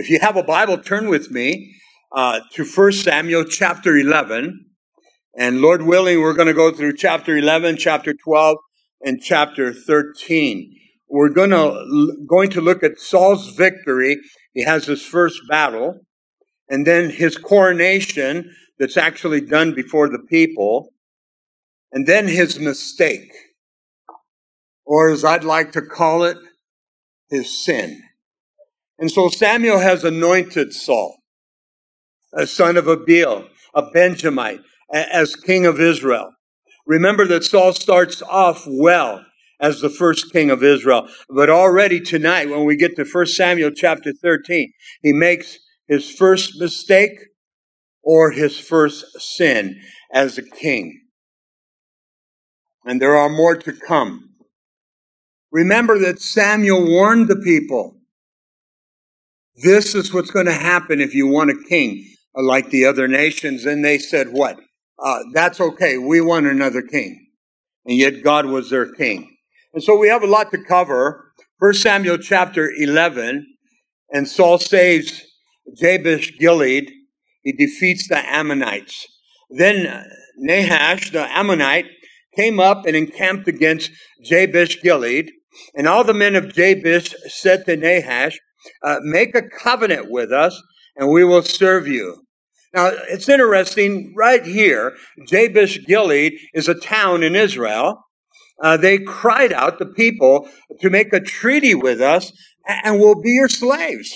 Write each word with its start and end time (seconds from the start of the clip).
If 0.00 0.08
you 0.08 0.18
have 0.22 0.38
a 0.38 0.42
Bible, 0.42 0.78
turn 0.78 1.10
with 1.10 1.30
me 1.30 1.74
uh, 2.10 2.40
to 2.54 2.64
1 2.64 2.92
Samuel 2.92 3.44
chapter 3.44 3.98
11. 3.98 4.64
And 5.36 5.60
Lord 5.60 5.82
willing, 5.82 6.22
we're 6.22 6.32
going 6.32 6.48
to 6.48 6.54
go 6.54 6.72
through 6.72 6.96
chapter 6.96 7.36
11, 7.36 7.76
chapter 7.76 8.14
12, 8.14 8.56
and 9.02 9.20
chapter 9.20 9.74
13. 9.74 10.74
We're 11.10 11.28
going 11.28 11.50
to, 11.50 12.16
going 12.26 12.48
to 12.52 12.62
look 12.62 12.82
at 12.82 12.98
Saul's 12.98 13.50
victory. 13.50 14.16
He 14.54 14.64
has 14.64 14.86
his 14.86 15.04
first 15.04 15.42
battle, 15.50 16.00
and 16.70 16.86
then 16.86 17.10
his 17.10 17.36
coronation 17.36 18.50
that's 18.78 18.96
actually 18.96 19.42
done 19.42 19.74
before 19.74 20.08
the 20.08 20.24
people, 20.30 20.94
and 21.92 22.06
then 22.06 22.26
his 22.26 22.58
mistake, 22.58 23.30
or 24.86 25.10
as 25.10 25.26
I'd 25.26 25.44
like 25.44 25.72
to 25.72 25.82
call 25.82 26.24
it, 26.24 26.38
his 27.28 27.62
sin. 27.62 28.02
And 29.00 29.10
so 29.10 29.30
Samuel 29.30 29.78
has 29.78 30.04
anointed 30.04 30.74
Saul, 30.74 31.16
a 32.34 32.46
son 32.46 32.76
of 32.76 32.86
Abiel, 32.86 33.48
a 33.74 33.90
Benjamite, 33.90 34.60
as 34.92 35.34
king 35.34 35.64
of 35.64 35.80
Israel. 35.80 36.32
Remember 36.86 37.26
that 37.28 37.44
Saul 37.44 37.72
starts 37.72 38.20
off 38.20 38.64
well 38.66 39.24
as 39.58 39.80
the 39.80 39.88
first 39.88 40.32
king 40.32 40.50
of 40.50 40.62
Israel. 40.62 41.08
But 41.30 41.48
already 41.48 42.00
tonight, 42.00 42.50
when 42.50 42.66
we 42.66 42.76
get 42.76 42.96
to 42.96 43.04
1 43.04 43.26
Samuel 43.26 43.70
chapter 43.70 44.12
13, 44.12 44.70
he 45.02 45.12
makes 45.14 45.58
his 45.88 46.10
first 46.10 46.60
mistake 46.60 47.18
or 48.02 48.30
his 48.30 48.58
first 48.58 49.18
sin 49.18 49.80
as 50.12 50.36
a 50.36 50.42
king. 50.42 51.00
And 52.84 53.00
there 53.00 53.16
are 53.16 53.30
more 53.30 53.56
to 53.56 53.72
come. 53.72 54.30
Remember 55.50 55.98
that 55.98 56.20
Samuel 56.20 56.86
warned 56.86 57.28
the 57.28 57.36
people 57.36 57.99
this 59.62 59.94
is 59.94 60.12
what's 60.12 60.30
going 60.30 60.46
to 60.46 60.52
happen 60.52 61.00
if 61.00 61.14
you 61.14 61.26
want 61.26 61.50
a 61.50 61.68
king 61.68 62.06
like 62.34 62.70
the 62.70 62.86
other 62.86 63.08
nations. 63.08 63.64
And 63.64 63.84
they 63.84 63.98
said, 63.98 64.28
What? 64.32 64.60
Uh, 64.98 65.20
that's 65.32 65.60
okay. 65.60 65.98
We 65.98 66.20
want 66.20 66.46
another 66.46 66.82
king. 66.82 67.26
And 67.86 67.96
yet 67.96 68.22
God 68.22 68.46
was 68.46 68.70
their 68.70 68.92
king. 68.92 69.36
And 69.72 69.82
so 69.82 69.96
we 69.96 70.08
have 70.08 70.22
a 70.22 70.26
lot 70.26 70.50
to 70.50 70.62
cover. 70.62 71.32
First 71.58 71.82
Samuel 71.82 72.18
chapter 72.18 72.70
11, 72.70 73.46
and 74.12 74.28
Saul 74.28 74.58
saves 74.58 75.22
Jabesh 75.76 76.38
Gilead. 76.38 76.90
He 77.42 77.52
defeats 77.52 78.08
the 78.08 78.18
Ammonites. 78.18 79.06
Then 79.50 80.04
Nahash, 80.36 81.10
the 81.10 81.26
Ammonite, 81.36 81.86
came 82.36 82.60
up 82.60 82.86
and 82.86 82.96
encamped 82.96 83.48
against 83.48 83.90
Jabesh 84.24 84.82
Gilead. 84.82 85.30
And 85.74 85.88
all 85.88 86.04
the 86.04 86.14
men 86.14 86.36
of 86.36 86.52
Jabesh 86.52 87.14
said 87.28 87.66
to 87.66 87.76
Nahash, 87.76 88.38
uh, 88.82 88.98
make 89.02 89.34
a 89.34 89.42
covenant 89.42 90.10
with 90.10 90.32
us 90.32 90.60
and 90.96 91.10
we 91.10 91.24
will 91.24 91.42
serve 91.42 91.86
you. 91.86 92.22
Now, 92.74 92.90
it's 93.08 93.28
interesting 93.28 94.14
right 94.16 94.44
here, 94.44 94.96
Jabesh 95.26 95.84
Gilead 95.86 96.34
is 96.54 96.68
a 96.68 96.74
town 96.74 97.22
in 97.22 97.34
Israel. 97.34 98.04
Uh, 98.62 98.76
they 98.76 98.98
cried 98.98 99.52
out, 99.52 99.78
the 99.78 99.86
people, 99.86 100.48
to 100.80 100.90
make 100.90 101.12
a 101.12 101.20
treaty 101.20 101.74
with 101.74 102.00
us 102.00 102.32
and 102.66 103.00
we'll 103.00 103.20
be 103.20 103.30
your 103.30 103.48
slaves. 103.48 104.14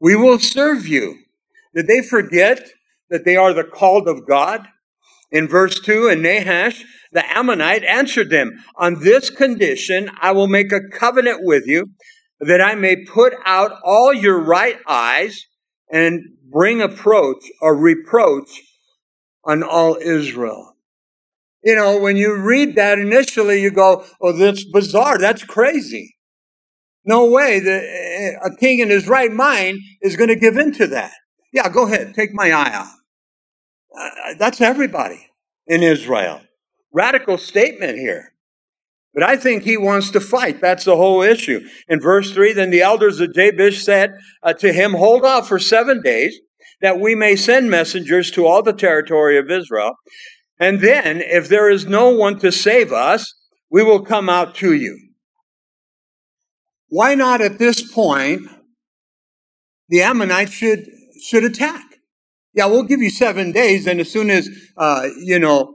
We 0.00 0.14
will 0.16 0.38
serve 0.38 0.86
you. 0.86 1.18
Did 1.74 1.86
they 1.86 2.02
forget 2.02 2.68
that 3.10 3.24
they 3.24 3.36
are 3.36 3.52
the 3.52 3.64
called 3.64 4.08
of 4.08 4.26
God? 4.26 4.66
In 5.32 5.48
verse 5.48 5.80
2, 5.80 6.08
and 6.08 6.22
Nahash, 6.22 6.84
the 7.10 7.24
Ammonite, 7.36 7.82
answered 7.82 8.30
them, 8.30 8.52
On 8.76 9.00
this 9.00 9.30
condition 9.30 10.10
I 10.20 10.30
will 10.32 10.46
make 10.46 10.70
a 10.70 10.88
covenant 10.92 11.40
with 11.42 11.66
you 11.66 11.90
that 12.46 12.60
I 12.60 12.74
may 12.74 13.04
put 13.04 13.34
out 13.44 13.72
all 13.84 14.12
your 14.12 14.38
right 14.38 14.78
eyes 14.86 15.46
and 15.90 16.20
bring 16.50 16.80
approach 16.80 17.44
or 17.60 17.76
reproach 17.76 18.62
on 19.44 19.62
all 19.62 19.96
Israel. 19.96 20.76
You 21.62 21.76
know, 21.76 21.98
when 21.98 22.16
you 22.16 22.36
read 22.36 22.76
that 22.76 22.98
initially, 22.98 23.62
you 23.62 23.70
go, 23.70 24.04
oh, 24.20 24.32
that's 24.32 24.64
bizarre. 24.64 25.18
That's 25.18 25.44
crazy. 25.44 26.16
No 27.06 27.30
way 27.30 27.60
that 27.60 28.38
a 28.44 28.56
king 28.56 28.80
in 28.80 28.90
his 28.90 29.08
right 29.08 29.32
mind 29.32 29.78
is 30.02 30.16
going 30.16 30.28
to 30.28 30.36
give 30.36 30.56
in 30.56 30.72
to 30.74 30.86
that. 30.88 31.12
Yeah, 31.52 31.68
go 31.68 31.86
ahead. 31.86 32.14
Take 32.14 32.34
my 32.34 32.52
eye 32.52 32.72
out. 32.72 32.86
Uh, 33.98 34.34
that's 34.38 34.60
everybody 34.60 35.26
in 35.66 35.82
Israel. 35.82 36.40
Radical 36.92 37.38
statement 37.38 37.98
here. 37.98 38.33
But 39.14 39.22
I 39.22 39.36
think 39.36 39.62
he 39.62 39.76
wants 39.76 40.10
to 40.10 40.20
fight. 40.20 40.60
That's 40.60 40.84
the 40.84 40.96
whole 40.96 41.22
issue. 41.22 41.60
In 41.88 42.00
verse 42.00 42.32
3, 42.32 42.52
then 42.52 42.70
the 42.70 42.82
elders 42.82 43.20
of 43.20 43.32
Jabesh 43.32 43.84
said 43.84 44.14
uh, 44.42 44.52
to 44.54 44.72
him, 44.72 44.92
Hold 44.92 45.24
off 45.24 45.48
for 45.48 45.60
seven 45.60 46.02
days, 46.02 46.36
that 46.80 46.98
we 46.98 47.14
may 47.14 47.36
send 47.36 47.70
messengers 47.70 48.30
to 48.32 48.44
all 48.46 48.62
the 48.62 48.72
territory 48.72 49.38
of 49.38 49.50
Israel. 49.50 49.92
And 50.58 50.80
then, 50.80 51.20
if 51.20 51.48
there 51.48 51.70
is 51.70 51.86
no 51.86 52.10
one 52.10 52.38
to 52.40 52.50
save 52.50 52.92
us, 52.92 53.32
we 53.70 53.82
will 53.82 54.04
come 54.04 54.28
out 54.28 54.56
to 54.56 54.74
you. 54.74 54.98
Why 56.88 57.14
not 57.14 57.40
at 57.40 57.58
this 57.58 57.92
point, 57.92 58.42
the 59.88 60.02
Ammonites 60.02 60.52
should, 60.52 60.86
should 61.24 61.44
attack? 61.44 61.82
Yeah, 62.52 62.66
we'll 62.66 62.84
give 62.84 63.00
you 63.00 63.10
seven 63.10 63.52
days, 63.52 63.86
and 63.86 64.00
as 64.00 64.10
soon 64.10 64.30
as, 64.30 64.48
uh, 64.76 65.08
you 65.18 65.38
know, 65.38 65.74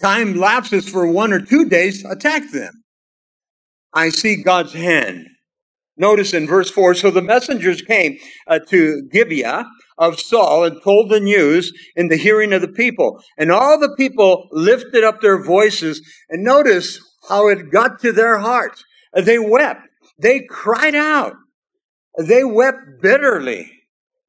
time 0.00 0.34
lapses 0.36 0.88
for 0.88 1.06
one 1.06 1.32
or 1.32 1.40
two 1.40 1.68
days, 1.68 2.04
attack 2.04 2.50
them. 2.50 2.84
I 3.92 4.10
see 4.10 4.42
God's 4.42 4.72
hand. 4.72 5.26
Notice 5.96 6.32
in 6.32 6.46
verse 6.46 6.70
4 6.70 6.94
so 6.94 7.10
the 7.10 7.22
messengers 7.22 7.82
came 7.82 8.18
uh, 8.46 8.60
to 8.68 9.02
Gibeah 9.10 9.66
of 9.98 10.20
Saul 10.20 10.64
and 10.64 10.80
told 10.82 11.10
the 11.10 11.18
news 11.18 11.72
in 11.96 12.06
the 12.06 12.16
hearing 12.16 12.52
of 12.52 12.60
the 12.62 12.68
people. 12.68 13.20
And 13.36 13.50
all 13.50 13.78
the 13.78 13.94
people 13.96 14.48
lifted 14.52 15.02
up 15.02 15.20
their 15.20 15.42
voices. 15.42 16.00
And 16.30 16.44
notice 16.44 17.00
how 17.28 17.48
it 17.48 17.72
got 17.72 18.00
to 18.02 18.12
their 18.12 18.38
hearts. 18.38 18.84
They 19.12 19.40
wept. 19.40 19.88
They 20.20 20.42
cried 20.48 20.94
out. 20.94 21.34
They 22.16 22.44
wept 22.44 23.02
bitterly. 23.02 23.72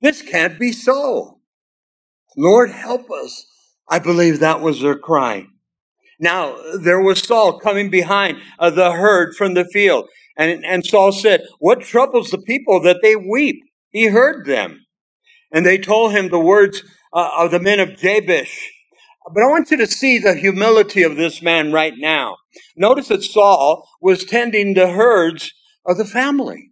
This 0.02 0.24
can't 0.24 0.60
be 0.60 0.72
so. 0.72 1.40
Lord, 2.36 2.72
help 2.72 3.12
us. 3.12 3.46
I 3.88 4.00
believe 4.00 4.40
that 4.40 4.62
was 4.62 4.82
their 4.82 4.98
cry. 4.98 5.46
Now 6.20 6.58
there 6.78 7.02
was 7.02 7.22
Saul 7.22 7.60
coming 7.60 7.90
behind 7.90 8.38
uh, 8.60 8.70
the 8.70 8.92
herd 8.92 9.36
from 9.36 9.54
the 9.54 9.66
field. 9.66 10.08
And, 10.38 10.66
and 10.66 10.86
Saul 10.86 11.12
said, 11.12 11.46
What 11.60 11.82
troubles 11.82 12.30
the 12.30 12.38
people 12.38 12.82
that 12.84 13.00
they 13.02 13.16
weep? 13.16 13.64
He 13.92 14.08
heard 14.08 14.46
them. 14.46 14.86
And 15.52 15.66
they 15.66 15.78
told 15.78 16.12
him 16.12 16.30
the 16.30 16.40
words 16.40 16.84
uh, 17.14 17.32
of 17.38 17.52
the 17.52 17.60
men 17.60 17.80
of 17.80 17.98
Jabesh. 17.98 18.70
But 19.34 19.44
I 19.44 19.48
want 19.48 19.72
you 19.72 19.78
to 19.78 19.88
see 19.88 20.20
the 20.20 20.34
humility 20.34 21.04
of 21.04 21.16
this 21.16 21.42
man 21.42 21.72
right 21.72 21.94
now. 21.98 22.38
Notice 22.76 23.10
that 23.10 23.24
Saul 23.24 23.88
was 24.02 24.26
tending 24.26 24.74
the 24.74 24.90
herds 24.90 25.52
of 25.86 25.98
the 25.98 26.06
family. 26.06 26.72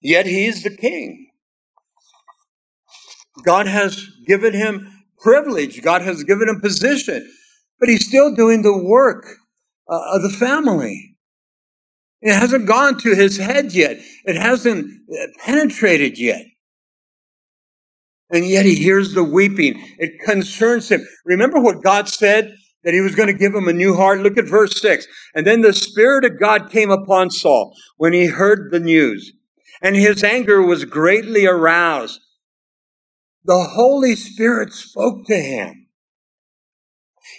Yet 0.00 0.26
he's 0.26 0.62
the 0.62 0.76
king. 0.76 1.30
God 3.44 3.66
has 3.66 4.06
given 4.26 4.54
him 4.54 4.92
privilege. 5.18 5.82
God 5.82 6.02
has 6.02 6.24
given 6.24 6.48
him 6.48 6.60
position 6.60 7.28
but 7.78 7.88
he's 7.88 8.06
still 8.06 8.34
doing 8.34 8.62
the 8.62 8.76
work 8.76 9.24
uh, 9.88 10.14
of 10.14 10.22
the 10.22 10.30
family. 10.30 11.16
It 12.20 12.34
hasn't 12.34 12.66
gone 12.66 12.98
to 12.98 13.14
his 13.14 13.36
head 13.36 13.72
yet. 13.72 13.98
It 14.24 14.36
hasn't 14.36 14.90
uh, 15.10 15.26
penetrated 15.44 16.18
yet. 16.18 16.44
And 18.30 18.46
yet 18.46 18.66
he 18.66 18.74
hears 18.74 19.14
the 19.14 19.24
weeping. 19.24 19.82
It 19.98 20.20
concerns 20.24 20.90
him. 20.90 21.06
Remember 21.24 21.60
what 21.60 21.82
God 21.82 22.08
said? 22.08 22.54
That 22.84 22.94
he 22.94 23.00
was 23.00 23.14
going 23.14 23.28
to 23.28 23.38
give 23.38 23.54
him 23.54 23.68
a 23.68 23.72
new 23.72 23.94
heart? 23.94 24.20
Look 24.20 24.38
at 24.38 24.46
verse 24.46 24.80
6. 24.80 25.06
And 25.34 25.46
then 25.46 25.62
the 25.62 25.72
Spirit 25.72 26.24
of 26.24 26.38
God 26.38 26.70
came 26.70 26.90
upon 26.90 27.30
Saul 27.30 27.74
when 27.96 28.12
he 28.12 28.26
heard 28.26 28.70
the 28.70 28.80
news, 28.80 29.32
and 29.82 29.96
his 29.96 30.22
anger 30.22 30.62
was 30.62 30.84
greatly 30.84 31.46
aroused. 31.46 32.20
The 33.44 33.64
Holy 33.64 34.14
Spirit 34.14 34.72
spoke 34.72 35.26
to 35.26 35.36
him. 35.36 35.87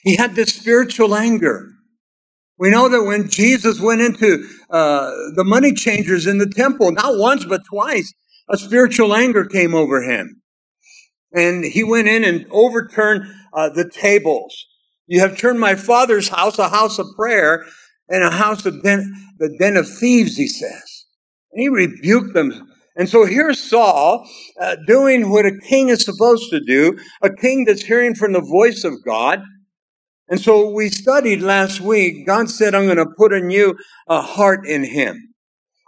He 0.04 0.16
had 0.16 0.36
this 0.36 0.54
spiritual 0.54 1.16
anger. 1.16 1.68
We 2.58 2.70
know 2.70 2.90
that 2.90 3.04
when 3.04 3.30
Jesus 3.30 3.80
went 3.80 4.02
into 4.02 4.46
uh, 4.70 5.12
the 5.36 5.46
money 5.46 5.74
changers 5.74 6.28
in 6.28 6.38
the 6.38 6.50
temple, 6.50 6.92
not 6.92 7.18
once 7.18 7.46
but 7.46 7.66
twice, 7.66 8.14
a 8.50 8.58
spiritual 8.58 9.16
anger 9.16 9.46
came 9.46 9.74
over 9.74 10.02
him. 10.02 10.42
And 11.34 11.64
he 11.64 11.84
went 11.84 12.08
in 12.08 12.24
and 12.24 12.46
overturned 12.52 13.24
uh, 13.54 13.70
the 13.70 13.90
tables. 13.90 14.66
You 15.08 15.22
have 15.22 15.38
turned 15.38 15.60
my 15.60 15.76
father's 15.76 16.28
house 16.28 16.60
a 16.60 16.70
house 16.70 17.00
of 17.00 17.08
prayer 17.16 17.66
and 18.10 18.24
a 18.24 18.32
house 18.32 18.66
of 18.66 18.82
den, 18.84 19.14
the 19.38 19.56
den 19.60 19.78
of 19.78 19.88
thieves, 19.88 20.36
he 20.36 20.48
says. 20.48 21.06
And 21.52 21.62
he 21.62 21.70
rebuked 21.70 22.34
them. 22.34 22.70
And 22.96 23.08
so 23.08 23.26
here's 23.26 23.60
Saul 23.60 24.28
uh, 24.60 24.76
doing 24.86 25.30
what 25.30 25.46
a 25.46 25.58
king 25.68 25.90
is 25.90 26.04
supposed 26.04 26.50
to 26.50 26.60
do, 26.60 26.98
a 27.22 27.34
king 27.34 27.66
that's 27.66 27.84
hearing 27.84 28.16
from 28.16 28.34
the 28.34 28.42
voice 28.42 28.84
of 28.84 29.04
God. 29.06 29.42
And 30.30 30.40
so 30.40 30.70
we 30.70 30.90
studied 30.90 31.42
last 31.42 31.82
week, 31.82 32.28
God 32.28 32.50
said, 32.52 32.76
I'm 32.76 32.86
going 32.86 32.98
to 32.98 33.08
put 33.18 33.34
a 33.34 33.40
new 33.40 33.76
uh, 34.08 34.22
heart 34.22 34.68
in 34.68 34.84
him. 34.84 35.34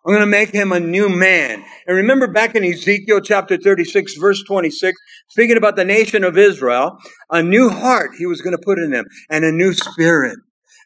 I'm 0.04 0.14
going 0.14 0.22
to 0.22 0.26
make 0.26 0.50
him 0.50 0.72
a 0.72 0.80
new 0.80 1.10
man. 1.10 1.64
And 1.86 1.96
remember 1.96 2.26
back 2.28 2.56
in 2.56 2.64
Ezekiel 2.64 3.22
chapter 3.22 3.56
36, 3.56 4.16
verse 4.16 4.44
26, 4.44 4.98
speaking 5.30 5.58
about 5.58 5.76
the 5.76 5.86
nation 5.86 6.24
of 6.24 6.40
Israel, 6.40 6.98
a 7.30 7.44
new 7.44 7.70
heart 7.70 8.12
he 8.18 8.26
was 8.26 8.42
going 8.42 8.58
to 8.58 8.64
put 8.64 8.80
in 8.80 8.90
them 8.90 9.06
and 9.30 9.46
a 9.46 9.52
new 9.52 9.74
spirit. 9.74 10.40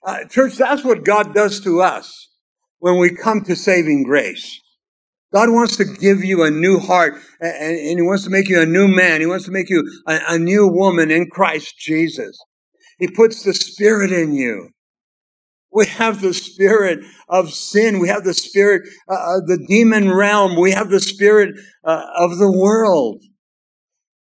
Uh, 0.05 0.25
church, 0.25 0.55
that's 0.55 0.83
what 0.83 1.05
God 1.05 1.33
does 1.33 1.61
to 1.61 1.81
us 1.81 2.29
when 2.79 2.99
we 2.99 3.15
come 3.15 3.41
to 3.45 3.55
saving 3.55 4.03
grace. 4.03 4.61
God 5.33 5.49
wants 5.49 5.77
to 5.77 5.85
give 5.85 6.25
you 6.25 6.43
a 6.43 6.51
new 6.51 6.77
heart 6.77 7.15
and, 7.39 7.77
He 7.77 8.01
wants 8.01 8.25
to 8.25 8.29
make 8.29 8.49
you 8.49 8.61
a 8.61 8.65
new 8.65 8.87
man. 8.87 9.21
He 9.21 9.27
wants 9.27 9.45
to 9.45 9.51
make 9.51 9.69
you 9.69 9.83
a, 10.07 10.19
a 10.29 10.37
new 10.37 10.67
woman 10.67 11.09
in 11.09 11.29
Christ 11.29 11.77
Jesus. 11.79 12.37
He 12.99 13.07
puts 13.07 13.43
the 13.43 13.53
Spirit 13.53 14.11
in 14.11 14.33
you. 14.33 14.69
We 15.75 15.87
have 15.87 16.21
the 16.21 16.33
spirit 16.33 16.99
of 17.27 17.51
sin. 17.51 17.99
We 17.99 18.07
have 18.07 18.23
the 18.23 18.33
spirit 18.33 18.83
uh, 19.09 19.37
of 19.37 19.47
the 19.47 19.57
demon 19.67 20.09
realm. 20.09 20.55
We 20.55 20.71
have 20.71 20.89
the 20.89 21.01
spirit 21.01 21.59
uh, 21.83 22.05
of 22.15 22.37
the 22.37 22.49
world. 22.49 23.21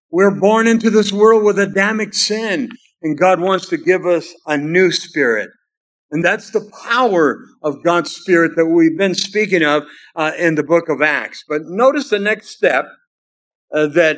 We're 0.10 0.40
born 0.40 0.66
into 0.66 0.90
this 0.90 1.14
world 1.14 1.44
with 1.44 1.60
Adamic 1.60 2.16
sin, 2.16 2.70
and 3.04 3.18
God 3.18 3.40
wants 3.40 3.70
to 3.70 3.78
give 3.78 4.08
us 4.08 4.34
a 4.48 4.58
new 4.58 4.92
spirit. 4.92 5.52
And 6.10 6.26
that's 6.26 6.50
the 6.50 6.68
power 6.84 7.46
of 7.62 7.84
God's 7.84 8.16
Spirit 8.16 8.54
that 8.56 8.66
we've 8.66 8.98
been 8.98 9.16
speaking 9.16 9.64
of 9.64 9.84
uh, 10.16 10.32
in 10.40 10.56
the 10.56 10.64
book 10.64 10.90
of 10.90 11.02
Acts. 11.02 11.44
But 11.48 11.64
notice 11.66 12.10
the 12.10 12.20
next 12.20 12.50
step 12.50 12.86
uh, 13.72 13.88
that 13.88 14.18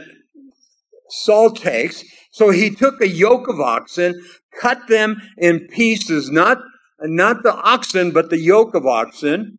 Saul 1.10 1.52
takes. 1.52 2.04
So 2.38 2.52
he 2.52 2.70
took 2.70 3.02
a 3.02 3.08
yoke 3.08 3.48
of 3.48 3.60
oxen, 3.60 4.24
cut 4.62 4.88
them 4.88 5.20
in 5.40 5.68
pieces, 5.70 6.30
not 6.30 6.60
not 7.02 7.42
the 7.42 7.56
oxen, 7.56 8.12
but 8.12 8.30
the 8.30 8.38
yoke 8.38 8.76
of 8.76 8.86
oxen. 8.86 9.58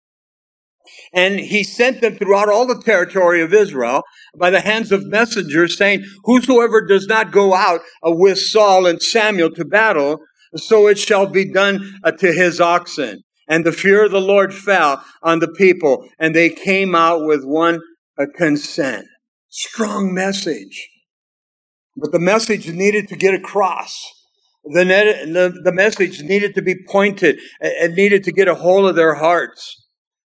And 1.12 1.40
he 1.40 1.64
sent 1.64 2.00
them 2.00 2.14
throughout 2.14 2.48
all 2.48 2.66
the 2.66 2.80
territory 2.80 3.42
of 3.42 3.52
Israel 3.52 4.02
by 4.38 4.50
the 4.50 4.60
hands 4.60 4.92
of 4.92 5.04
messengers, 5.06 5.76
saying, 5.76 6.04
Whosoever 6.22 6.86
does 6.86 7.08
not 7.08 7.32
go 7.32 7.52
out 7.52 7.80
uh, 8.06 8.12
with 8.12 8.38
Saul 8.38 8.86
and 8.86 9.02
Samuel 9.02 9.50
to 9.56 9.64
battle, 9.64 10.20
so 10.54 10.86
it 10.86 11.00
shall 11.00 11.26
be 11.26 11.52
done 11.52 11.98
uh, 12.04 12.12
to 12.12 12.32
his 12.32 12.60
oxen. 12.60 13.22
And 13.48 13.66
the 13.66 13.72
fear 13.72 14.04
of 14.04 14.12
the 14.12 14.20
Lord 14.20 14.54
fell 14.54 15.04
on 15.25 15.40
the 15.40 15.48
people, 15.48 16.08
and 16.20 16.32
they 16.32 16.50
came 16.50 16.94
out 16.94 17.25
with 17.25 17.42
one 17.42 17.80
uh, 18.16 18.26
consent. 18.36 19.04
Strong 19.48 20.14
message. 20.14 20.88
But 22.00 22.12
the 22.12 22.18
message 22.18 22.68
needed 22.68 23.08
to 23.08 23.16
get 23.16 23.34
across. 23.34 24.12
The, 24.64 24.84
net, 24.84 25.26
the, 25.26 25.60
the 25.64 25.72
message 25.72 26.22
needed 26.22 26.54
to 26.54 26.62
be 26.62 26.76
pointed. 26.86 27.38
It 27.60 27.94
needed 27.94 28.24
to 28.24 28.32
get 28.32 28.48
a 28.48 28.54
hold 28.54 28.88
of 28.88 28.96
their 28.96 29.14
hearts. 29.14 29.88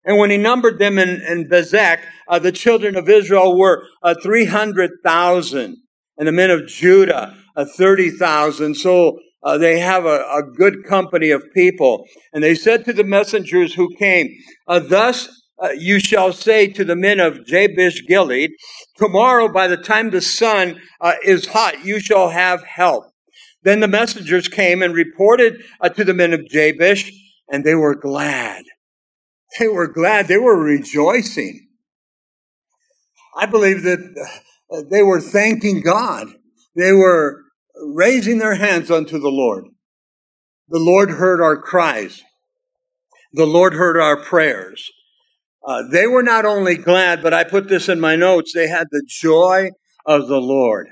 And 0.04 0.18
when 0.18 0.30
he 0.30 0.36
numbered 0.36 0.78
them 0.78 0.98
in, 0.98 1.08
in 1.08 1.48
Bezek, 1.48 2.00
uh, 2.26 2.38
the 2.38 2.52
children 2.52 2.96
of 2.96 3.08
Israel 3.08 3.56
were 3.56 3.84
uh, 4.02 4.14
300,000, 4.22 5.76
and 6.18 6.28
the 6.28 6.32
men 6.32 6.50
of 6.50 6.66
Judah, 6.66 7.36
uh, 7.56 7.64
30,000. 7.64 8.74
So 8.74 9.18
uh, 9.44 9.58
they 9.58 9.78
have 9.78 10.04
a, 10.04 10.24
a, 10.32 10.42
good 10.56 10.84
company 10.84 11.30
of 11.30 11.42
people. 11.54 12.06
And 12.32 12.42
they 12.42 12.54
said 12.54 12.84
to 12.84 12.92
the 12.92 13.04
messengers 13.04 13.74
who 13.74 13.94
came, 13.96 14.28
uh, 14.66 14.80
Thus 14.80 15.28
uh, 15.62 15.70
you 15.70 16.00
shall 16.00 16.32
say 16.32 16.66
to 16.68 16.84
the 16.84 16.96
men 16.96 17.20
of 17.20 17.44
Jabesh 17.46 18.06
Gilead, 18.06 18.50
Tomorrow, 19.02 19.48
by 19.48 19.66
the 19.66 19.76
time 19.76 20.10
the 20.10 20.20
sun 20.20 20.80
is 21.24 21.48
hot, 21.48 21.84
you 21.84 21.98
shall 21.98 22.28
have 22.28 22.62
help. 22.62 23.06
Then 23.64 23.80
the 23.80 23.88
messengers 23.88 24.46
came 24.46 24.80
and 24.80 24.94
reported 24.94 25.64
uh, 25.80 25.88
to 25.88 26.04
the 26.04 26.14
men 26.14 26.32
of 26.32 26.46
Jabesh, 26.46 27.10
and 27.50 27.64
they 27.64 27.74
were 27.74 27.96
glad. 27.96 28.62
They 29.58 29.66
were 29.66 29.88
glad. 29.88 30.28
They 30.28 30.38
were 30.38 30.56
rejoicing. 30.56 31.66
I 33.36 33.46
believe 33.46 33.82
that 33.82 33.98
uh, 34.70 34.82
they 34.88 35.02
were 35.02 35.20
thanking 35.20 35.80
God. 35.80 36.28
They 36.76 36.92
were 36.92 37.42
raising 37.84 38.38
their 38.38 38.54
hands 38.54 38.88
unto 38.88 39.18
the 39.18 39.30
Lord. 39.30 39.64
The 40.68 40.78
Lord 40.78 41.10
heard 41.10 41.40
our 41.40 41.60
cries. 41.60 42.22
The 43.32 43.46
Lord 43.46 43.74
heard 43.74 43.98
our 43.98 44.22
prayers. 44.22 44.88
Uh, 45.64 45.82
they 45.90 46.06
were 46.06 46.22
not 46.22 46.44
only 46.44 46.76
glad, 46.76 47.22
but 47.22 47.32
I 47.32 47.44
put 47.44 47.68
this 47.68 47.88
in 47.88 48.00
my 48.00 48.16
notes, 48.16 48.52
they 48.52 48.68
had 48.68 48.88
the 48.90 49.04
joy 49.06 49.70
of 50.04 50.26
the 50.26 50.40
Lord. 50.40 50.88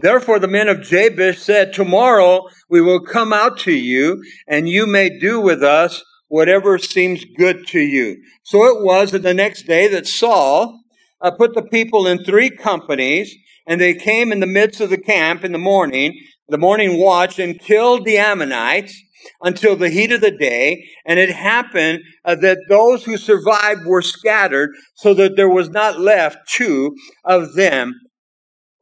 Therefore, 0.00 0.40
the 0.40 0.48
men 0.48 0.68
of 0.68 0.82
Jabesh 0.82 1.38
said, 1.38 1.72
Tomorrow 1.72 2.48
we 2.68 2.80
will 2.80 3.00
come 3.00 3.32
out 3.32 3.58
to 3.60 3.72
you, 3.72 4.22
and 4.48 4.68
you 4.68 4.86
may 4.86 5.18
do 5.18 5.40
with 5.40 5.62
us 5.62 6.02
whatever 6.26 6.78
seems 6.78 7.24
good 7.36 7.66
to 7.68 7.80
you. 7.80 8.16
So 8.42 8.64
it 8.64 8.84
was 8.84 9.12
that 9.12 9.22
the 9.22 9.34
next 9.34 9.66
day 9.66 9.86
that 9.88 10.06
Saul 10.06 10.80
uh, 11.20 11.30
put 11.30 11.54
the 11.54 11.62
people 11.62 12.06
in 12.06 12.24
three 12.24 12.50
companies, 12.50 13.34
and 13.66 13.80
they 13.80 13.94
came 13.94 14.32
in 14.32 14.40
the 14.40 14.46
midst 14.46 14.80
of 14.80 14.90
the 14.90 14.98
camp 14.98 15.44
in 15.44 15.52
the 15.52 15.58
morning, 15.58 16.18
the 16.48 16.58
morning 16.58 16.98
watch, 16.98 17.38
and 17.38 17.60
killed 17.60 18.04
the 18.04 18.18
Ammonites 18.18 19.00
until 19.42 19.76
the 19.76 19.90
heat 19.90 20.12
of 20.12 20.20
the 20.20 20.30
day. 20.30 20.84
And 21.06 21.18
it 21.18 21.30
happened 21.30 22.00
uh, 22.24 22.36
that 22.36 22.58
those 22.68 23.04
who 23.04 23.16
survived 23.16 23.86
were 23.86 24.02
scattered, 24.02 24.70
so 24.94 25.14
that 25.14 25.36
there 25.36 25.48
was 25.48 25.70
not 25.70 26.00
left 26.00 26.48
two 26.48 26.96
of 27.24 27.54
them 27.54 27.94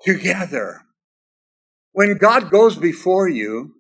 together. 0.05 0.83
When 1.93 2.17
God 2.19 2.51
goes 2.51 2.77
before 2.77 3.29
you, 3.29 3.75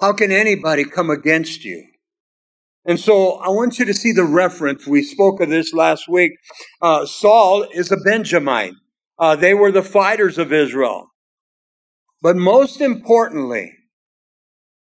how 0.00 0.12
can 0.12 0.32
anybody 0.32 0.84
come 0.84 1.10
against 1.10 1.64
you? 1.64 1.86
And 2.84 3.00
so 3.00 3.36
I 3.36 3.48
want 3.48 3.78
you 3.78 3.86
to 3.86 3.94
see 3.94 4.12
the 4.12 4.24
reference. 4.24 4.86
We 4.86 5.02
spoke 5.02 5.40
of 5.40 5.48
this 5.48 5.72
last 5.72 6.08
week. 6.08 6.32
Uh, 6.82 7.06
Saul 7.06 7.66
is 7.72 7.90
a 7.90 7.96
Benjamite. 7.96 8.74
Uh, 9.18 9.36
they 9.36 9.54
were 9.54 9.72
the 9.72 9.82
fighters 9.82 10.36
of 10.36 10.52
Israel. 10.52 11.08
But 12.20 12.36
most 12.36 12.80
importantly, 12.80 13.72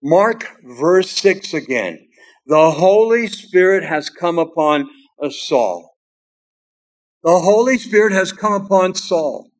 mark 0.01 0.45
verse 0.63 1.11
6 1.11 1.53
again. 1.53 2.07
The 2.45 2.71
Holy 2.71 3.27
Spirit 3.27 3.83
has 3.83 4.09
come 4.09 4.39
upon 4.39 4.89
Saul. 5.29 5.95
The 7.23 7.39
Holy 7.39 7.77
Spirit 7.77 8.13
has 8.13 8.31
come 8.31 8.53
upon 8.53 8.95
Saul. 8.95 9.51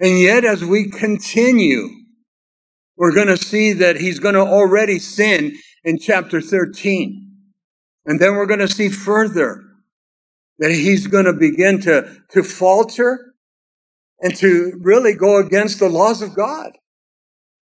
And 0.00 0.18
yet, 0.18 0.44
as 0.44 0.64
we 0.64 0.90
continue, 0.90 1.88
we're 2.96 3.14
going 3.14 3.28
to 3.28 3.36
see 3.36 3.74
that 3.74 3.96
he's 3.96 4.18
going 4.18 4.34
to 4.34 4.40
already 4.40 4.98
sin 4.98 5.56
in 5.84 5.98
chapter 5.98 6.40
13. 6.40 7.30
And 8.06 8.18
then 8.18 8.34
we're 8.34 8.46
going 8.46 8.60
to 8.60 8.68
see 8.68 8.88
further 8.88 9.62
that 10.58 10.70
he's 10.70 11.06
going 11.06 11.26
to 11.26 11.32
begin 11.32 11.80
to, 11.82 12.16
to 12.30 12.42
falter 12.42 13.34
and 14.20 14.34
to 14.36 14.72
really 14.80 15.14
go 15.14 15.38
against 15.38 15.78
the 15.78 15.88
laws 15.88 16.22
of 16.22 16.34
God. 16.34 16.72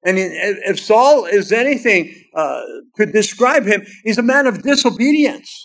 And 0.05 0.17
if 0.19 0.81
Saul 0.81 1.27
is 1.27 1.53
anything 1.53 2.15
uh, 2.35 2.63
to 2.97 3.07
describe 3.07 3.65
him, 3.65 3.87
he's 4.05 4.19
a 4.19 4.23
man 4.23 4.47
of 4.47 4.63
disobedience. 4.63 5.65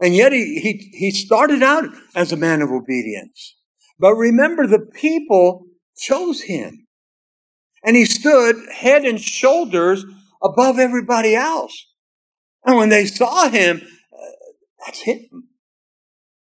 And 0.00 0.14
yet 0.14 0.32
he, 0.32 0.60
he, 0.60 0.90
he 0.92 1.10
started 1.12 1.62
out 1.62 1.84
as 2.14 2.32
a 2.32 2.36
man 2.36 2.62
of 2.62 2.70
obedience. 2.70 3.56
But 3.98 4.14
remember, 4.14 4.66
the 4.66 4.90
people 4.94 5.66
chose 5.96 6.42
him. 6.42 6.86
And 7.84 7.96
he 7.96 8.04
stood 8.04 8.56
head 8.72 9.04
and 9.04 9.20
shoulders 9.20 10.04
above 10.42 10.78
everybody 10.78 11.34
else. 11.34 11.86
And 12.64 12.76
when 12.76 12.88
they 12.88 13.06
saw 13.06 13.48
him, 13.48 13.80
uh, 14.12 14.26
that's 14.84 15.00
him. 15.00 15.48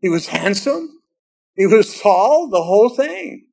He 0.01 0.09
was 0.09 0.27
handsome. 0.27 0.89
He 1.55 1.67
was 1.67 1.99
tall, 1.99 2.49
the 2.49 2.63
whole 2.63 2.89
thing. 2.89 3.45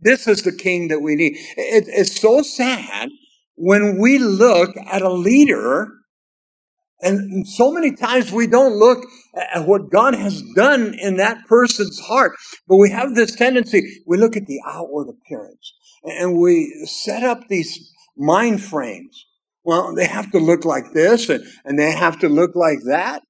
This 0.00 0.26
is 0.28 0.42
the 0.42 0.52
king 0.52 0.88
that 0.88 1.00
we 1.00 1.16
need. 1.16 1.36
It, 1.56 1.84
it's 1.88 2.20
so 2.20 2.42
sad 2.42 3.10
when 3.56 3.98
we 3.98 4.18
look 4.18 4.76
at 4.76 5.02
a 5.02 5.12
leader 5.12 5.88
and 7.00 7.46
so 7.46 7.70
many 7.70 7.94
times 7.94 8.32
we 8.32 8.46
don't 8.46 8.74
look 8.74 9.04
at 9.54 9.66
what 9.66 9.90
God 9.90 10.14
has 10.14 10.42
done 10.56 10.94
in 10.94 11.16
that 11.18 11.46
person's 11.46 12.00
heart, 12.00 12.32
but 12.66 12.76
we 12.76 12.90
have 12.90 13.14
this 13.14 13.36
tendency, 13.36 14.02
we 14.06 14.18
look 14.18 14.36
at 14.36 14.46
the 14.46 14.60
outward 14.66 15.08
appearance 15.08 15.74
and 16.02 16.38
we 16.38 16.72
set 16.86 17.22
up 17.22 17.46
these 17.48 17.92
mind 18.16 18.62
frames. 18.62 19.26
Well, 19.62 19.94
they 19.94 20.06
have 20.06 20.30
to 20.32 20.38
look 20.38 20.64
like 20.64 20.92
this 20.92 21.28
and, 21.28 21.44
and 21.64 21.78
they 21.78 21.92
have 21.92 22.18
to 22.20 22.28
look 22.28 22.56
like 22.56 22.80
that. 22.86 23.22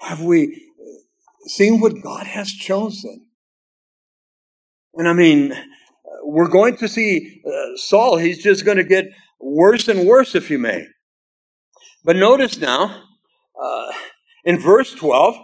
Have 0.00 0.22
we 0.22 0.70
uh, 0.80 1.48
seen 1.48 1.80
what 1.80 2.02
God 2.02 2.26
has 2.26 2.50
chosen? 2.50 3.23
And 4.96 5.08
I 5.08 5.12
mean, 5.12 5.52
we're 6.22 6.48
going 6.48 6.76
to 6.78 6.88
see 6.88 7.42
uh, 7.46 7.76
Saul, 7.76 8.16
he's 8.16 8.42
just 8.42 8.64
going 8.64 8.76
to 8.78 8.84
get 8.84 9.06
worse 9.40 9.88
and 9.88 10.06
worse, 10.06 10.34
if 10.34 10.50
you 10.50 10.58
may. 10.58 10.86
But 12.04 12.16
notice 12.16 12.58
now, 12.58 13.02
uh, 13.60 13.92
in 14.44 14.58
verse 14.58 14.94
12, 14.94 15.36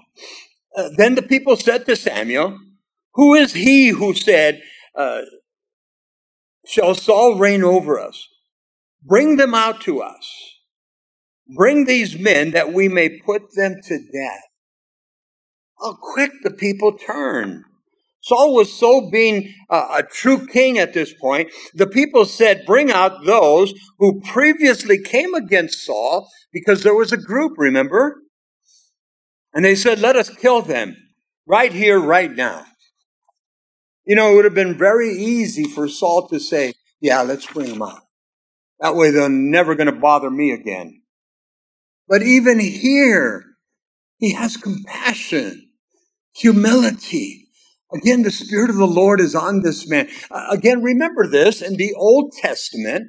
uh, 0.76 0.88
then 0.96 1.14
the 1.14 1.22
people 1.22 1.56
said 1.56 1.86
to 1.86 1.96
Samuel, 1.96 2.58
Who 3.14 3.34
is 3.34 3.52
he 3.52 3.88
who 3.88 4.14
said, 4.14 4.62
uh, 4.94 5.22
Shall 6.66 6.94
Saul 6.94 7.36
reign 7.36 7.64
over 7.64 7.98
us? 7.98 8.28
Bring 9.02 9.36
them 9.36 9.54
out 9.54 9.80
to 9.82 10.02
us. 10.02 10.54
Bring 11.56 11.84
these 11.84 12.18
men 12.18 12.52
that 12.52 12.72
we 12.72 12.88
may 12.88 13.18
put 13.18 13.42
them 13.56 13.76
to 13.82 13.98
death. 13.98 14.42
How 15.80 15.96
quick 16.00 16.30
the 16.42 16.50
people 16.50 16.96
turn. 16.96 17.64
Saul 18.22 18.54
was 18.54 18.72
so 18.72 19.10
being 19.10 19.54
a, 19.70 19.76
a, 19.76 20.02
true 20.02 20.46
king 20.46 20.78
at 20.78 20.92
this 20.92 21.12
point. 21.14 21.50
The 21.74 21.86
people 21.86 22.26
said, 22.26 22.66
bring 22.66 22.90
out 22.90 23.24
those 23.24 23.72
who 23.98 24.20
previously 24.20 25.02
came 25.02 25.34
against 25.34 25.84
Saul 25.84 26.28
because 26.52 26.82
there 26.82 26.94
was 26.94 27.12
a 27.12 27.16
group, 27.16 27.54
remember? 27.56 28.20
And 29.54 29.64
they 29.64 29.74
said, 29.74 30.00
let 30.00 30.16
us 30.16 30.28
kill 30.28 30.62
them 30.62 30.96
right 31.46 31.72
here, 31.72 31.98
right 31.98 32.30
now. 32.30 32.66
You 34.04 34.16
know, 34.16 34.32
it 34.32 34.36
would 34.36 34.44
have 34.44 34.54
been 34.54 34.76
very 34.76 35.12
easy 35.12 35.64
for 35.64 35.88
Saul 35.88 36.28
to 36.28 36.38
say, 36.38 36.74
yeah, 37.00 37.22
let's 37.22 37.46
bring 37.46 37.68
them 37.68 37.82
out. 37.82 38.02
That 38.80 38.96
way 38.96 39.10
they're 39.10 39.28
never 39.28 39.74
going 39.74 39.92
to 39.92 39.98
bother 39.98 40.30
me 40.30 40.52
again. 40.52 41.02
But 42.08 42.22
even 42.22 42.58
here, 42.58 43.44
he 44.18 44.34
has 44.34 44.56
compassion, 44.56 45.70
humility. 46.34 47.39
Again, 47.92 48.22
the 48.22 48.30
Spirit 48.30 48.70
of 48.70 48.76
the 48.76 48.86
Lord 48.86 49.20
is 49.20 49.34
on 49.34 49.62
this 49.62 49.88
man. 49.88 50.08
Uh, 50.30 50.46
again, 50.50 50.82
remember 50.82 51.26
this 51.26 51.60
in 51.60 51.76
the 51.76 51.92
Old 51.94 52.32
Testament, 52.40 53.08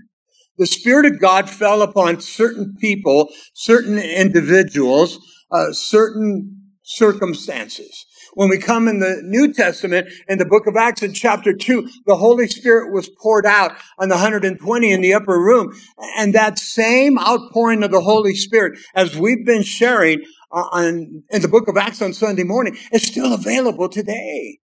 the 0.58 0.66
Spirit 0.66 1.06
of 1.06 1.20
God 1.20 1.50
fell 1.50 1.82
upon 1.82 2.20
certain 2.20 2.76
people, 2.80 3.30
certain 3.54 3.98
individuals, 3.98 5.20
uh, 5.52 5.72
certain 5.72 6.62
circumstances. 6.84 8.06
When 8.34 8.50
we 8.50 8.60
come 8.60 8.88
in 8.88 9.00
the 9.00 9.22
New 9.24 9.54
Testament, 9.54 10.08
in 10.28 10.38
the 10.38 10.46
book 10.46 10.66
of 10.66 10.78
Acts 10.78 11.04
in 11.04 11.14
chapter 11.14 11.54
2, 11.54 11.90
the 12.06 12.16
Holy 12.16 12.48
Spirit 12.48 12.94
was 12.94 13.10
poured 13.22 13.46
out 13.46 13.74
on 14.00 14.08
the 14.10 14.16
120 14.16 14.92
in 14.92 15.02
the 15.02 15.14
upper 15.14 15.38
room. 15.38 15.74
And 16.18 16.34
that 16.34 16.58
same 16.58 17.20
outpouring 17.20 17.84
of 17.84 17.92
the 17.92 18.02
Holy 18.02 18.34
Spirit, 18.34 18.80
as 18.96 19.18
we've 19.18 19.46
been 19.46 19.64
sharing 19.64 20.22
uh, 20.52 20.64
on, 20.72 21.24
in 21.30 21.42
the 21.42 21.50
book 21.50 21.68
of 21.68 21.78
Acts 21.78 22.02
on 22.02 22.14
Sunday 22.14 22.44
morning, 22.44 22.78
is 22.94 23.04
still 23.04 23.34
available 23.34 23.90
today. 23.90 24.60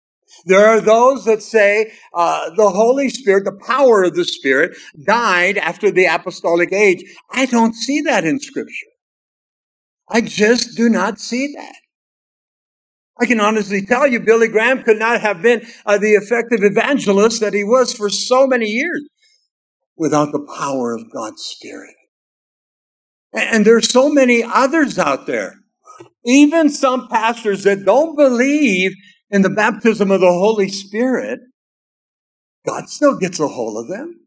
There 0.45 0.65
are 0.67 0.81
those 0.81 1.25
that 1.25 1.41
say 1.41 1.93
uh, 2.13 2.51
the 2.55 2.69
Holy 2.69 3.09
Spirit, 3.09 3.45
the 3.45 3.59
power 3.65 4.03
of 4.03 4.15
the 4.15 4.25
Spirit, 4.25 4.77
died 5.05 5.57
after 5.57 5.91
the 5.91 6.05
apostolic 6.05 6.73
age. 6.73 7.03
I 7.31 7.45
don't 7.45 7.73
see 7.73 8.01
that 8.01 8.25
in 8.25 8.39
Scripture. 8.39 8.87
I 10.09 10.21
just 10.21 10.75
do 10.77 10.89
not 10.89 11.19
see 11.19 11.53
that. 11.55 11.75
I 13.19 13.25
can 13.25 13.39
honestly 13.39 13.85
tell 13.85 14.05
you, 14.05 14.19
Billy 14.19 14.49
Graham 14.49 14.83
could 14.83 14.99
not 14.99 15.21
have 15.21 15.41
been 15.41 15.65
uh, 15.85 15.97
the 15.97 16.15
effective 16.15 16.59
evangelist 16.63 17.39
that 17.39 17.53
he 17.53 17.63
was 17.63 17.93
for 17.93 18.09
so 18.09 18.45
many 18.45 18.65
years 18.65 19.07
without 19.95 20.31
the 20.31 20.45
power 20.57 20.93
of 20.93 21.11
God's 21.11 21.41
Spirit. 21.41 21.95
And 23.33 23.65
there's 23.65 23.89
so 23.89 24.09
many 24.09 24.43
others 24.43 24.99
out 24.99 25.27
there, 25.27 25.55
even 26.25 26.69
some 26.69 27.07
pastors 27.07 27.63
that 27.63 27.85
don't 27.85 28.15
believe 28.15 28.93
in 29.35 29.41
the 29.41 29.49
baptism 29.49 30.11
of 30.11 30.21
the 30.21 30.31
Holy 30.31 30.69
Spirit. 30.69 31.41
God 32.65 32.87
still 32.87 33.17
gets 33.17 33.37
a 33.41 33.49
hold 33.49 33.77
of 33.83 33.89
them. 33.89 34.21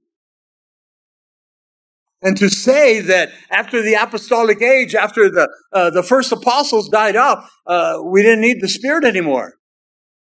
And 2.20 2.36
to 2.36 2.50
say 2.50 3.00
that 3.00 3.30
after 3.50 3.80
the 3.80 3.94
apostolic 3.94 4.60
age, 4.60 4.94
after 4.94 5.30
the, 5.30 5.48
uh, 5.72 5.88
the 5.88 6.02
first 6.02 6.30
apostles 6.30 6.90
died 6.90 7.16
off, 7.16 7.50
uh, 7.66 8.00
we 8.04 8.20
didn't 8.20 8.42
need 8.42 8.60
the 8.60 8.68
Spirit 8.68 9.04
anymore. 9.04 9.54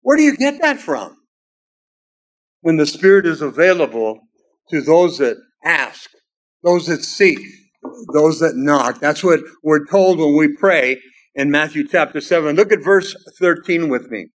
Where 0.01 0.17
do 0.17 0.25
you 0.25 0.37
get 0.37 0.61
that 0.63 0.81
from? 0.81 1.17
When 2.63 2.77
the 2.77 2.87
Spirit 2.87 3.25
is 3.25 3.41
available 3.41 4.19
to 4.71 4.81
those 4.81 5.19
that 5.19 5.37
ask, 5.65 6.11
those 6.65 6.87
that 6.87 7.05
seek, 7.05 7.39
those 8.13 8.41
that 8.41 8.57
knock. 8.57 8.99
That's 8.99 9.23
what 9.23 9.41
we're 9.63 9.87
told 9.87 10.19
when 10.19 10.37
we 10.37 10.57
pray 10.57 11.01
in 11.37 11.53
Matthew 11.53 11.87
chapter 11.87 12.21
7. 12.21 12.57
Look 12.57 12.73
at 12.73 12.83
verse 12.83 13.15
13 13.39 13.89
with 13.89 14.11
me. 14.11 14.27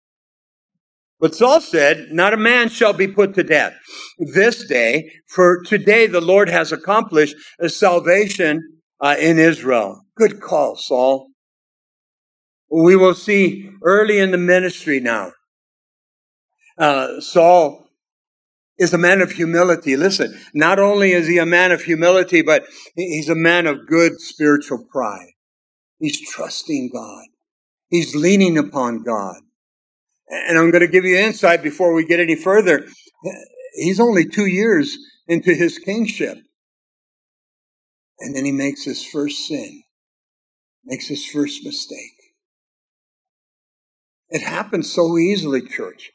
But 1.19 1.35
Saul 1.35 1.61
said, 1.61 2.09
Not 2.11 2.33
a 2.33 2.37
man 2.37 2.69
shall 2.69 2.93
be 2.93 3.07
put 3.07 3.33
to 3.35 3.43
death 3.43 3.73
this 4.19 4.65
day, 4.67 5.11
for 5.27 5.61
today 5.63 6.07
the 6.07 6.21
Lord 6.21 6.49
has 6.49 6.71
accomplished 6.71 7.35
a 7.59 7.69
salvation 7.69 8.61
uh, 9.01 9.15
in 9.19 9.39
Israel. 9.39 10.01
Good 10.15 10.41
call, 10.41 10.75
Saul. 10.75 11.27
We 12.69 12.95
will 12.95 13.15
see 13.15 13.69
early 13.83 14.19
in 14.19 14.31
the 14.31 14.37
ministry 14.37 14.99
now. 14.99 15.31
Uh, 16.77 17.19
Saul 17.21 17.87
is 18.77 18.93
a 18.93 18.97
man 18.97 19.21
of 19.21 19.31
humility. 19.31 19.95
Listen, 19.97 20.39
not 20.53 20.77
only 20.77 21.13
is 21.13 21.27
he 21.27 21.39
a 21.39 21.45
man 21.45 21.71
of 21.71 21.81
humility, 21.81 22.43
but 22.43 22.65
he's 22.95 23.29
a 23.29 23.35
man 23.35 23.65
of 23.65 23.87
good 23.87 24.19
spiritual 24.19 24.85
pride. 24.91 25.31
He's 25.99 26.29
trusting 26.29 26.91
God. 26.93 27.25
He's 27.89 28.15
leaning 28.15 28.57
upon 28.57 29.03
God. 29.03 29.37
And 30.29 30.57
I'm 30.57 30.71
going 30.71 30.81
to 30.81 30.87
give 30.87 31.05
you 31.05 31.17
insight 31.17 31.63
before 31.63 31.93
we 31.93 32.05
get 32.05 32.19
any 32.19 32.35
further. 32.35 32.85
He's 33.73 33.99
only 33.99 34.25
two 34.25 34.45
years 34.45 34.97
into 35.27 35.53
his 35.53 35.77
kingship. 35.77 36.37
And 38.19 38.35
then 38.35 38.45
he 38.45 38.51
makes 38.51 38.83
his 38.83 39.05
first 39.05 39.47
sin, 39.47 39.83
makes 40.83 41.07
his 41.07 41.25
first 41.25 41.63
mistake. 41.63 42.17
It 44.29 44.41
happens 44.41 44.91
so 44.91 45.17
easily, 45.17 45.61
church. 45.61 46.11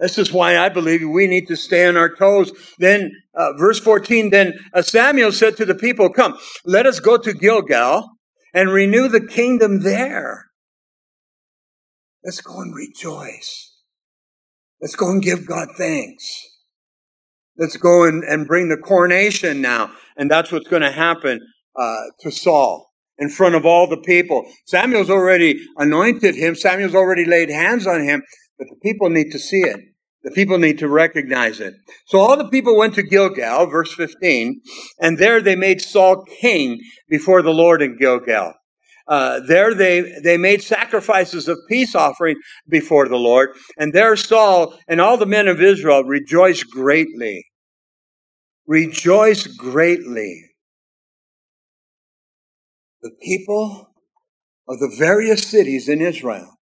This 0.00 0.18
is 0.18 0.32
why 0.32 0.58
I 0.58 0.68
believe 0.68 1.08
we 1.08 1.28
need 1.28 1.46
to 1.46 1.56
stay 1.56 1.86
on 1.86 1.96
our 1.96 2.12
toes. 2.12 2.50
Then, 2.78 3.12
uh, 3.34 3.52
verse 3.56 3.78
14, 3.78 4.30
then 4.30 4.58
uh, 4.74 4.82
Samuel 4.82 5.30
said 5.30 5.56
to 5.58 5.64
the 5.64 5.76
people, 5.76 6.10
Come, 6.10 6.36
let 6.64 6.86
us 6.86 6.98
go 6.98 7.18
to 7.18 7.32
Gilgal 7.32 8.10
and 8.52 8.72
renew 8.72 9.06
the 9.06 9.24
kingdom 9.24 9.82
there. 9.82 10.46
Let's 12.24 12.40
go 12.40 12.60
and 12.60 12.74
rejoice. 12.74 13.72
Let's 14.80 14.96
go 14.96 15.10
and 15.10 15.22
give 15.22 15.46
God 15.46 15.68
thanks. 15.76 16.24
Let's 17.56 17.76
go 17.76 18.04
and, 18.04 18.24
and 18.24 18.46
bring 18.46 18.68
the 18.68 18.76
coronation 18.76 19.60
now. 19.60 19.92
And 20.16 20.30
that's 20.30 20.50
what's 20.52 20.68
going 20.68 20.82
to 20.82 20.90
happen 20.90 21.40
uh, 21.76 22.02
to 22.20 22.30
Saul 22.30 22.90
in 23.18 23.28
front 23.28 23.54
of 23.54 23.66
all 23.66 23.86
the 23.86 23.98
people. 23.98 24.44
Samuel's 24.66 25.10
already 25.10 25.60
anointed 25.76 26.34
him. 26.34 26.54
Samuel's 26.54 26.94
already 26.94 27.24
laid 27.24 27.50
hands 27.50 27.86
on 27.86 28.02
him, 28.02 28.22
but 28.58 28.68
the 28.68 28.76
people 28.82 29.10
need 29.10 29.30
to 29.32 29.38
see 29.38 29.60
it. 29.60 29.80
The 30.24 30.30
people 30.30 30.58
need 30.58 30.78
to 30.78 30.88
recognize 30.88 31.60
it. 31.60 31.74
So 32.06 32.20
all 32.20 32.36
the 32.36 32.48
people 32.48 32.76
went 32.76 32.94
to 32.94 33.02
Gilgal, 33.02 33.66
verse 33.66 33.92
15, 33.92 34.60
and 35.00 35.18
there 35.18 35.40
they 35.40 35.56
made 35.56 35.82
Saul 35.82 36.24
king 36.24 36.80
before 37.08 37.42
the 37.42 37.50
Lord 37.50 37.82
in 37.82 37.98
Gilgal. 37.98 38.54
Uh, 39.08 39.40
there 39.40 39.74
they, 39.74 40.20
they 40.22 40.36
made 40.36 40.62
sacrifices 40.62 41.48
of 41.48 41.58
peace 41.68 41.94
offering 41.94 42.36
before 42.68 43.08
the 43.08 43.16
Lord. 43.16 43.50
And 43.76 43.92
there 43.92 44.16
Saul 44.16 44.78
and 44.88 45.00
all 45.00 45.16
the 45.16 45.26
men 45.26 45.48
of 45.48 45.60
Israel 45.60 46.04
rejoiced 46.04 46.70
greatly. 46.70 47.46
Rejoiced 48.66 49.58
greatly. 49.58 50.50
The 53.02 53.10
people 53.20 53.90
of 54.68 54.78
the 54.78 54.94
various 54.96 55.46
cities 55.46 55.88
in 55.88 56.00
Israel. 56.00 56.58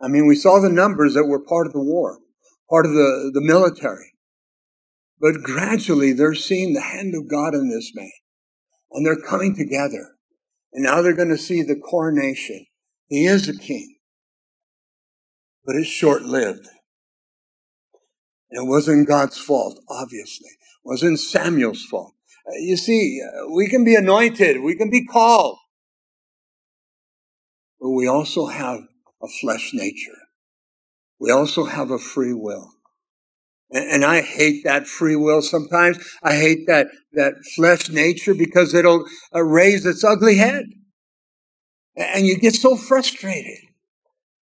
I 0.00 0.08
mean, 0.08 0.26
we 0.26 0.36
saw 0.36 0.60
the 0.60 0.68
numbers 0.68 1.14
that 1.14 1.26
were 1.26 1.44
part 1.44 1.66
of 1.66 1.72
the 1.72 1.82
war, 1.82 2.18
part 2.68 2.84
of 2.84 2.92
the, 2.92 3.30
the 3.32 3.40
military. 3.40 4.12
But 5.20 5.42
gradually 5.42 6.12
they're 6.12 6.34
seeing 6.34 6.74
the 6.74 6.80
hand 6.80 7.14
of 7.14 7.30
God 7.30 7.54
in 7.54 7.70
this 7.70 7.92
man. 7.94 8.10
And 8.90 9.06
they're 9.06 9.16
coming 9.16 9.56
together. 9.56 10.16
And 10.72 10.84
now 10.84 11.02
they're 11.02 11.12
going 11.12 11.28
to 11.28 11.38
see 11.38 11.62
the 11.62 11.76
coronation. 11.76 12.66
He 13.08 13.26
is 13.26 13.48
a 13.48 13.58
king, 13.58 13.96
but 15.66 15.76
it's 15.76 15.88
short 15.88 16.22
lived. 16.22 16.66
It 18.50 18.66
wasn't 18.66 19.08
God's 19.08 19.38
fault, 19.38 19.80
obviously. 19.88 20.48
It 20.48 20.84
wasn't 20.84 21.20
Samuel's 21.20 21.84
fault. 21.84 22.14
Uh, 22.46 22.56
you 22.58 22.76
see, 22.76 23.20
uh, 23.22 23.48
we 23.50 23.68
can 23.68 23.84
be 23.84 23.94
anointed, 23.94 24.62
we 24.62 24.74
can 24.76 24.90
be 24.90 25.06
called, 25.06 25.58
but 27.80 27.90
we 27.90 28.06
also 28.06 28.46
have 28.46 28.80
a 29.22 29.28
flesh 29.28 29.72
nature. 29.74 30.18
We 31.20 31.30
also 31.30 31.64
have 31.64 31.90
a 31.90 31.98
free 31.98 32.34
will. 32.34 32.72
And, 33.72 34.04
I 34.04 34.20
hate 34.20 34.64
that 34.64 34.86
free 34.86 35.16
will 35.16 35.40
sometimes. 35.40 35.98
I 36.22 36.34
hate 36.36 36.66
that, 36.66 36.88
that 37.14 37.34
flesh 37.56 37.88
nature 37.88 38.34
because 38.34 38.74
it'll 38.74 39.06
uh, 39.34 39.42
raise 39.42 39.86
its 39.86 40.04
ugly 40.04 40.36
head. 40.36 40.66
And 41.96 42.26
you 42.26 42.38
get 42.38 42.54
so 42.54 42.76
frustrated. 42.76 43.58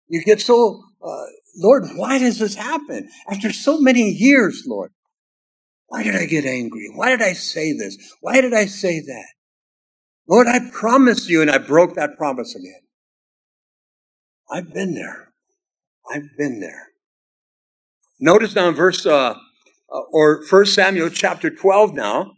You 0.08 0.22
get 0.24 0.40
so, 0.40 0.82
uh, 1.02 1.24
Lord, 1.56 1.84
why 1.94 2.18
does 2.18 2.38
this 2.38 2.56
happen? 2.56 3.08
After 3.30 3.52
so 3.52 3.80
many 3.80 4.10
years, 4.10 4.64
Lord, 4.66 4.90
why 5.86 6.02
did 6.02 6.16
I 6.16 6.26
get 6.26 6.44
angry? 6.44 6.88
Why 6.92 7.10
did 7.10 7.22
I 7.22 7.34
say 7.34 7.72
this? 7.72 7.96
Why 8.20 8.40
did 8.40 8.54
I 8.54 8.66
say 8.66 9.00
that? 9.00 9.28
Lord, 10.28 10.48
I 10.48 10.70
promised 10.70 11.28
you 11.28 11.42
and 11.42 11.50
I 11.50 11.58
broke 11.58 11.94
that 11.94 12.16
promise 12.16 12.54
again. 12.54 12.80
I've 14.50 14.72
been 14.72 14.94
there. 14.94 15.32
I've 16.10 16.36
been 16.36 16.60
there. 16.60 16.91
Notice 18.24 18.54
now 18.54 18.70
verse, 18.70 19.04
uh, 19.04 19.34
uh, 19.92 19.98
or 20.12 20.44
First 20.44 20.76
Samuel 20.76 21.10
chapter 21.10 21.50
12 21.50 21.92
now, 21.92 22.34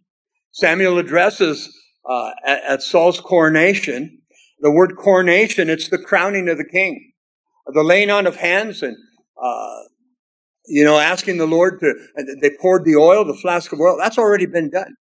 Samuel 0.51 0.97
addresses 0.97 1.79
uh, 2.09 2.31
at, 2.47 2.65
at 2.65 2.83
Saul's 2.83 3.21
coronation. 3.21 4.23
The 4.61 4.71
word 4.71 4.97
coronation, 4.97 5.69
it's 5.69 5.91
the 5.91 5.99
crowning 5.99 6.49
of 6.49 6.57
the 6.57 6.65
king. 6.65 7.13
The 7.67 7.83
laying 7.83 8.11
on 8.11 8.27
of 8.27 8.37
hands 8.37 8.83
and, 8.83 8.97
uh, 9.37 9.81
you 10.67 10.85
know, 10.85 10.99
asking 10.99 11.37
the 11.37 11.47
Lord 11.47 11.81
to, 11.81 11.95
they 12.41 12.53
poured 12.59 12.87
the 12.87 12.97
oil, 12.97 13.23
the 13.27 13.35
flask 13.35 13.71
of 13.71 13.79
oil. 13.79 13.99
That's 13.99 14.17
already 14.17 14.47
been 14.47 14.71
done. 14.71 14.95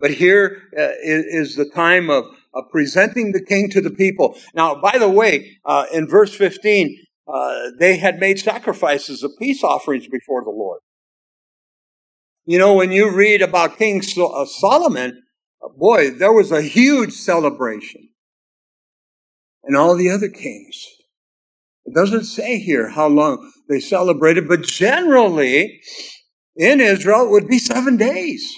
But 0.00 0.12
here 0.12 0.62
uh, 0.78 0.92
is, 1.02 1.24
is 1.26 1.56
the 1.56 1.68
time 1.68 2.08
of, 2.08 2.24
of, 2.54 2.64
presenting 2.70 3.32
the 3.32 3.44
king 3.44 3.68
to 3.68 3.82
the 3.82 3.90
people. 3.90 4.38
Now, 4.54 4.80
by 4.80 4.96
the 4.96 5.10
way, 5.10 5.58
uh, 5.66 5.84
in 5.92 6.08
verse 6.08 6.34
15, 6.34 7.05
uh, 7.32 7.70
they 7.78 7.96
had 7.96 8.18
made 8.18 8.38
sacrifices 8.38 9.22
of 9.22 9.32
peace 9.38 9.64
offerings 9.64 10.06
before 10.08 10.44
the 10.44 10.50
Lord. 10.50 10.80
You 12.44 12.58
know, 12.58 12.74
when 12.74 12.92
you 12.92 13.10
read 13.10 13.42
about 13.42 13.78
King 13.78 14.00
uh, 14.00 14.44
Solomon, 14.46 15.22
uh, 15.62 15.68
boy, 15.76 16.10
there 16.10 16.32
was 16.32 16.52
a 16.52 16.62
huge 16.62 17.12
celebration. 17.12 18.08
And 19.64 19.76
all 19.76 19.96
the 19.96 20.10
other 20.10 20.28
kings. 20.28 20.86
It 21.84 21.94
doesn't 21.94 22.24
say 22.24 22.58
here 22.58 22.88
how 22.88 23.08
long 23.08 23.50
they 23.68 23.80
celebrated, 23.80 24.46
but 24.48 24.62
generally 24.62 25.80
in 26.54 26.80
Israel 26.80 27.26
it 27.26 27.30
would 27.30 27.48
be 27.48 27.58
seven 27.58 27.96
days 27.96 28.52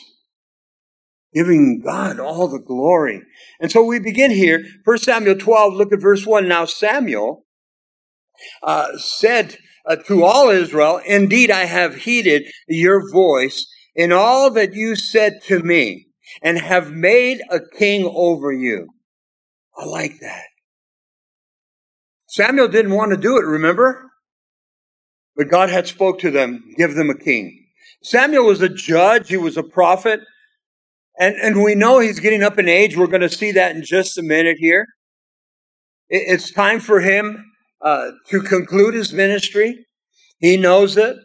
giving 1.35 1.81
God 1.81 2.21
all 2.21 2.49
the 2.49 2.59
glory. 2.59 3.23
And 3.61 3.71
so 3.71 3.85
we 3.85 3.99
begin 3.99 4.31
here, 4.31 4.65
1 4.85 4.99
Samuel 4.99 5.37
12, 5.37 5.75
look 5.75 5.93
at 5.93 6.01
verse 6.01 6.27
1. 6.27 6.49
Now 6.49 6.65
Samuel 6.65 7.45
uh, 8.63 8.97
said 8.97 9.57
uh, 9.87 9.97
to 9.97 10.25
all 10.25 10.51
Israel, 10.51 11.01
Indeed, 11.05 11.51
I 11.51 11.65
have 11.65 11.97
heeded 11.97 12.45
your 12.69 13.11
voice 13.11 13.67
in 13.95 14.13
all 14.13 14.51
that 14.53 14.75
you 14.75 14.95
said 14.95 15.41
to 15.47 15.61
me, 15.61 16.07
and 16.43 16.59
have 16.59 16.93
made 16.93 17.41
a 17.51 17.59
king 17.61 18.05
over 18.15 18.53
you. 18.53 18.87
I 19.77 19.85
like 19.87 20.21
that. 20.21 20.45
Samuel 22.27 22.69
didn't 22.69 22.93
want 22.95 23.11
to 23.11 23.17
do 23.17 23.39
it, 23.39 23.45
remember? 23.45 24.11
But 25.37 25.49
God 25.49 25.71
had 25.71 25.87
spoke 25.87 26.19
to 26.21 26.31
them, 26.31 26.63
give 26.77 26.95
them 26.95 27.11
a 27.11 27.19
king. 27.19 27.67
Samuel 28.03 28.47
was 28.47 28.61
a 28.61 28.69
judge, 28.69 29.29
he 29.29 29.37
was 29.37 29.57
a 29.57 29.63
prophet, 29.63 30.21
and, 31.19 31.35
and 31.37 31.63
we 31.65 31.75
know 31.75 31.99
he's 31.99 32.21
getting 32.21 32.43
up 32.43 32.59
in 32.59 32.69
age. 32.69 32.97
We're 32.97 33.07
going 33.07 33.23
to 33.23 33.29
see 33.29 33.53
that 33.53 33.75
in 33.75 33.83
just 33.83 34.19
a 34.19 34.23
minute 34.23 34.59
here. 34.59 34.87
It's 36.09 36.53
time 36.53 36.81
for 36.81 37.01
him 37.01 37.48
uh, 37.81 38.11
to 38.29 38.41
conclude 38.41 38.95
his 38.95 39.13
ministry. 39.13 39.87
He 40.39 40.57
knows 40.57 40.97
it. 40.97 41.17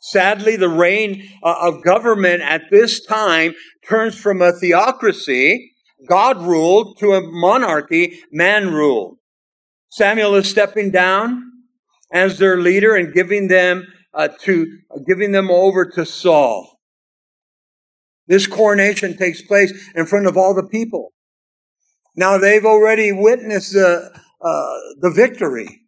Sadly, 0.00 0.56
the 0.56 0.68
reign 0.68 1.28
uh, 1.42 1.56
of 1.60 1.82
government 1.82 2.42
at 2.42 2.70
this 2.70 3.04
time 3.04 3.54
turns 3.88 4.16
from 4.16 4.40
a 4.40 4.52
theocracy, 4.52 5.72
God 6.08 6.40
ruled, 6.42 6.98
to 6.98 7.14
a 7.14 7.20
monarchy, 7.20 8.20
man 8.30 8.72
ruled. 8.72 9.16
Samuel 9.90 10.34
is 10.36 10.48
stepping 10.48 10.90
down 10.90 11.42
as 12.12 12.38
their 12.38 12.58
leader 12.60 12.94
and 12.94 13.14
giving 13.14 13.48
them 13.48 13.86
uh, 14.14 14.28
to 14.42 14.66
giving 15.06 15.32
them 15.32 15.50
over 15.50 15.84
to 15.84 16.06
Saul. 16.06 16.78
This 18.28 18.46
coronation 18.46 19.16
takes 19.16 19.42
place 19.42 19.72
in 19.94 20.06
front 20.06 20.26
of 20.26 20.36
all 20.36 20.54
the 20.54 20.66
people. 20.66 21.12
Now 22.16 22.38
they've 22.38 22.64
already 22.64 23.12
witnessed 23.12 23.72
the, 23.72 24.10
uh, 24.40 24.74
the 25.00 25.10
victory 25.10 25.82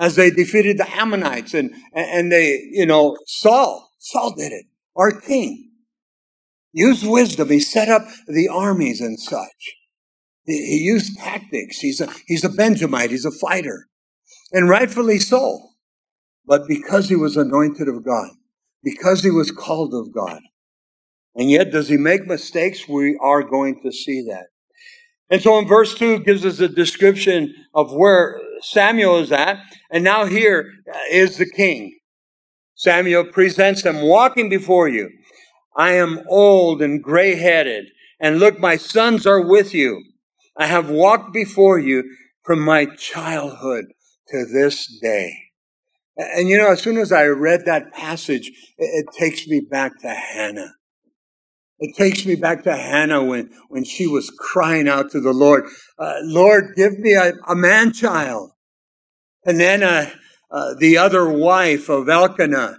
as 0.00 0.16
they 0.16 0.30
defeated 0.30 0.78
the 0.78 0.90
Ammonites 0.96 1.54
and, 1.54 1.74
and 1.92 2.30
they, 2.30 2.68
you 2.70 2.86
know, 2.86 3.16
Saul, 3.26 3.90
Saul 3.98 4.34
did 4.34 4.52
it, 4.52 4.66
our 4.96 5.10
king. 5.10 5.70
Used 6.72 7.06
wisdom. 7.06 7.48
He 7.48 7.60
set 7.60 7.88
up 7.88 8.02
the 8.26 8.48
armies 8.48 9.00
and 9.00 9.18
such. 9.18 9.74
He, 10.44 10.52
he 10.52 10.84
used 10.84 11.18
tactics. 11.18 11.78
He's 11.78 12.00
a, 12.00 12.08
he's 12.26 12.44
a 12.44 12.50
Benjamite. 12.50 13.10
He's 13.10 13.24
a 13.24 13.30
fighter. 13.30 13.86
And 14.52 14.68
rightfully 14.68 15.18
so. 15.18 15.60
But 16.46 16.68
because 16.68 17.08
he 17.08 17.16
was 17.16 17.36
anointed 17.36 17.88
of 17.88 18.04
God, 18.04 18.30
because 18.82 19.22
he 19.22 19.30
was 19.30 19.50
called 19.50 19.94
of 19.94 20.12
God, 20.14 20.40
and 21.34 21.50
yet, 21.50 21.70
does 21.70 21.88
he 21.88 21.96
make 21.96 22.26
mistakes? 22.26 22.88
We 22.88 23.16
are 23.22 23.44
going 23.44 23.80
to 23.82 23.92
see 23.92 24.24
that. 24.28 24.46
And 25.30 25.42
so 25.42 25.58
in 25.58 25.68
verse 25.68 25.94
2 25.94 26.20
gives 26.20 26.44
us 26.44 26.60
a 26.60 26.68
description 26.68 27.54
of 27.74 27.92
where 27.92 28.40
Samuel 28.62 29.18
is 29.18 29.32
at. 29.32 29.58
And 29.90 30.02
now 30.02 30.24
here 30.24 30.72
uh, 30.92 30.98
is 31.10 31.36
the 31.36 31.50
king. 31.50 31.98
Samuel 32.74 33.24
presents 33.24 33.82
him 33.82 34.02
walking 34.02 34.48
before 34.48 34.88
you. 34.88 35.10
I 35.76 35.92
am 35.92 36.24
old 36.28 36.80
and 36.80 37.02
gray 37.02 37.34
headed. 37.34 37.86
And 38.20 38.38
look, 38.38 38.58
my 38.58 38.76
sons 38.76 39.26
are 39.26 39.40
with 39.40 39.74
you. 39.74 40.02
I 40.56 40.66
have 40.66 40.90
walked 40.90 41.32
before 41.32 41.78
you 41.78 42.04
from 42.42 42.60
my 42.60 42.86
childhood 42.96 43.86
to 44.28 44.46
this 44.46 44.86
day. 45.00 45.32
And 46.16 46.48
you 46.48 46.58
know, 46.58 46.72
as 46.72 46.82
soon 46.82 46.98
as 46.98 47.12
I 47.12 47.26
read 47.26 47.66
that 47.66 47.92
passage, 47.92 48.48
it, 48.76 49.06
it 49.06 49.06
takes 49.16 49.46
me 49.46 49.60
back 49.60 50.00
to 50.00 50.08
Hannah. 50.08 50.74
It 51.80 51.96
takes 51.96 52.26
me 52.26 52.34
back 52.34 52.64
to 52.64 52.76
Hannah 52.76 53.22
when, 53.22 53.50
when 53.68 53.84
she 53.84 54.06
was 54.06 54.30
crying 54.30 54.88
out 54.88 55.12
to 55.12 55.20
the 55.20 55.32
Lord, 55.32 55.64
uh, 55.98 56.14
Lord, 56.22 56.74
give 56.76 56.98
me 56.98 57.14
a, 57.14 57.34
a 57.46 57.54
man 57.54 57.92
child. 57.92 58.50
And 59.44 59.60
then 59.60 59.82
uh, 59.82 60.10
uh, 60.50 60.74
the 60.78 60.98
other 60.98 61.28
wife 61.28 61.88
of 61.88 62.08
Elkanah 62.08 62.78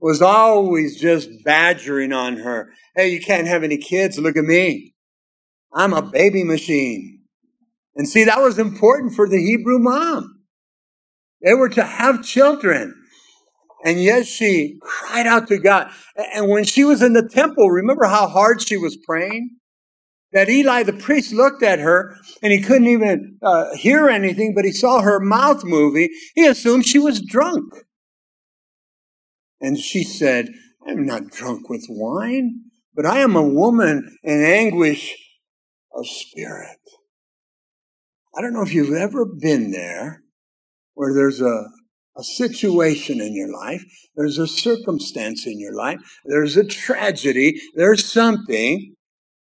was 0.00 0.22
always 0.22 0.98
just 0.98 1.28
badgering 1.44 2.12
on 2.12 2.38
her. 2.38 2.72
Hey, 2.96 3.10
you 3.10 3.20
can't 3.20 3.46
have 3.46 3.62
any 3.62 3.76
kids. 3.76 4.18
Look 4.18 4.36
at 4.36 4.44
me. 4.44 4.94
I'm 5.72 5.92
a 5.92 6.02
baby 6.02 6.42
machine. 6.42 7.20
And 7.94 8.08
see, 8.08 8.24
that 8.24 8.40
was 8.40 8.58
important 8.58 9.14
for 9.14 9.28
the 9.28 9.38
Hebrew 9.38 9.78
mom. 9.78 10.40
They 11.42 11.54
were 11.54 11.68
to 11.70 11.84
have 11.84 12.24
children. 12.24 12.94
And 13.84 14.02
yet 14.02 14.26
she 14.26 14.78
cried 14.82 15.26
out 15.26 15.48
to 15.48 15.58
God. 15.58 15.90
And 16.34 16.48
when 16.48 16.64
she 16.64 16.84
was 16.84 17.02
in 17.02 17.14
the 17.14 17.28
temple, 17.28 17.70
remember 17.70 18.04
how 18.04 18.28
hard 18.28 18.66
she 18.66 18.76
was 18.76 18.96
praying? 18.96 19.56
That 20.32 20.48
Eli, 20.48 20.84
the 20.84 20.92
priest, 20.92 21.32
looked 21.32 21.62
at 21.62 21.80
her 21.80 22.16
and 22.42 22.52
he 22.52 22.60
couldn't 22.60 22.86
even 22.86 23.38
uh, 23.42 23.74
hear 23.74 24.08
anything, 24.08 24.54
but 24.54 24.64
he 24.64 24.72
saw 24.72 25.00
her 25.00 25.18
mouth 25.18 25.64
moving. 25.64 26.08
He 26.34 26.46
assumed 26.46 26.86
she 26.86 26.98
was 26.98 27.20
drunk. 27.20 27.64
And 29.60 29.78
she 29.78 30.04
said, 30.04 30.48
I'm 30.86 31.04
not 31.04 31.30
drunk 31.30 31.68
with 31.68 31.86
wine, 31.88 32.64
but 32.94 33.06
I 33.06 33.18
am 33.18 33.34
a 33.34 33.42
woman 33.42 34.16
in 34.22 34.44
anguish 34.44 35.16
of 35.94 36.06
spirit. 36.06 36.78
I 38.36 38.40
don't 38.40 38.52
know 38.52 38.62
if 38.62 38.72
you've 38.72 38.94
ever 38.94 39.26
been 39.26 39.70
there 39.70 40.22
where 40.94 41.12
there's 41.12 41.40
a, 41.40 41.64
a 42.20 42.24
situation 42.24 43.20
in 43.20 43.34
your 43.34 43.50
life, 43.50 43.82
there's 44.14 44.38
a 44.38 44.46
circumstance 44.46 45.46
in 45.46 45.58
your 45.58 45.74
life, 45.74 45.98
there's 46.24 46.56
a 46.56 46.64
tragedy, 46.64 47.60
there's 47.74 48.04
something. 48.04 48.94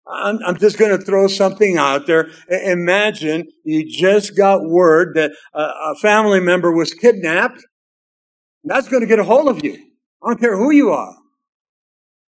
I'm, 0.07 0.39
I'm 0.43 0.57
just 0.57 0.79
going 0.79 0.97
to 0.97 1.03
throw 1.05 1.27
something 1.27 1.77
out 1.77 2.07
there. 2.07 2.29
Imagine 2.49 3.47
you 3.63 3.87
just 3.87 4.35
got 4.35 4.63
word 4.63 5.15
that 5.15 5.31
a, 5.53 5.61
a 5.61 5.95
family 6.01 6.39
member 6.39 6.71
was 6.71 6.93
kidnapped. 6.93 7.63
That's 8.63 8.87
going 8.87 9.01
to 9.01 9.07
get 9.07 9.19
a 9.19 9.23
hold 9.23 9.49
of 9.49 9.63
you. 9.63 9.73
I 10.23 10.29
don't 10.29 10.41
care 10.41 10.57
who 10.57 10.71
you 10.71 10.89
are. 10.89 11.15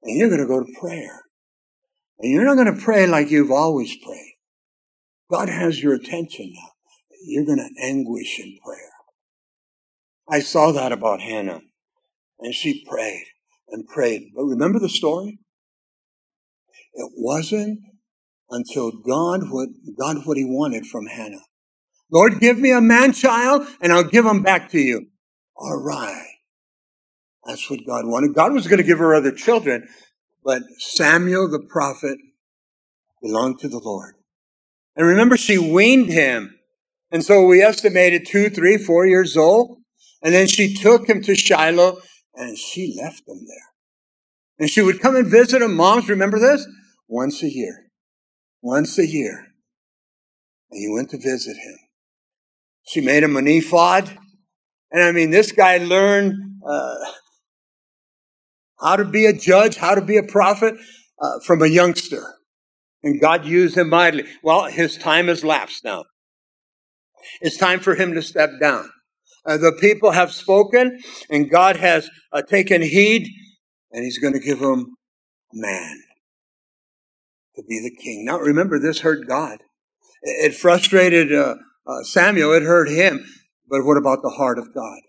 And 0.04 0.16
you're 0.16 0.30
going 0.30 0.40
to 0.40 0.46
go 0.46 0.60
to 0.60 0.80
prayer. 0.80 1.22
And 2.18 2.32
you're 2.32 2.44
not 2.44 2.54
going 2.54 2.74
to 2.74 2.82
pray 2.82 3.06
like 3.06 3.30
you've 3.30 3.50
always 3.50 3.94
prayed. 4.02 4.34
God 5.30 5.48
has 5.48 5.82
your 5.82 5.94
attention 5.94 6.52
now. 6.54 6.70
You're 7.26 7.44
going 7.44 7.58
to 7.58 7.84
anguish 7.84 8.38
in 8.38 8.56
prayer. 8.64 8.95
I 10.28 10.40
saw 10.40 10.72
that 10.72 10.92
about 10.92 11.20
Hannah. 11.20 11.60
And 12.40 12.54
she 12.54 12.84
prayed 12.84 13.24
and 13.68 13.86
prayed. 13.86 14.32
But 14.34 14.44
remember 14.44 14.78
the 14.78 14.88
story? 14.88 15.38
It 16.94 17.12
wasn't 17.16 17.80
until 18.50 18.92
God 18.92 19.50
what 19.50 19.68
God 19.98 20.26
what 20.26 20.36
he 20.36 20.44
wanted 20.44 20.86
from 20.86 21.06
Hannah. 21.06 21.42
Lord, 22.10 22.40
give 22.40 22.58
me 22.58 22.70
a 22.70 22.80
man 22.80 23.12
child 23.12 23.66
and 23.80 23.92
I'll 23.92 24.04
give 24.04 24.24
him 24.24 24.42
back 24.42 24.70
to 24.70 24.78
you. 24.78 25.06
All 25.56 25.82
right. 25.82 26.26
That's 27.44 27.70
what 27.70 27.80
God 27.86 28.06
wanted. 28.06 28.34
God 28.34 28.52
was 28.52 28.66
going 28.66 28.78
to 28.78 28.86
give 28.86 28.98
her 28.98 29.14
other 29.14 29.32
children, 29.32 29.88
but 30.44 30.62
Samuel 30.78 31.48
the 31.50 31.60
prophet 31.60 32.18
belonged 33.22 33.60
to 33.60 33.68
the 33.68 33.78
Lord. 33.78 34.14
And 34.96 35.06
remember, 35.06 35.36
she 35.36 35.58
weaned 35.58 36.08
him. 36.08 36.58
And 37.10 37.24
so 37.24 37.44
we 37.44 37.62
estimated 37.62 38.26
two, 38.26 38.50
three, 38.50 38.78
four 38.78 39.06
years 39.06 39.36
old. 39.36 39.78
And 40.26 40.34
then 40.34 40.48
she 40.48 40.74
took 40.74 41.08
him 41.08 41.22
to 41.22 41.36
Shiloh 41.36 42.00
and 42.34 42.58
she 42.58 42.96
left 43.00 43.22
him 43.28 43.46
there. 43.46 43.68
And 44.58 44.68
she 44.68 44.82
would 44.82 45.00
come 45.00 45.14
and 45.14 45.30
visit 45.30 45.62
him. 45.62 45.76
Moms, 45.76 46.08
remember 46.08 46.40
this? 46.40 46.66
Once 47.06 47.44
a 47.44 47.48
year. 47.48 47.92
Once 48.60 48.98
a 48.98 49.06
year. 49.06 49.46
And 50.72 50.80
he 50.80 50.92
went 50.92 51.10
to 51.10 51.16
visit 51.16 51.56
him. 51.56 51.76
She 52.88 53.00
made 53.00 53.22
him 53.22 53.36
an 53.36 53.46
ephod. 53.46 54.18
And 54.90 55.04
I 55.04 55.12
mean, 55.12 55.30
this 55.30 55.52
guy 55.52 55.78
learned 55.78 56.34
uh, 56.68 56.96
how 58.80 58.96
to 58.96 59.04
be 59.04 59.26
a 59.26 59.32
judge, 59.32 59.76
how 59.76 59.94
to 59.94 60.02
be 60.02 60.16
a 60.16 60.24
prophet 60.24 60.74
uh, 61.22 61.38
from 61.44 61.62
a 61.62 61.68
youngster. 61.68 62.24
And 63.04 63.20
God 63.20 63.44
used 63.44 63.78
him 63.78 63.90
mightily. 63.90 64.24
Well, 64.42 64.64
his 64.64 64.96
time 64.96 65.28
has 65.28 65.44
lapsed 65.44 65.84
now. 65.84 66.06
It's 67.40 67.56
time 67.56 67.78
for 67.78 67.94
him 67.94 68.14
to 68.14 68.22
step 68.22 68.50
down. 68.60 68.90
Uh, 69.46 69.56
the 69.56 69.72
people 69.72 70.10
have 70.10 70.32
spoken, 70.32 70.98
and 71.30 71.50
God 71.50 71.76
has 71.76 72.10
uh, 72.32 72.42
taken 72.42 72.82
heed, 72.82 73.28
and 73.92 74.04
he's 74.04 74.18
going 74.18 74.34
to 74.34 74.40
give 74.40 74.58
them 74.58 74.96
man 75.52 76.02
to 77.54 77.62
be 77.62 77.80
the 77.80 77.94
king. 78.02 78.24
Now, 78.24 78.38
remember, 78.38 78.78
this 78.78 79.00
hurt 79.00 79.26
God. 79.28 79.58
It 80.22 80.54
frustrated 80.54 81.32
uh, 81.32 81.54
uh, 81.86 82.02
Samuel, 82.02 82.52
it 82.52 82.62
hurt 82.62 82.88
him. 82.88 83.24
But 83.68 83.84
what 83.84 83.96
about 83.96 84.22
the 84.22 84.30
heart 84.30 84.58
of 84.58 84.74
God? 84.74 85.00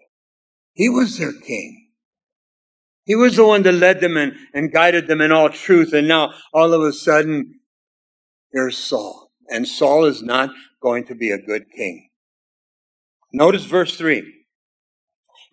He 0.73 0.89
was 0.89 1.17
their 1.17 1.34
king. 1.34 1.89
He 3.06 3.15
was 3.15 3.36
the 3.36 3.45
one 3.45 3.63
that 3.63 3.73
led 3.73 4.02
them 4.02 4.17
and, 4.17 4.34
and 4.54 4.71
guided 4.71 5.08
them 5.08 5.21
in 5.21 5.32
all 5.32 5.50
truth. 5.50 5.93
And 5.93 6.08
now, 6.08 6.34
all 6.54 6.73
of 6.73 6.82
a 6.82 6.93
sudden, 6.93 7.60
here's 8.52 8.78
Saul. 8.78 9.32
And 9.50 9.67
Saul 9.67 10.06
is 10.06 10.21
not 10.21 10.50
going 10.82 11.06
to 11.06 11.15
be 11.15 11.32
a 11.32 11.38
good 11.38 11.65
king. 11.76 12.07
Notice 13.34 13.66
verse 13.66 13.96
3. 13.98 14.24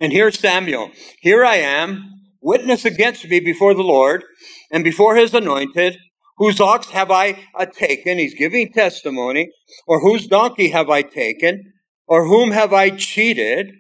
And 0.01 0.13
here's 0.13 0.39
Samuel. 0.39 0.91
Here 1.21 1.45
I 1.45 1.57
am, 1.57 2.11
witness 2.41 2.85
against 2.85 3.29
me 3.29 3.41
before 3.41 3.75
the 3.75 3.83
Lord 3.83 4.25
and 4.71 4.85
before 4.85 5.17
his 5.17 5.35
anointed. 5.35 5.99
Whose 6.37 6.61
ox 6.61 6.89
have 6.91 7.11
I 7.11 7.45
taken? 7.73 8.19
He's 8.19 8.35
giving 8.35 8.73
testimony. 8.73 9.51
Or 9.87 10.01
whose 10.01 10.27
donkey 10.27 10.71
have 10.71 10.91
I 10.91 11.03
taken? 11.03 11.73
Or 12.07 12.27
whom 12.27 12.51
have 12.51 12.73
I 12.73 12.91
cheated? 12.91 13.71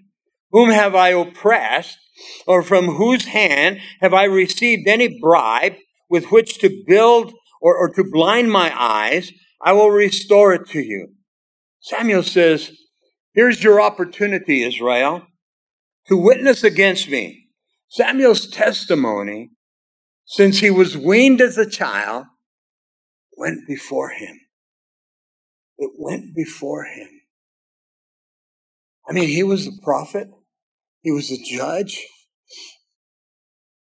Whom 0.50 0.70
have 0.70 0.94
I 0.94 1.10
oppressed? 1.10 1.98
Or 2.46 2.62
from 2.62 2.86
whose 2.86 3.24
hand 3.26 3.80
have 4.00 4.14
I 4.14 4.24
received 4.24 4.88
any 4.88 5.18
bribe 5.20 5.74
with 6.08 6.26
which 6.26 6.58
to 6.58 6.84
build 6.86 7.32
or, 7.60 7.76
or 7.76 7.88
to 7.90 8.04
blind 8.04 8.52
my 8.52 8.72
eyes? 8.80 9.32
I 9.60 9.72
will 9.72 9.90
restore 9.90 10.54
it 10.54 10.68
to 10.68 10.80
you. 10.80 11.08
Samuel 11.80 12.22
says, 12.22 12.70
Here's 13.34 13.62
your 13.62 13.80
opportunity, 13.80 14.62
Israel, 14.62 15.26
to 16.06 16.16
witness 16.16 16.62
against 16.62 17.08
me. 17.08 17.48
Samuel's 17.88 18.48
testimony, 18.48 19.50
since 20.24 20.58
he 20.58 20.70
was 20.70 20.96
weaned 20.96 21.40
as 21.40 21.58
a 21.58 21.68
child, 21.68 22.26
went 23.36 23.66
before 23.66 24.10
him. 24.10 24.40
It 25.78 25.90
went 25.98 26.34
before 26.34 26.84
him. 26.84 27.08
I 29.08 29.12
mean, 29.12 29.28
he 29.28 29.42
was 29.42 29.66
a 29.66 29.82
prophet. 29.82 30.28
He 31.02 31.10
was 31.10 31.30
a 31.30 31.36
judge. 31.36 32.06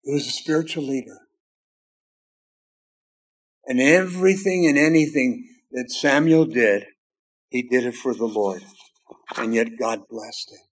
He 0.03 0.13
was 0.13 0.27
a 0.27 0.33
spiritual 0.33 0.85
leader. 0.85 1.19
And 3.67 3.81
everything 3.81 4.67
and 4.67 4.77
anything 4.77 5.49
that 5.73 5.91
Samuel 5.91 6.47
did, 6.47 6.85
he 7.49 7.63
did 7.63 7.85
it 7.85 7.95
for 7.95 8.15
the 8.15 8.27
Lord. 8.27 8.63
And 9.37 9.55
yet 9.55 9.79
God 9.79 10.01
blessed 10.09 10.53
him. 10.53 10.67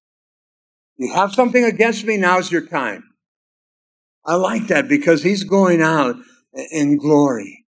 You 0.98 1.14
have 1.14 1.34
something 1.34 1.64
against 1.64 2.04
me, 2.04 2.16
now's 2.16 2.52
your 2.52 2.66
time. 2.66 3.04
I 4.24 4.34
like 4.34 4.68
that 4.68 4.88
because 4.88 5.22
he's 5.22 5.44
going 5.44 5.82
out 5.82 6.16
in 6.70 6.96
glory. 6.96 7.64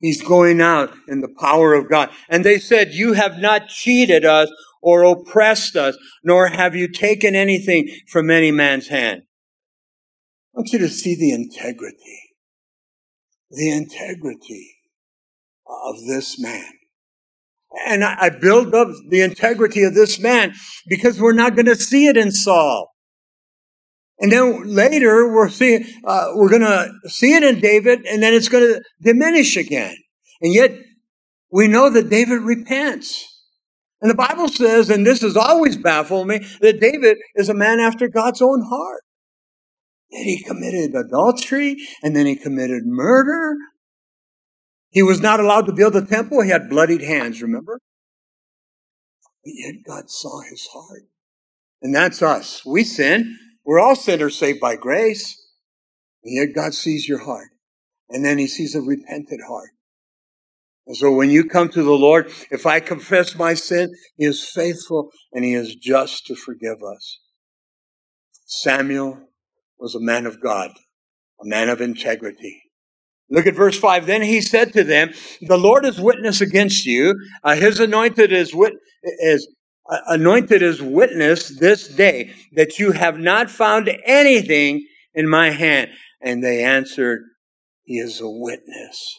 He's 0.00 0.20
going 0.20 0.60
out 0.60 0.92
in 1.06 1.20
the 1.20 1.32
power 1.38 1.74
of 1.74 1.88
God. 1.88 2.10
And 2.28 2.44
they 2.44 2.58
said, 2.58 2.92
You 2.92 3.12
have 3.12 3.38
not 3.38 3.68
cheated 3.68 4.24
us 4.24 4.50
or 4.82 5.04
oppressed 5.04 5.76
us, 5.76 5.96
nor 6.24 6.48
have 6.48 6.74
you 6.74 6.88
taken 6.88 7.36
anything 7.36 7.88
from 8.08 8.28
any 8.28 8.50
man's 8.50 8.88
hand. 8.88 9.22
I 10.54 10.58
want 10.58 10.72
you 10.72 10.80
to 10.80 10.88
see 10.88 11.14
the 11.14 11.30
integrity, 11.30 12.34
the 13.50 13.70
integrity 13.70 14.76
of 15.66 16.04
this 16.04 16.38
man. 16.40 16.72
And 17.86 18.04
I, 18.04 18.28
build 18.28 18.74
up 18.74 18.88
the 19.08 19.22
integrity 19.22 19.84
of 19.84 19.94
this 19.94 20.18
man 20.18 20.54
because 20.86 21.18
we're 21.18 21.32
not 21.32 21.54
going 21.54 21.66
to 21.66 21.76
see 21.76 22.06
it 22.06 22.16
in 22.16 22.30
Saul. 22.30 22.92
And 24.18 24.30
then 24.30 24.64
later 24.66 25.32
we're 25.32 25.48
seeing, 25.48 25.84
uh, 26.04 26.28
we're 26.34 26.50
going 26.50 26.62
to 26.62 26.92
see 27.06 27.34
it 27.34 27.42
in 27.42 27.60
David 27.60 28.06
and 28.06 28.22
then 28.22 28.34
it's 28.34 28.48
going 28.48 28.74
to 28.74 28.82
diminish 29.00 29.56
again. 29.56 29.96
And 30.40 30.52
yet 30.52 30.72
we 31.50 31.66
know 31.66 31.90
that 31.90 32.08
David 32.08 32.42
repents. 32.42 33.28
And 34.00 34.10
the 34.10 34.16
Bible 34.16 34.48
says, 34.48 34.90
and 34.90 35.06
this 35.06 35.22
has 35.22 35.36
always 35.36 35.76
baffled 35.76 36.26
me, 36.26 36.40
that 36.60 36.80
David 36.80 37.18
is 37.36 37.48
a 37.48 37.54
man 37.54 37.78
after 37.78 38.08
God's 38.08 38.42
own 38.42 38.62
heart. 38.68 39.02
And 40.10 40.24
he 40.24 40.42
committed 40.42 40.94
adultery 40.94 41.76
and 42.02 42.14
then 42.14 42.26
he 42.26 42.36
committed 42.36 42.82
murder. 42.84 43.56
He 44.92 45.02
was 45.02 45.20
not 45.20 45.40
allowed 45.40 45.66
to 45.66 45.72
build 45.72 45.96
a 45.96 46.04
temple. 46.04 46.42
He 46.42 46.50
had 46.50 46.68
bloodied 46.68 47.02
hands, 47.02 47.42
remember? 47.42 47.80
But 49.42 49.52
yet 49.54 49.76
God 49.86 50.10
saw 50.10 50.42
his 50.42 50.68
heart. 50.72 51.04
And 51.80 51.94
that's 51.94 52.22
us. 52.22 52.64
We 52.64 52.84
sin. 52.84 53.38
We're 53.64 53.80
all 53.80 53.96
sinners 53.96 54.38
saved 54.38 54.60
by 54.60 54.76
grace. 54.76 55.42
And 56.22 56.36
yet 56.36 56.54
God 56.54 56.74
sees 56.74 57.08
your 57.08 57.24
heart. 57.24 57.48
And 58.10 58.24
then 58.24 58.38
he 58.38 58.46
sees 58.46 58.74
a 58.74 58.82
repentant 58.82 59.40
heart. 59.48 59.70
And 60.86 60.96
so 60.96 61.10
when 61.12 61.30
you 61.30 61.44
come 61.44 61.70
to 61.70 61.82
the 61.82 61.90
Lord, 61.90 62.30
if 62.50 62.66
I 62.66 62.80
confess 62.80 63.34
my 63.34 63.54
sin, 63.54 63.94
he 64.16 64.26
is 64.26 64.44
faithful 64.44 65.10
and 65.32 65.44
he 65.44 65.54
is 65.54 65.74
just 65.74 66.26
to 66.26 66.34
forgive 66.34 66.82
us. 66.82 67.20
Samuel 68.44 69.20
was 69.78 69.94
a 69.94 70.00
man 70.00 70.26
of 70.26 70.42
God, 70.42 70.72
a 71.40 71.46
man 71.46 71.68
of 71.68 71.80
integrity. 71.80 72.61
Look 73.32 73.46
at 73.46 73.54
verse 73.54 73.78
5. 73.78 74.04
Then 74.04 74.20
he 74.20 74.42
said 74.42 74.74
to 74.74 74.84
them, 74.84 75.12
The 75.40 75.56
Lord 75.56 75.86
is 75.86 75.98
witness 75.98 76.42
against 76.42 76.84
you. 76.84 77.14
Uh, 77.42 77.56
his 77.56 77.80
anointed 77.80 78.30
is, 78.30 78.54
wit- 78.54 78.78
is 79.20 79.48
anointed 80.06 80.62
as 80.62 80.82
witness 80.82 81.48
this 81.48 81.88
day 81.88 82.34
that 82.52 82.78
you 82.78 82.92
have 82.92 83.18
not 83.18 83.50
found 83.50 83.90
anything 84.04 84.86
in 85.14 85.26
my 85.28 85.50
hand. 85.50 85.90
And 86.20 86.44
they 86.44 86.62
answered, 86.62 87.22
He 87.84 87.98
is 87.98 88.20
a 88.20 88.28
witness. 88.28 89.18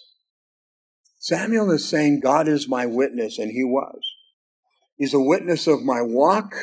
Samuel 1.18 1.72
is 1.72 1.90
saying, 1.90 2.20
God 2.20 2.48
is 2.48 2.70
my 2.70 2.86
witness, 2.86 3.40
and 3.40 3.50
he 3.50 3.64
was. 3.64 4.00
He's 4.98 5.16
a 5.16 5.20
witness 5.20 5.66
of 5.66 5.82
my 5.82 6.02
walk. 6.04 6.54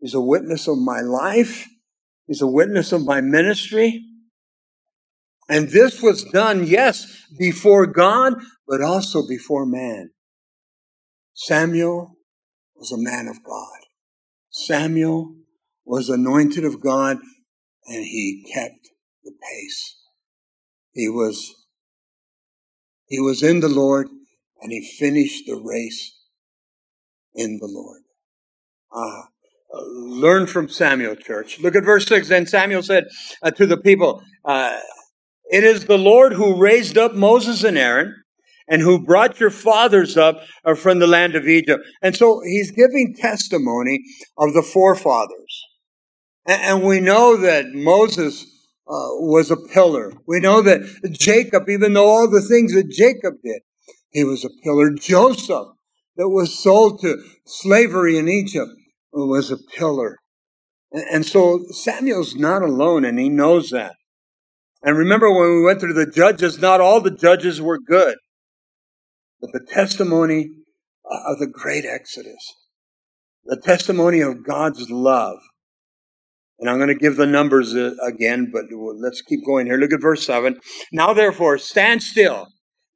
He's 0.00 0.14
a 0.14 0.20
witness 0.20 0.66
of 0.66 0.78
my 0.78 1.02
life. 1.02 1.68
He's 2.26 2.42
a 2.42 2.48
witness 2.48 2.90
of 2.90 3.04
my 3.04 3.20
ministry. 3.20 4.02
And 5.48 5.68
this 5.68 6.02
was 6.02 6.24
done, 6.24 6.66
yes, 6.66 7.26
before 7.38 7.86
God, 7.86 8.34
but 8.66 8.80
also 8.80 9.26
before 9.26 9.66
man. 9.66 10.10
Samuel 11.34 12.16
was 12.74 12.92
a 12.92 12.98
man 12.98 13.28
of 13.28 13.42
God. 13.44 13.78
Samuel 14.50 15.34
was 15.84 16.08
anointed 16.08 16.64
of 16.64 16.80
God 16.80 17.18
and 17.86 18.04
he 18.04 18.46
kept 18.54 18.88
the 19.24 19.32
pace. 19.32 19.96
He 20.92 21.08
was, 21.08 21.54
he 23.06 23.20
was 23.20 23.42
in 23.42 23.60
the 23.60 23.68
Lord 23.68 24.08
and 24.62 24.72
he 24.72 24.88
finished 24.98 25.44
the 25.46 25.60
race 25.62 26.16
in 27.34 27.58
the 27.58 27.66
Lord. 27.66 28.02
Ah, 28.92 29.28
learn 29.74 30.46
from 30.46 30.68
Samuel, 30.68 31.16
church. 31.16 31.58
Look 31.58 31.74
at 31.74 31.84
verse 31.84 32.06
6. 32.06 32.28
Then 32.28 32.46
Samuel 32.46 32.82
said 32.82 33.04
uh, 33.42 33.50
to 33.50 33.66
the 33.66 33.76
people, 33.76 34.22
uh, 34.44 34.78
It 35.50 35.64
is 35.64 35.84
the 35.84 35.98
Lord 35.98 36.32
who 36.32 36.60
raised 36.60 36.96
up 36.96 37.14
Moses 37.14 37.64
and 37.64 37.76
Aaron 37.76 38.14
and 38.66 38.80
who 38.80 39.04
brought 39.04 39.40
your 39.40 39.50
fathers 39.50 40.16
up 40.16 40.42
uh, 40.64 40.74
from 40.74 40.98
the 40.98 41.06
land 41.06 41.34
of 41.34 41.46
Egypt. 41.46 41.84
And 42.02 42.16
so 42.16 42.40
he's 42.44 42.70
giving 42.70 43.14
testimony 43.16 44.02
of 44.38 44.54
the 44.54 44.62
forefathers. 44.62 45.62
And 46.46 46.82
we 46.82 47.00
know 47.00 47.36
that 47.38 47.72
Moses 47.72 48.42
uh, 48.86 49.16
was 49.20 49.50
a 49.50 49.56
pillar. 49.56 50.12
We 50.26 50.40
know 50.40 50.62
that 50.62 50.82
Jacob, 51.12 51.68
even 51.68 51.94
though 51.94 52.08
all 52.08 52.30
the 52.30 52.42
things 52.42 52.74
that 52.74 52.90
Jacob 52.90 53.34
did, 53.42 53.62
he 54.10 54.24
was 54.24 54.44
a 54.44 54.50
pillar. 54.62 54.90
Joseph, 54.90 55.68
that 56.16 56.28
was 56.28 56.62
sold 56.62 57.00
to 57.00 57.22
slavery 57.46 58.18
in 58.18 58.28
Egypt, 58.28 58.70
was 59.12 59.50
a 59.50 59.56
pillar. 59.76 60.18
And 60.92 61.26
so 61.26 61.64
Samuel's 61.70 62.36
not 62.36 62.62
alone, 62.62 63.04
and 63.04 63.18
he 63.18 63.28
knows 63.28 63.70
that. 63.70 63.96
And 64.84 64.98
remember 64.98 65.30
when 65.32 65.56
we 65.56 65.62
went 65.62 65.80
through 65.80 65.94
the 65.94 66.10
judges, 66.10 66.60
not 66.60 66.80
all 66.80 67.00
the 67.00 67.10
judges 67.10 67.60
were 67.60 67.78
good 67.78 68.16
but 69.44 69.52
the 69.52 69.72
testimony 69.72 70.48
of 71.04 71.38
the 71.38 71.46
great 71.46 71.84
Exodus, 71.84 72.54
the 73.44 73.60
testimony 73.60 74.20
of 74.20 74.42
God's 74.42 74.90
love. 74.90 75.38
And 76.58 76.70
I'm 76.70 76.78
going 76.78 76.88
to 76.88 76.94
give 76.94 77.16
the 77.16 77.26
numbers 77.26 77.74
uh, 77.74 77.94
again, 78.02 78.50
but 78.50 78.64
let's 78.70 79.20
keep 79.20 79.44
going 79.44 79.66
here. 79.66 79.76
Look 79.76 79.92
at 79.92 80.00
verse 80.00 80.24
7. 80.24 80.58
Now 80.92 81.12
therefore, 81.12 81.58
stand 81.58 82.02
still 82.02 82.46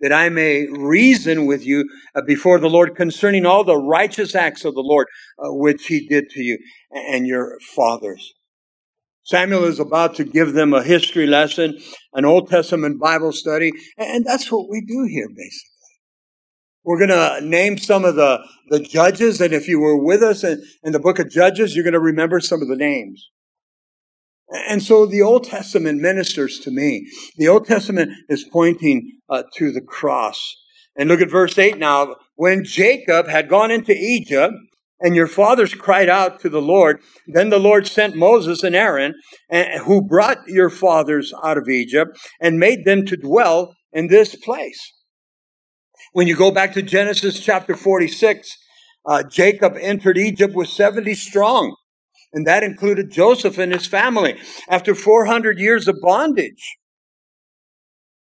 that 0.01 0.12
I 0.12 0.31
may 0.31 0.66
reason 0.70 1.44
with 1.44 1.66
you 1.66 1.87
uh, 2.14 2.22
before 2.22 2.59
the 2.59 2.70
Lord 2.70 2.96
concerning 2.96 3.44
all 3.44 3.64
the 3.64 3.77
righteous 3.77 4.35
acts 4.35 4.64
of 4.64 4.74
the 4.74 4.81
Lord, 4.81 5.09
uh, 5.38 5.53
which 5.53 5.87
he 5.87 6.07
did 6.07 6.31
to 6.31 6.40
you 6.40 6.59
and 6.90 7.27
your 7.27 7.59
fathers. 7.74 8.33
Samuel 9.28 9.64
is 9.64 9.78
about 9.78 10.14
to 10.14 10.24
give 10.24 10.54
them 10.54 10.72
a 10.72 10.82
history 10.82 11.26
lesson, 11.26 11.78
an 12.14 12.24
Old 12.24 12.48
Testament 12.48 12.98
Bible 12.98 13.32
study, 13.32 13.72
and 13.98 14.24
that's 14.24 14.50
what 14.50 14.70
we 14.70 14.80
do 14.80 15.06
here, 15.06 15.28
basically. 15.28 15.74
We're 16.82 17.06
going 17.06 17.10
to 17.10 17.46
name 17.46 17.76
some 17.76 18.06
of 18.06 18.16
the, 18.16 18.42
the 18.70 18.80
judges, 18.80 19.42
and 19.42 19.52
if 19.52 19.68
you 19.68 19.80
were 19.80 20.02
with 20.02 20.22
us 20.22 20.44
in, 20.44 20.64
in 20.82 20.92
the 20.92 20.98
book 20.98 21.18
of 21.18 21.28
Judges, 21.28 21.74
you're 21.74 21.84
going 21.84 21.92
to 21.92 22.00
remember 22.00 22.40
some 22.40 22.62
of 22.62 22.68
the 22.68 22.76
names. 22.76 23.28
And 24.66 24.82
so 24.82 25.04
the 25.04 25.20
Old 25.20 25.44
Testament 25.44 26.00
ministers 26.00 26.58
to 26.60 26.70
me. 26.70 27.06
The 27.36 27.48
Old 27.48 27.66
Testament 27.66 28.12
is 28.30 28.44
pointing 28.44 29.18
uh, 29.28 29.42
to 29.56 29.72
the 29.72 29.82
cross. 29.82 30.56
And 30.96 31.10
look 31.10 31.20
at 31.20 31.30
verse 31.30 31.58
8 31.58 31.76
now. 31.76 32.16
When 32.36 32.64
Jacob 32.64 33.28
had 33.28 33.50
gone 33.50 33.70
into 33.70 33.92
Egypt, 33.92 34.54
and 35.00 35.14
your 35.14 35.26
fathers 35.26 35.74
cried 35.74 36.08
out 36.08 36.40
to 36.40 36.48
the 36.48 36.62
Lord, 36.62 37.00
then 37.26 37.50
the 37.50 37.58
Lord 37.58 37.87
sent 37.87 38.16
Moses 38.16 38.62
and 38.62 38.74
Aaron, 38.74 39.14
who 39.84 40.02
brought 40.02 40.48
your 40.48 40.70
fathers 40.70 41.32
out 41.42 41.58
of 41.58 41.68
Egypt, 41.68 42.18
and 42.40 42.58
made 42.58 42.84
them 42.84 43.06
to 43.06 43.16
dwell 43.16 43.74
in 43.92 44.08
this 44.08 44.34
place. 44.34 44.92
When 46.12 46.26
you 46.26 46.37
go 46.37 46.50
back 46.50 46.72
to 46.74 46.82
Genesis 46.82 47.38
chapter 47.38 47.76
46, 47.76 48.56
uh, 49.06 49.22
Jacob 49.22 49.76
entered 49.80 50.18
Egypt 50.18 50.54
with 50.54 50.68
70 50.68 51.14
strong, 51.14 51.76
and 52.32 52.46
that 52.46 52.62
included 52.62 53.11
Joseph 53.11 53.58
and 53.58 53.72
his 53.72 53.87
family. 53.87 54.38
After 54.68 54.94
400 54.94 55.58
years 55.58 55.88
of 55.88 55.96
bondage, 56.02 56.76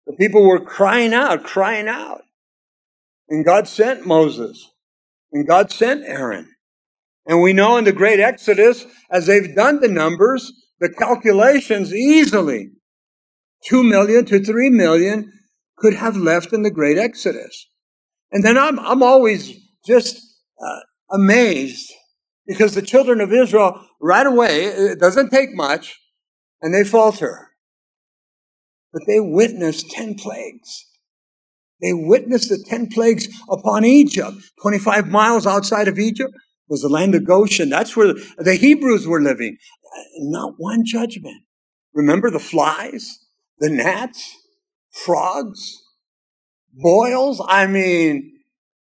the 0.06 0.14
people 0.14 0.48
were 0.48 0.64
crying 0.64 1.14
out, 1.14 1.44
crying 1.44 1.88
out. 1.88 2.22
And 3.30 3.44
God 3.44 3.68
sent 3.68 4.06
Moses, 4.06 4.72
and 5.34 5.46
God 5.46 5.72
sent 5.72 6.04
Aaron. 6.06 6.48
And 7.28 7.42
we 7.42 7.52
know 7.52 7.76
in 7.76 7.84
the 7.84 7.92
great 7.92 8.22
Exodus, 8.22 8.86
as 9.12 9.26
they've 9.26 9.54
done 9.54 9.82
the 9.82 9.90
numbers, 9.90 10.52
the 10.80 10.90
calculations 10.90 11.94
easily, 11.94 12.70
2 13.66 13.84
million 13.84 14.26
to 14.26 14.44
3 14.44 14.70
million 14.70 15.34
could 15.78 15.94
have 15.94 16.16
left 16.16 16.54
in 16.54 16.64
the 16.64 16.72
great 16.72 16.98
Exodus. 16.98 17.68
And 18.32 18.46
then 18.46 18.58
I'm, 18.58 18.80
I'm 18.80 19.04
always 19.04 19.60
just 19.86 20.18
uh, 20.66 20.80
amazed 21.12 21.92
because 22.46 22.76
the 22.76 22.82
children 22.82 23.20
of 23.20 23.34
Israel, 23.34 23.86
right 24.02 24.26
away, 24.26 24.66
it 24.66 25.00
doesn't 25.00 25.30
take 25.30 25.54
much, 25.54 26.00
and 26.62 26.74
they 26.74 26.86
falter. 26.86 27.50
But 28.94 29.02
they 29.06 29.20
witnessed 29.20 29.92
10 29.92 30.16
plagues. 30.16 30.86
They 31.82 31.94
witnessed 31.94 32.50
the 32.50 32.64
10 32.66 32.88
plagues 32.88 33.28
upon 33.50 33.84
Egypt, 33.84 34.38
25 34.62 35.10
miles 35.10 35.46
outside 35.46 35.90
of 35.90 36.00
Egypt 36.00 36.34
was 36.68 36.82
the 36.82 36.90
land 36.90 37.16
of 37.16 37.26
Goshen. 37.26 37.70
That's 37.70 37.96
where 37.96 38.14
the 38.38 38.56
Hebrews 38.56 39.08
were 39.08 39.22
living. 39.22 39.58
Not 40.20 40.56
one 40.58 40.84
judgment. 40.86 41.44
Remember 41.94 42.30
the 42.30 42.40
flies, 42.40 43.20
the 43.60 43.70
gnats, 43.70 44.36
frogs, 44.92 45.82
boils? 46.74 47.42
I 47.48 47.68
mean, 47.68 48.38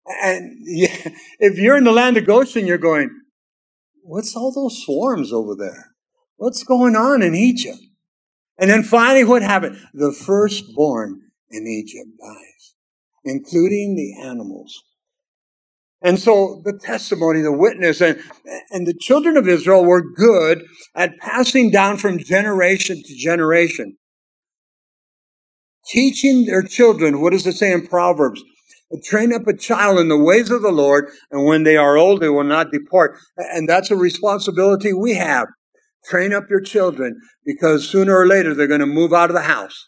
and 0.06 0.58
yeah, 0.64 1.10
if 1.40 1.58
you're 1.58 1.78
in 1.78 1.84
the 1.84 1.92
land 1.92 2.18
of 2.18 2.26
Goshen, 2.26 2.66
you're 2.68 2.78
going, 2.78 3.10
what's 4.02 4.36
all 4.36 4.52
those 4.52 4.84
swarms 4.84 5.32
over 5.32 5.56
there? 5.56 5.92
What's 6.38 6.64
going 6.64 6.96
on 6.96 7.22
in 7.22 7.36
Egypt? 7.36 7.80
And 8.58 8.70
then 8.70 8.84
finally, 8.84 9.24
what 9.24 9.42
happened? 9.42 9.78
The 9.94 10.12
firstborn 10.12 11.22
in 11.50 11.68
Egypt 11.68 12.10
dies, 12.20 12.74
including 13.24 13.96
the 13.96 14.28
animals. 14.28 14.84
And 16.04 16.20
so 16.20 16.62
the 16.66 16.78
testimony, 16.78 17.42
the 17.42 17.52
witness, 17.52 18.02
and, 18.02 18.22
and 18.72 18.86
the 18.86 18.94
children 18.94 19.38
of 19.38 19.48
Israel 19.48 19.86
were 19.86 20.02
good 20.02 20.66
at 20.96 21.18
passing 21.20 21.72
down 21.72 21.98
from 21.98 22.20
generation 22.20 23.02
to 23.02 23.16
generation. 23.16 23.98
Teaching 25.88 26.46
their 26.46 26.62
children, 26.62 27.22
what 27.22 27.32
does 27.32 27.48
it 27.48 27.54
say 27.54 27.72
in 27.72 27.88
Proverbs? 27.88 28.44
Train 29.06 29.34
up 29.34 29.48
a 29.48 29.58
child 29.58 29.98
in 29.98 30.08
the 30.08 30.18
ways 30.18 30.52
of 30.52 30.62
the 30.62 30.72
Lord, 30.72 31.10
and 31.32 31.46
when 31.46 31.64
they 31.64 31.78
are 31.78 31.98
old, 31.98 32.22
they 32.22 32.30
will 32.30 32.44
not 32.44 32.72
depart. 32.72 33.18
And 33.38 33.68
that's 33.68 33.90
a 33.90 33.96
responsibility 33.96 34.94
we 34.94 35.16
have. 35.16 35.48
Train 36.06 36.34
up 36.34 36.44
your 36.50 36.62
children, 36.62 37.20
because 37.46 37.90
sooner 37.90 38.16
or 38.16 38.28
later 38.28 38.54
they're 38.54 38.68
going 38.68 38.82
to 38.82 38.86
move 38.86 39.14
out 39.14 39.30
of 39.30 39.36
the 39.36 39.42
house. 39.42 39.88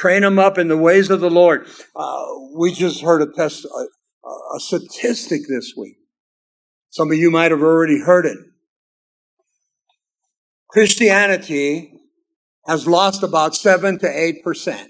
Train 0.00 0.22
them 0.22 0.38
up 0.38 0.58
in 0.58 0.68
the 0.68 0.76
ways 0.76 1.10
of 1.10 1.20
the 1.20 1.30
Lord. 1.30 1.68
Uh, 1.94 2.24
we 2.56 2.72
just 2.72 3.02
heard 3.02 3.20
a 3.20 3.30
test, 3.32 3.66
a 4.24 4.60
statistic 4.60 5.42
this 5.48 5.74
week. 5.76 5.96
Some 6.90 7.10
of 7.10 7.18
you 7.18 7.30
might 7.30 7.50
have 7.50 7.60
already 7.60 8.00
heard 8.00 8.26
it. 8.26 8.38
Christianity 10.68 11.92
has 12.66 12.86
lost 12.86 13.22
about 13.22 13.54
7 13.54 13.98
to 13.98 14.06
8%. 14.06 14.86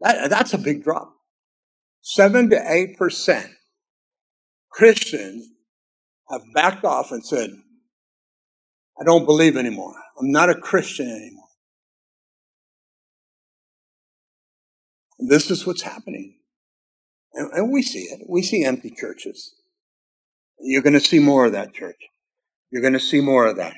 That, 0.00 0.30
that's 0.30 0.52
a 0.52 0.58
big 0.58 0.84
drop. 0.84 1.12
7 2.02 2.50
to 2.50 2.56
8% 2.56 3.48
Christians 4.70 5.48
have 6.30 6.42
backed 6.52 6.84
off 6.84 7.12
and 7.12 7.24
said, 7.24 7.50
I 9.00 9.04
don't 9.04 9.24
believe 9.24 9.56
anymore. 9.56 9.94
I'm 10.20 10.30
not 10.30 10.50
a 10.50 10.54
Christian 10.54 11.08
anymore. 11.08 11.48
And 15.18 15.30
this 15.30 15.50
is 15.50 15.66
what's 15.66 15.82
happening. 15.82 16.36
And, 17.36 17.52
and 17.52 17.72
we 17.72 17.82
see 17.82 18.00
it. 18.00 18.22
We 18.28 18.42
see 18.42 18.64
empty 18.64 18.90
churches. 18.90 19.54
You're 20.58 20.82
going 20.82 20.94
to 20.94 21.00
see 21.00 21.18
more 21.18 21.44
of 21.44 21.52
that 21.52 21.74
church. 21.74 22.00
You're 22.72 22.82
going 22.82 22.94
to 22.94 23.00
see 23.00 23.20
more 23.20 23.46
of 23.46 23.56
that. 23.58 23.74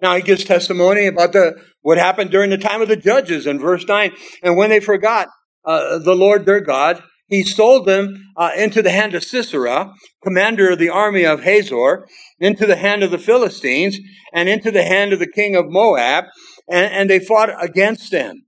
Now 0.00 0.16
he 0.16 0.22
gives 0.22 0.44
testimony 0.44 1.06
about 1.06 1.32
the 1.32 1.62
what 1.82 1.98
happened 1.98 2.30
during 2.30 2.50
the 2.50 2.58
time 2.58 2.82
of 2.82 2.88
the 2.88 2.96
judges 2.96 3.46
in 3.46 3.60
verse 3.60 3.86
nine. 3.86 4.12
And 4.42 4.56
when 4.56 4.70
they 4.70 4.80
forgot 4.80 5.28
uh, 5.64 5.98
the 5.98 6.16
Lord 6.16 6.46
their 6.46 6.60
God, 6.60 7.02
he 7.26 7.44
sold 7.44 7.86
them 7.86 8.32
uh, 8.36 8.50
into 8.56 8.82
the 8.82 8.90
hand 8.90 9.14
of 9.14 9.22
Sisera, 9.22 9.92
commander 10.22 10.70
of 10.70 10.78
the 10.78 10.90
army 10.90 11.24
of 11.24 11.42
Hazor, 11.42 12.06
into 12.40 12.66
the 12.66 12.76
hand 12.76 13.02
of 13.02 13.10
the 13.10 13.18
Philistines, 13.18 13.98
and 14.32 14.48
into 14.48 14.70
the 14.70 14.82
hand 14.82 15.12
of 15.12 15.18
the 15.18 15.30
king 15.30 15.54
of 15.54 15.66
Moab, 15.68 16.24
and, 16.68 16.92
and 16.92 17.10
they 17.10 17.20
fought 17.20 17.50
against 17.62 18.10
them. 18.10 18.44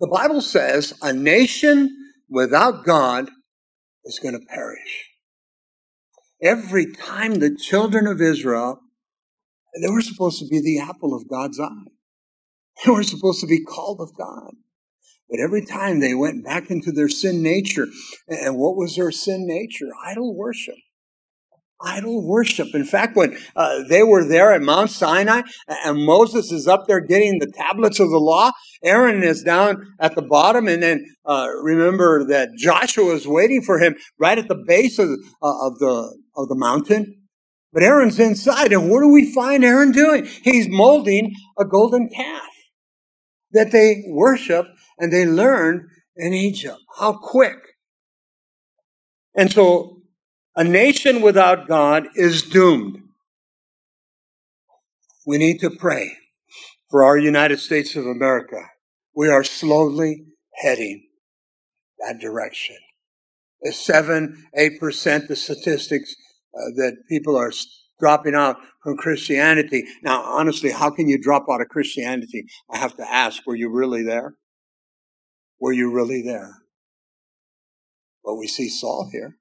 The 0.00 0.08
Bible 0.08 0.40
says 0.40 0.94
a 1.02 1.12
nation 1.12 2.03
without 2.28 2.84
God 2.84 3.30
is 4.04 4.18
going 4.18 4.38
to 4.38 4.46
perish. 4.46 5.10
Every 6.42 6.92
time 6.92 7.34
the 7.34 7.56
children 7.56 8.06
of 8.06 8.20
Israel, 8.20 8.80
they 9.80 9.88
were 9.88 10.02
supposed 10.02 10.38
to 10.40 10.46
be 10.46 10.60
the 10.60 10.80
apple 10.80 11.14
of 11.14 11.28
God's 11.28 11.58
eye. 11.58 11.90
They 12.84 12.90
were 12.90 13.02
supposed 13.02 13.40
to 13.40 13.46
be 13.46 13.64
called 13.64 14.00
of 14.00 14.16
God. 14.16 14.54
But 15.30 15.40
every 15.40 15.64
time 15.64 16.00
they 16.00 16.14
went 16.14 16.44
back 16.44 16.70
into 16.70 16.92
their 16.92 17.08
sin 17.08 17.42
nature, 17.42 17.86
and 18.28 18.58
what 18.58 18.76
was 18.76 18.96
their 18.96 19.10
sin 19.10 19.46
nature? 19.46 19.88
Idol 20.06 20.36
worship 20.36 20.76
idol 21.84 22.26
worship. 22.26 22.74
In 22.74 22.84
fact, 22.84 23.16
when 23.16 23.36
uh, 23.54 23.84
they 23.88 24.02
were 24.02 24.24
there 24.24 24.52
at 24.52 24.62
Mount 24.62 24.90
Sinai 24.90 25.42
and 25.68 26.04
Moses 26.04 26.50
is 26.50 26.66
up 26.66 26.86
there 26.86 27.00
getting 27.00 27.38
the 27.38 27.52
tablets 27.56 28.00
of 28.00 28.10
the 28.10 28.18
law, 28.18 28.50
Aaron 28.82 29.22
is 29.22 29.42
down 29.42 29.94
at 30.00 30.14
the 30.14 30.22
bottom, 30.22 30.68
and 30.68 30.82
then 30.82 31.04
uh, 31.24 31.48
remember 31.62 32.26
that 32.26 32.50
Joshua 32.56 33.14
is 33.14 33.26
waiting 33.26 33.62
for 33.62 33.78
him 33.78 33.94
right 34.18 34.38
at 34.38 34.48
the 34.48 34.62
base 34.66 34.98
of, 34.98 35.08
uh, 35.08 35.66
of 35.66 35.78
the 35.78 36.18
of 36.36 36.48
the 36.48 36.56
mountain. 36.56 37.22
But 37.72 37.82
Aaron's 37.82 38.20
inside, 38.20 38.72
and 38.72 38.90
what 38.90 39.00
do 39.00 39.08
we 39.08 39.32
find 39.32 39.64
Aaron 39.64 39.90
doing? 39.90 40.26
He's 40.42 40.68
molding 40.68 41.32
a 41.58 41.64
golden 41.64 42.08
calf 42.08 42.42
that 43.50 43.72
they 43.72 44.04
worship 44.08 44.66
and 44.98 45.12
they 45.12 45.26
learned 45.26 45.82
in 46.16 46.32
Egypt. 46.32 46.78
How 46.98 47.14
quick! 47.14 47.56
And 49.34 49.50
so 49.50 50.02
a 50.56 50.64
nation 50.64 51.20
without 51.20 51.66
God 51.66 52.08
is 52.14 52.42
doomed. 52.42 53.02
We 55.26 55.38
need 55.38 55.58
to 55.60 55.70
pray 55.70 56.16
for 56.90 57.02
our 57.02 57.18
United 57.18 57.58
States 57.58 57.96
of 57.96 58.06
America. 58.06 58.60
We 59.16 59.28
are 59.28 59.42
slowly 59.42 60.24
heading 60.62 61.06
that 61.98 62.20
direction. 62.20 62.76
The 63.62 63.72
seven, 63.72 64.46
eight 64.54 64.78
percent, 64.78 65.28
the 65.28 65.36
statistics 65.36 66.14
uh, 66.54 66.70
that 66.76 66.96
people 67.08 67.36
are 67.36 67.52
dropping 67.98 68.34
out 68.34 68.56
from 68.82 68.96
Christianity. 68.96 69.84
Now, 70.02 70.22
honestly, 70.22 70.70
how 70.70 70.90
can 70.90 71.08
you 71.08 71.20
drop 71.20 71.46
out 71.50 71.62
of 71.62 71.68
Christianity? 71.68 72.44
I 72.70 72.78
have 72.78 72.96
to 72.96 73.10
ask, 73.10 73.46
were 73.46 73.56
you 73.56 73.70
really 73.70 74.02
there? 74.02 74.34
Were 75.58 75.72
you 75.72 75.90
really 75.90 76.22
there? 76.22 76.58
Well, 78.22 78.36
we 78.38 78.46
see 78.46 78.68
Saul 78.68 79.08
here 79.10 79.38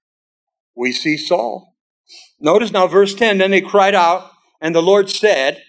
we 0.76 0.92
see 0.92 1.18
Saul. 1.18 1.76
Notice 2.40 2.72
now 2.72 2.88
verse 2.88 3.14
10 3.14 3.38
then 3.38 3.52
they 3.52 3.62
cried 3.62 3.96
out, 3.96 4.30
and 4.62 4.74
the 4.74 4.82
Lord 4.82 5.10
said, 5.10 5.62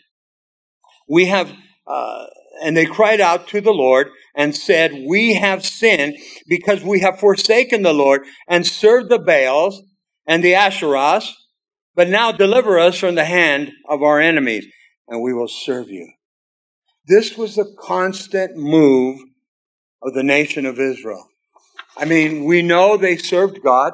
We 1.08 1.26
have, 1.26 1.52
uh, 1.86 2.26
and 2.62 2.76
they 2.76 2.86
cried 2.86 3.20
out 3.20 3.48
to 3.48 3.60
the 3.60 3.72
Lord 3.72 4.08
and 4.34 4.54
said, 4.54 5.04
We 5.06 5.34
have 5.34 5.64
sinned 5.64 6.16
because 6.48 6.82
we 6.82 7.00
have 7.00 7.20
forsaken 7.20 7.82
the 7.82 7.92
Lord 7.92 8.22
and 8.48 8.66
served 8.66 9.10
the 9.10 9.18
Baals 9.18 9.82
and 10.26 10.42
the 10.42 10.54
Asherahs, 10.54 11.30
but 11.94 12.08
now 12.08 12.32
deliver 12.32 12.78
us 12.78 12.98
from 12.98 13.14
the 13.14 13.24
hand 13.24 13.70
of 13.88 14.02
our 14.02 14.20
enemies, 14.20 14.66
and 15.08 15.22
we 15.22 15.32
will 15.32 15.48
serve 15.48 15.88
you. 15.88 16.10
This 17.06 17.36
was 17.36 17.56
the 17.56 17.72
constant 17.78 18.56
move 18.56 19.20
of 20.02 20.14
the 20.14 20.22
nation 20.22 20.66
of 20.66 20.80
Israel. 20.80 21.28
I 21.96 22.06
mean, 22.06 22.44
we 22.44 22.62
know 22.62 22.96
they 22.96 23.16
served 23.16 23.62
God, 23.62 23.92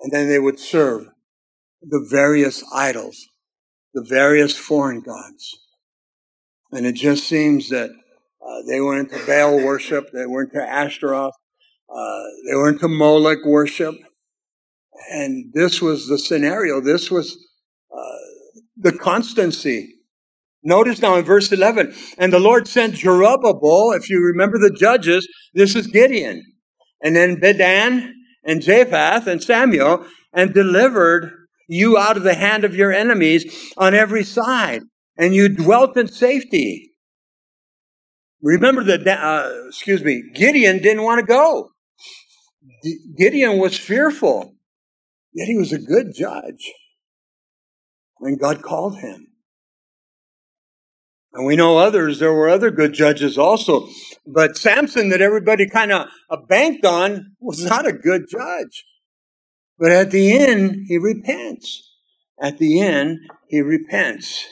and 0.00 0.12
then 0.12 0.28
they 0.28 0.38
would 0.38 0.58
serve 0.58 1.06
the 1.82 2.06
various 2.10 2.64
idols, 2.72 3.26
the 3.94 4.02
various 4.02 4.56
foreign 4.56 5.00
gods. 5.00 5.58
And 6.72 6.86
it 6.86 6.94
just 6.94 7.24
seems 7.24 7.70
that 7.70 7.90
uh, 7.90 8.62
they 8.68 8.80
went 8.80 9.12
into 9.12 9.26
Baal 9.26 9.64
worship, 9.64 10.10
they 10.12 10.26
went 10.26 10.52
to 10.52 10.62
Ashtaroth, 10.62 11.34
uh, 11.88 12.22
they 12.48 12.56
went 12.56 12.74
into 12.74 12.88
Moloch 12.88 13.44
worship. 13.44 13.94
And 15.10 15.52
this 15.54 15.80
was 15.80 16.08
the 16.08 16.18
scenario. 16.18 16.80
This 16.80 17.10
was 17.10 17.36
uh, 17.96 18.18
the 18.76 18.92
constancy. 18.92 19.94
Notice 20.62 21.00
now 21.00 21.16
in 21.16 21.24
verse 21.24 21.50
11, 21.52 21.94
and 22.18 22.32
the 22.32 22.40
Lord 22.40 22.66
sent 22.66 22.94
Jerubbaal, 22.94 23.96
if 23.96 24.10
you 24.10 24.20
remember 24.20 24.58
the 24.58 24.76
judges, 24.76 25.26
this 25.54 25.76
is 25.76 25.86
Gideon, 25.86 26.44
and 27.00 27.14
then 27.14 27.38
Bedan 27.40 28.12
and 28.48 28.62
Jephthah 28.62 29.30
and 29.30 29.42
Samuel, 29.42 30.06
and 30.32 30.52
delivered 30.54 31.32
you 31.68 31.98
out 31.98 32.16
of 32.16 32.24
the 32.24 32.34
hand 32.34 32.64
of 32.64 32.74
your 32.74 32.92
enemies 32.92 33.72
on 33.76 33.94
every 33.94 34.24
side, 34.24 34.82
and 35.16 35.34
you 35.34 35.48
dwelt 35.48 35.96
in 35.96 36.08
safety. 36.08 36.92
Remember 38.42 38.82
that, 38.84 39.06
uh, 39.06 39.68
excuse 39.68 40.02
me, 40.02 40.24
Gideon 40.34 40.78
didn't 40.78 41.04
want 41.04 41.20
to 41.20 41.26
go. 41.26 41.70
Gideon 43.18 43.58
was 43.58 43.78
fearful, 43.78 44.54
yet 45.32 45.46
he 45.48 45.56
was 45.56 45.72
a 45.72 45.78
good 45.78 46.14
judge. 46.14 46.72
when 48.18 48.36
God 48.36 48.62
called 48.62 48.98
him. 48.98 49.27
And 51.38 51.46
we 51.46 51.54
know 51.54 51.78
others, 51.78 52.18
there 52.18 52.32
were 52.32 52.48
other 52.48 52.72
good 52.72 52.94
judges 52.94 53.38
also. 53.38 53.88
But 54.26 54.56
Samson, 54.58 55.10
that 55.10 55.20
everybody 55.20 55.68
kind 55.68 55.92
of 55.92 56.08
uh, 56.28 56.38
banked 56.48 56.84
on, 56.84 57.36
was 57.38 57.64
not 57.64 57.86
a 57.86 57.92
good 57.92 58.24
judge. 58.28 58.84
But 59.78 59.92
at 59.92 60.10
the 60.10 60.36
end, 60.36 60.86
he 60.88 60.98
repents. 60.98 61.88
At 62.42 62.58
the 62.58 62.80
end, 62.80 63.20
he 63.46 63.60
repents. 63.60 64.46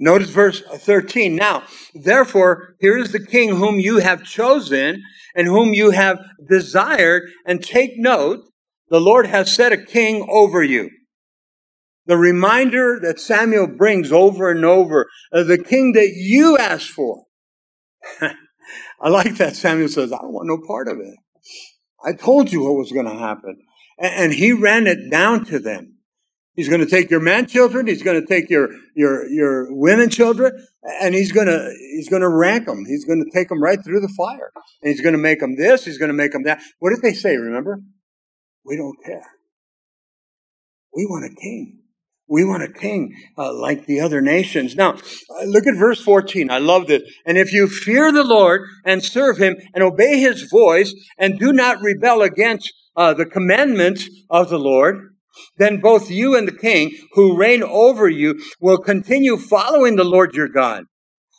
Notice 0.00 0.30
verse 0.30 0.62
13. 0.62 1.36
Now, 1.36 1.62
therefore, 1.94 2.74
here 2.80 2.98
is 2.98 3.12
the 3.12 3.24
king 3.24 3.50
whom 3.50 3.78
you 3.78 3.98
have 3.98 4.24
chosen 4.24 5.00
and 5.36 5.46
whom 5.46 5.74
you 5.74 5.90
have 5.90 6.18
desired. 6.48 7.30
And 7.46 7.62
take 7.62 7.92
note, 7.96 8.40
the 8.88 9.00
Lord 9.00 9.26
has 9.26 9.54
set 9.54 9.70
a 9.70 9.78
king 9.78 10.26
over 10.28 10.60
you. 10.64 10.90
The 12.10 12.18
reminder 12.18 12.98
that 13.02 13.20
Samuel 13.20 13.68
brings 13.68 14.10
over 14.10 14.50
and 14.50 14.64
over, 14.64 15.08
uh, 15.32 15.44
the 15.44 15.62
king 15.62 15.92
that 15.92 16.10
you 16.16 16.58
asked 16.58 16.90
for. 16.90 17.26
I 18.20 19.08
like 19.08 19.36
that 19.36 19.54
Samuel 19.54 19.88
says, 19.88 20.12
I 20.12 20.16
don't 20.16 20.32
want 20.32 20.48
no 20.48 20.58
part 20.66 20.88
of 20.88 20.98
it. 20.98 21.14
I 22.04 22.14
told 22.14 22.50
you 22.50 22.64
what 22.64 22.74
was 22.74 22.90
going 22.90 23.06
to 23.06 23.14
happen. 23.14 23.60
And 23.96 24.34
he 24.34 24.50
ran 24.52 24.88
it 24.88 25.08
down 25.08 25.44
to 25.44 25.60
them. 25.60 25.98
He's 26.54 26.68
going 26.68 26.80
to 26.80 26.90
take 26.90 27.12
your 27.12 27.20
man 27.20 27.46
children. 27.46 27.86
He's 27.86 28.02
going 28.02 28.20
to 28.20 28.26
take 28.26 28.50
your, 28.50 28.70
your, 28.96 29.28
your 29.28 29.72
women 29.72 30.10
children 30.10 30.66
and 30.82 31.14
he's 31.14 31.30
going 31.30 31.46
to, 31.46 31.72
he's 31.94 32.08
going 32.08 32.22
to 32.22 32.28
rank 32.28 32.66
them. 32.66 32.86
He's 32.86 33.04
going 33.04 33.24
to 33.24 33.30
take 33.30 33.50
them 33.50 33.62
right 33.62 33.78
through 33.84 34.00
the 34.00 34.12
fire 34.18 34.50
and 34.82 34.90
he's 34.90 35.00
going 35.00 35.14
to 35.14 35.22
make 35.22 35.38
them 35.38 35.54
this. 35.54 35.84
He's 35.84 35.98
going 35.98 36.10
to 36.10 36.16
make 36.16 36.32
them 36.32 36.42
that. 36.42 36.60
What 36.80 36.90
did 36.90 37.02
they 37.02 37.14
say? 37.14 37.36
Remember? 37.36 37.80
We 38.64 38.76
don't 38.76 38.96
care. 39.06 39.30
We 40.92 41.06
want 41.06 41.30
a 41.30 41.40
king. 41.40 41.76
We 42.30 42.44
want 42.44 42.62
a 42.62 42.72
king 42.72 43.12
uh, 43.36 43.52
like 43.52 43.86
the 43.86 44.00
other 44.00 44.20
nations. 44.20 44.76
Now, 44.76 44.92
uh, 44.92 45.44
look 45.46 45.66
at 45.66 45.76
verse 45.76 46.00
14. 46.00 46.48
I 46.48 46.58
love 46.58 46.86
this. 46.86 47.02
And 47.26 47.36
if 47.36 47.52
you 47.52 47.66
fear 47.66 48.12
the 48.12 48.22
Lord 48.22 48.62
and 48.84 49.04
serve 49.04 49.36
him 49.36 49.56
and 49.74 49.82
obey 49.82 50.20
his 50.20 50.44
voice 50.44 50.94
and 51.18 51.40
do 51.40 51.52
not 51.52 51.82
rebel 51.82 52.22
against 52.22 52.72
uh, 52.96 53.14
the 53.14 53.26
commandments 53.26 54.08
of 54.30 54.48
the 54.48 54.60
Lord, 54.60 55.12
then 55.56 55.80
both 55.80 56.08
you 56.08 56.36
and 56.36 56.46
the 56.46 56.56
king 56.56 56.96
who 57.14 57.36
reign 57.36 57.64
over 57.64 58.08
you 58.08 58.40
will 58.60 58.78
continue 58.78 59.36
following 59.36 59.96
the 59.96 60.04
Lord 60.04 60.32
your 60.32 60.48
God. 60.48 60.84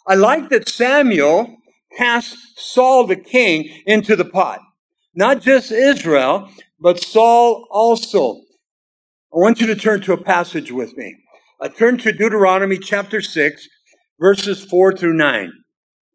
I 0.06 0.16
like 0.16 0.50
that 0.50 0.68
Samuel 0.68 1.56
cast 1.98 2.36
Saul 2.58 3.08
the 3.08 3.16
king 3.16 3.70
into 3.86 4.18
the 4.18 4.26
pot. 4.26 4.60
Not 5.16 5.42
just 5.42 5.72
Israel, 5.72 6.50
but 6.82 7.02
Saul 7.02 7.66
also. 7.72 8.42
I 9.34 9.38
want 9.38 9.62
you 9.62 9.68
to 9.68 9.78
turn 9.78 10.02
to 10.02 10.14
a 10.14 10.22
passage 10.22 10.74
with 10.74 10.98
me. 10.98 11.16
I 11.62 11.70
turn 11.70 11.98
to 12.00 12.12
Deuteronomy 12.12 12.78
chapter 12.78 13.22
6, 13.22 13.66
verses 14.20 14.66
4 14.66 14.98
through 14.98 15.14
9. 15.14 15.54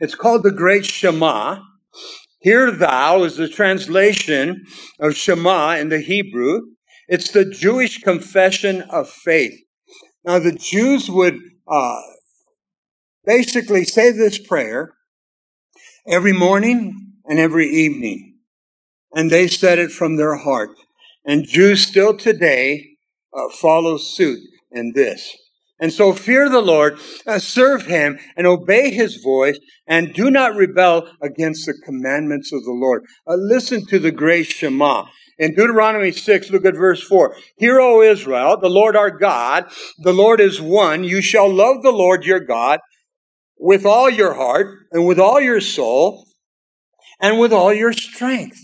It's 0.00 0.14
called 0.14 0.42
the 0.42 0.50
Great 0.50 0.84
Shema. 0.84 1.60
Hear 2.40 2.70
thou 2.70 3.22
is 3.22 3.38
the 3.38 3.48
translation 3.48 4.66
of 5.00 5.14
Shema 5.14 5.76
in 5.76 5.88
the 5.88 6.00
Hebrew. 6.00 6.60
It's 7.08 7.30
the 7.30 7.46
Jewish 7.46 8.02
confession 8.02 8.82
of 8.82 9.08
faith. 9.08 9.58
Now, 10.22 10.38
the 10.38 10.52
Jews 10.52 11.10
would 11.10 11.38
uh, 11.66 12.00
basically 13.24 13.84
say 13.84 14.12
this 14.12 14.36
prayer 14.36 14.92
every 16.06 16.34
morning 16.34 17.14
and 17.24 17.38
every 17.38 17.70
evening, 17.70 18.40
and 19.14 19.30
they 19.30 19.48
said 19.48 19.78
it 19.78 19.90
from 19.90 20.16
their 20.16 20.36
heart. 20.36 20.76
And 21.24 21.46
Jews 21.46 21.80
still 21.86 22.14
today 22.14 22.95
uh, 23.36 23.48
follow 23.50 23.96
suit 23.96 24.40
in 24.72 24.92
this. 24.94 25.36
And 25.78 25.92
so 25.92 26.14
fear 26.14 26.48
the 26.48 26.62
Lord, 26.62 26.98
uh, 27.26 27.38
serve 27.38 27.86
him, 27.86 28.18
and 28.36 28.46
obey 28.46 28.90
his 28.90 29.16
voice, 29.16 29.58
and 29.86 30.14
do 30.14 30.30
not 30.30 30.56
rebel 30.56 31.10
against 31.20 31.66
the 31.66 31.74
commandments 31.84 32.50
of 32.52 32.64
the 32.64 32.72
Lord. 32.72 33.04
Uh, 33.26 33.34
listen 33.34 33.84
to 33.86 33.98
the 33.98 34.10
great 34.10 34.46
Shema. 34.46 35.04
In 35.38 35.54
Deuteronomy 35.54 36.12
6, 36.12 36.50
look 36.50 36.64
at 36.64 36.74
verse 36.74 37.02
4. 37.02 37.36
Hear, 37.58 37.78
O 37.78 38.00
Israel, 38.00 38.56
the 38.56 38.70
Lord 38.70 38.96
our 38.96 39.10
God, 39.10 39.66
the 39.98 40.14
Lord 40.14 40.40
is 40.40 40.62
one. 40.62 41.04
You 41.04 41.20
shall 41.20 41.52
love 41.52 41.82
the 41.82 41.92
Lord 41.92 42.24
your 42.24 42.40
God 42.40 42.80
with 43.58 43.84
all 43.84 44.08
your 44.08 44.34
heart, 44.34 44.68
and 44.92 45.06
with 45.06 45.18
all 45.18 45.40
your 45.40 45.60
soul, 45.60 46.26
and 47.20 47.38
with 47.38 47.52
all 47.52 47.72
your 47.72 47.92
strength. 47.92 48.58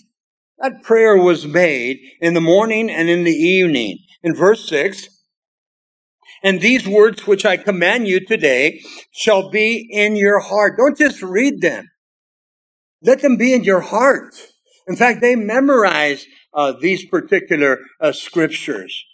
That 0.58 0.82
prayer 0.82 1.16
was 1.16 1.46
made 1.46 1.98
in 2.20 2.34
the 2.34 2.40
morning 2.40 2.90
and 2.90 3.08
in 3.08 3.24
the 3.24 3.30
evening 3.30 3.98
in 4.22 4.34
verse 4.34 4.68
6 4.68 5.08
and 6.42 6.60
these 6.60 6.86
words 6.86 7.26
which 7.26 7.44
I 7.44 7.56
command 7.56 8.08
you 8.08 8.24
today 8.24 8.82
shall 9.12 9.50
be 9.50 9.88
in 9.90 10.16
your 10.16 10.40
heart. 10.40 10.76
Don't 10.76 10.98
just 10.98 11.22
read 11.22 11.60
them. 11.60 11.88
Let 13.02 13.22
them 13.22 13.36
be 13.36 13.52
in 13.54 13.64
your 13.64 13.80
heart. 13.80 14.34
In 14.88 14.96
fact, 14.96 15.20
they 15.20 15.36
memorize 15.36 16.26
uh, 16.54 16.72
these 16.80 17.04
particular 17.06 17.78
uh, 18.00 18.12
scriptures. 18.12 19.04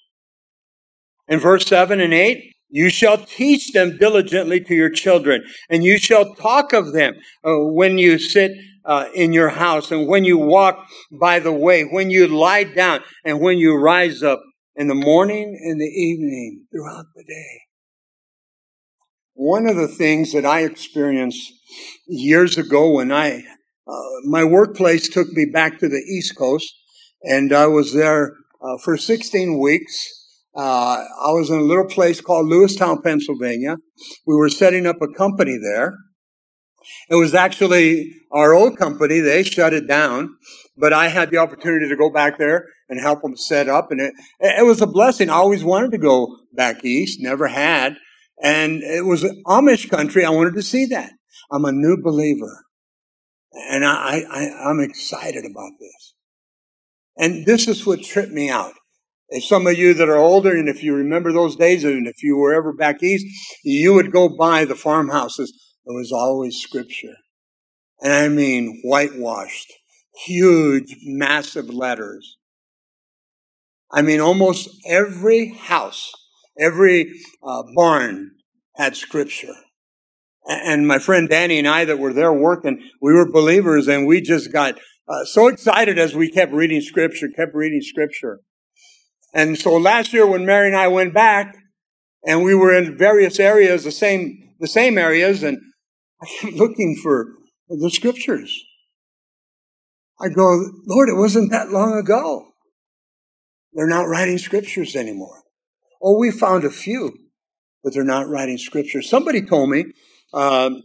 In 1.28 1.38
verse 1.38 1.66
7 1.66 2.00
and 2.00 2.14
8, 2.14 2.52
you 2.70 2.90
shall 2.90 3.18
teach 3.18 3.72
them 3.72 3.98
diligently 3.98 4.60
to 4.60 4.74
your 4.74 4.90
children, 4.90 5.44
and 5.70 5.84
you 5.84 5.98
shall 5.98 6.34
talk 6.34 6.72
of 6.72 6.92
them 6.92 7.14
uh, 7.44 7.56
when 7.56 7.98
you 7.98 8.18
sit 8.18 8.52
uh, 8.84 9.08
in 9.14 9.32
your 9.32 9.50
house, 9.50 9.90
and 9.90 10.06
when 10.06 10.24
you 10.24 10.38
walk 10.38 10.86
by 11.12 11.38
the 11.38 11.52
way, 11.52 11.82
when 11.82 12.10
you 12.10 12.26
lie 12.26 12.64
down, 12.64 13.00
and 13.24 13.40
when 13.40 13.58
you 13.58 13.74
rise 13.76 14.22
up 14.22 14.42
in 14.78 14.86
the 14.86 14.94
morning 14.94 15.58
and 15.60 15.80
the 15.80 15.86
evening 15.86 16.64
throughout 16.70 17.06
the 17.16 17.24
day. 17.24 17.62
One 19.34 19.66
of 19.66 19.74
the 19.74 19.88
things 19.88 20.32
that 20.32 20.46
I 20.46 20.60
experienced 20.60 21.52
years 22.06 22.56
ago 22.56 22.92
when 22.92 23.10
I, 23.10 23.42
uh, 23.88 23.92
my 24.24 24.44
workplace 24.44 25.08
took 25.08 25.32
me 25.32 25.46
back 25.46 25.80
to 25.80 25.88
the 25.88 25.96
East 25.96 26.38
Coast 26.38 26.72
and 27.24 27.52
I 27.52 27.66
was 27.66 27.92
there 27.92 28.34
uh, 28.62 28.78
for 28.84 28.96
16 28.96 29.58
weeks. 29.58 30.14
Uh, 30.56 31.04
I 31.24 31.32
was 31.32 31.50
in 31.50 31.58
a 31.58 31.62
little 31.62 31.86
place 31.86 32.20
called 32.20 32.46
Lewistown, 32.46 33.02
Pennsylvania. 33.02 33.78
We 34.28 34.36
were 34.36 34.48
setting 34.48 34.86
up 34.86 35.02
a 35.02 35.08
company 35.08 35.58
there. 35.60 35.96
It 37.10 37.16
was 37.16 37.34
actually 37.34 38.12
our 38.30 38.54
old 38.54 38.78
company. 38.78 39.18
They 39.18 39.42
shut 39.42 39.72
it 39.72 39.88
down, 39.88 40.36
but 40.76 40.92
I 40.92 41.08
had 41.08 41.32
the 41.32 41.38
opportunity 41.38 41.88
to 41.88 41.96
go 41.96 42.10
back 42.10 42.38
there 42.38 42.68
and 42.88 43.00
help 43.00 43.22
them 43.22 43.36
set 43.36 43.68
up. 43.68 43.90
And 43.90 44.00
it, 44.00 44.14
it 44.40 44.66
was 44.66 44.80
a 44.80 44.86
blessing. 44.86 45.30
I 45.30 45.34
always 45.34 45.64
wanted 45.64 45.92
to 45.92 45.98
go 45.98 46.38
back 46.52 46.84
east, 46.84 47.20
never 47.20 47.48
had. 47.48 47.96
And 48.42 48.82
it 48.82 49.04
was 49.04 49.24
Amish 49.46 49.90
country. 49.90 50.24
I 50.24 50.30
wanted 50.30 50.54
to 50.54 50.62
see 50.62 50.86
that. 50.86 51.12
I'm 51.50 51.64
a 51.64 51.72
new 51.72 51.96
believer. 52.02 52.64
And 53.52 53.84
I, 53.84 54.24
I, 54.30 54.70
I'm 54.70 54.80
excited 54.80 55.44
about 55.44 55.72
this. 55.80 56.14
And 57.16 57.46
this 57.46 57.66
is 57.66 57.84
what 57.84 58.02
tripped 58.02 58.32
me 58.32 58.48
out. 58.48 58.74
And 59.30 59.42
some 59.42 59.66
of 59.66 59.76
you 59.76 59.92
that 59.94 60.08
are 60.08 60.16
older, 60.16 60.56
and 60.56 60.68
if 60.68 60.82
you 60.82 60.94
remember 60.94 61.32
those 61.32 61.56
days, 61.56 61.84
and 61.84 62.06
if 62.06 62.22
you 62.22 62.36
were 62.36 62.54
ever 62.54 62.72
back 62.72 63.02
east, 63.02 63.26
you 63.62 63.92
would 63.94 64.12
go 64.12 64.28
by 64.28 64.64
the 64.64 64.74
farmhouses. 64.74 65.52
There 65.84 65.96
was 65.96 66.12
always 66.12 66.56
scripture. 66.60 67.16
And 68.00 68.12
I 68.12 68.28
mean 68.28 68.80
whitewashed, 68.84 69.72
huge, 70.24 70.96
massive 71.02 71.68
letters. 71.68 72.37
I 73.90 74.02
mean, 74.02 74.20
almost 74.20 74.68
every 74.86 75.48
house, 75.48 76.12
every 76.58 77.12
uh, 77.42 77.62
barn 77.74 78.32
had 78.76 78.96
scripture. 78.96 79.54
And 80.46 80.86
my 80.86 80.98
friend 80.98 81.28
Danny 81.28 81.58
and 81.58 81.68
I 81.68 81.84
that 81.84 81.98
were 81.98 82.12
there 82.12 82.32
working, 82.32 82.82
we 83.02 83.12
were 83.12 83.30
believers 83.30 83.88
and 83.88 84.06
we 84.06 84.20
just 84.20 84.52
got 84.52 84.78
uh, 85.08 85.24
so 85.24 85.48
excited 85.48 85.98
as 85.98 86.14
we 86.14 86.30
kept 86.30 86.52
reading 86.52 86.80
scripture, 86.80 87.28
kept 87.34 87.54
reading 87.54 87.80
scripture. 87.82 88.40
And 89.34 89.58
so 89.58 89.76
last 89.76 90.12
year 90.12 90.26
when 90.26 90.46
Mary 90.46 90.68
and 90.68 90.76
I 90.76 90.88
went 90.88 91.12
back 91.12 91.56
and 92.26 92.42
we 92.42 92.54
were 92.54 92.74
in 92.74 92.96
various 92.96 93.38
areas, 93.38 93.84
the 93.84 93.90
same, 93.90 94.54
the 94.58 94.66
same 94.66 94.98
areas, 94.98 95.42
and 95.42 95.58
I 96.22 96.26
kept 96.40 96.54
looking 96.54 96.96
for 97.02 97.26
the 97.68 97.90
scriptures. 97.90 98.54
I 100.20 100.28
go, 100.28 100.64
Lord, 100.86 101.08
it 101.08 101.16
wasn't 101.16 101.52
that 101.52 101.70
long 101.70 101.96
ago. 101.96 102.47
They're 103.78 103.86
not 103.86 104.08
writing 104.08 104.38
scriptures 104.38 104.96
anymore. 104.96 105.40
Oh, 106.02 106.18
we 106.18 106.32
found 106.32 106.64
a 106.64 106.70
few, 106.70 107.16
but 107.84 107.94
they're 107.94 108.02
not 108.02 108.28
writing 108.28 108.58
scriptures. 108.58 109.08
Somebody 109.08 109.40
told 109.40 109.70
me, 109.70 109.84
um, 110.34 110.82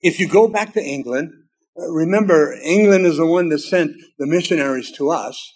if 0.00 0.18
you 0.18 0.26
go 0.26 0.48
back 0.48 0.72
to 0.72 0.82
England, 0.82 1.30
uh, 1.78 1.88
remember, 1.92 2.54
England 2.64 3.06
is 3.06 3.18
the 3.18 3.26
one 3.26 3.50
that 3.50 3.60
sent 3.60 3.92
the 4.18 4.26
missionaries 4.26 4.90
to 4.96 5.10
us. 5.10 5.52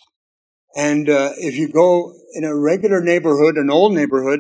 And 0.77 1.09
uh, 1.09 1.33
if 1.37 1.57
you 1.57 1.69
go 1.69 2.13
in 2.35 2.45
a 2.45 2.57
regular 2.57 3.01
neighborhood, 3.01 3.57
an 3.57 3.69
old 3.69 3.93
neighborhood, 3.93 4.39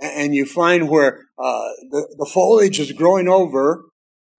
and 0.00 0.36
you 0.36 0.46
find 0.46 0.88
where 0.88 1.24
uh, 1.40 1.70
the, 1.90 2.14
the 2.18 2.30
foliage 2.32 2.78
is 2.78 2.92
growing 2.92 3.26
over 3.26 3.82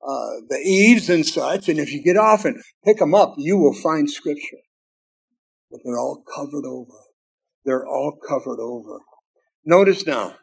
uh, 0.02 0.30
the 0.48 0.62
eaves 0.64 1.10
and 1.10 1.26
such, 1.26 1.68
and 1.68 1.80
if 1.80 1.92
you 1.92 2.02
get 2.02 2.16
off 2.16 2.46
and 2.46 2.64
pick 2.86 3.00
them 3.00 3.14
up, 3.14 3.34
you 3.38 3.58
will 3.58 3.74
find 3.74 4.10
scripture. 4.10 4.64
But 5.70 5.82
they're 5.84 6.00
all 6.00 6.24
covered 6.34 6.66
over. 6.66 6.94
They're 7.70 7.86
all 7.86 8.18
covered 8.28 8.60
over. 8.60 8.98
Notice 9.64 10.08
now. 10.08 10.36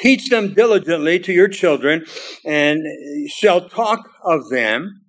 Teach 0.00 0.28
them 0.28 0.54
diligently 0.54 1.18
to 1.18 1.32
your 1.32 1.48
children, 1.48 2.06
and 2.44 2.86
shall 3.28 3.68
talk 3.68 4.08
of 4.22 4.48
them 4.48 5.00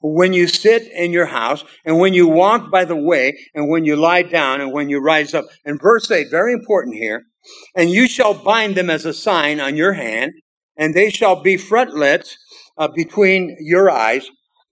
when 0.00 0.32
you 0.32 0.46
sit 0.46 0.90
in 0.92 1.12
your 1.12 1.26
house, 1.26 1.62
and 1.84 1.98
when 1.98 2.14
you 2.14 2.26
walk 2.26 2.70
by 2.70 2.86
the 2.86 2.96
way, 2.96 3.38
and 3.54 3.68
when 3.68 3.84
you 3.84 3.96
lie 3.96 4.22
down, 4.22 4.62
and 4.62 4.72
when 4.72 4.88
you 4.88 4.98
rise 4.98 5.34
up. 5.34 5.44
And 5.66 5.78
verse 5.78 6.10
8, 6.10 6.30
very 6.30 6.54
important 6.54 6.96
here. 6.96 7.24
And 7.76 7.90
you 7.90 8.08
shall 8.08 8.32
bind 8.32 8.76
them 8.76 8.88
as 8.88 9.04
a 9.04 9.12
sign 9.12 9.60
on 9.60 9.76
your 9.76 9.92
hand, 9.92 10.32
and 10.78 10.94
they 10.94 11.10
shall 11.10 11.42
be 11.42 11.58
frontlets 11.58 12.34
uh, 12.78 12.88
between 12.88 13.58
your 13.60 13.90
eyes. 13.90 14.26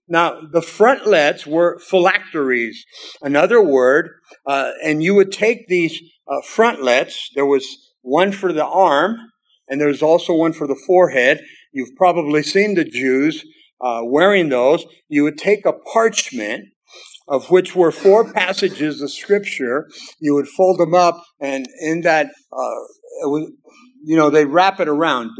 Now, 0.07 0.39
the 0.41 0.61
frontlets 0.61 1.45
were 1.45 1.79
phylacteries, 1.79 2.85
another 3.21 3.61
word, 3.61 4.09
uh, 4.45 4.71
and 4.83 5.03
you 5.03 5.15
would 5.15 5.31
take 5.31 5.67
these 5.67 6.01
uh, 6.27 6.41
frontlets. 6.45 7.29
There 7.35 7.45
was 7.45 7.65
one 8.01 8.31
for 8.31 8.53
the 8.53 8.65
arm, 8.65 9.17
and 9.67 9.81
there's 9.81 10.01
also 10.01 10.33
one 10.33 10.53
for 10.53 10.65
the 10.67 10.81
forehead. 10.87 11.41
You've 11.73 11.95
probably 11.97 12.41
seen 12.43 12.75
the 12.75 12.85
Jews 12.85 13.45
uh, 13.81 14.01
wearing 14.03 14.49
those. 14.49 14.85
You 15.09 15.23
would 15.23 15.37
take 15.37 15.65
a 15.65 15.73
parchment, 15.73 16.69
of 17.27 17.51
which 17.51 17.75
were 17.75 17.91
four 17.91 18.31
passages 18.31 19.01
of 19.01 19.11
scripture. 19.11 19.89
You 20.19 20.35
would 20.35 20.47
fold 20.47 20.79
them 20.79 20.93
up, 20.93 21.21
and 21.41 21.67
in 21.81 22.01
that, 22.01 22.27
uh, 22.27 22.79
was, 23.23 23.51
you 24.07 24.15
know, 24.15 24.29
they 24.29 24.45
wrap 24.45 24.79
it 24.79 24.87
around. 24.87 25.31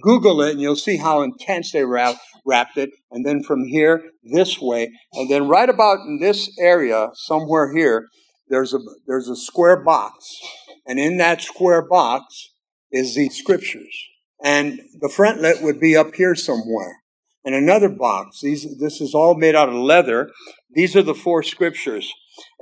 Google 0.00 0.40
it, 0.40 0.52
and 0.52 0.60
you'll 0.60 0.76
see 0.76 0.96
how 0.96 1.20
intense 1.20 1.72
they 1.72 1.84
wrap, 1.84 2.16
wrapped 2.46 2.78
it. 2.78 2.88
And 3.10 3.24
then 3.24 3.42
from 3.42 3.66
here, 3.66 4.02
this 4.22 4.58
way, 4.58 4.90
and 5.12 5.30
then 5.30 5.46
right 5.46 5.68
about 5.68 5.98
in 6.06 6.20
this 6.20 6.50
area, 6.58 7.10
somewhere 7.12 7.74
here, 7.74 8.08
there's 8.48 8.72
a 8.72 8.78
there's 9.06 9.28
a 9.28 9.36
square 9.36 9.84
box, 9.84 10.38
and 10.86 10.98
in 10.98 11.18
that 11.18 11.42
square 11.42 11.86
box 11.86 12.48
is 12.90 13.14
the 13.14 13.28
scriptures, 13.28 13.94
and 14.42 14.80
the 15.02 15.12
frontlet 15.14 15.62
would 15.62 15.78
be 15.78 15.94
up 15.94 16.14
here 16.14 16.34
somewhere. 16.34 17.02
And 17.44 17.54
another 17.54 17.90
box. 17.90 18.40
These 18.40 18.78
this 18.78 19.02
is 19.02 19.14
all 19.14 19.34
made 19.34 19.54
out 19.54 19.68
of 19.68 19.74
leather. 19.74 20.30
These 20.70 20.96
are 20.96 21.02
the 21.02 21.14
four 21.14 21.42
scriptures. 21.42 22.10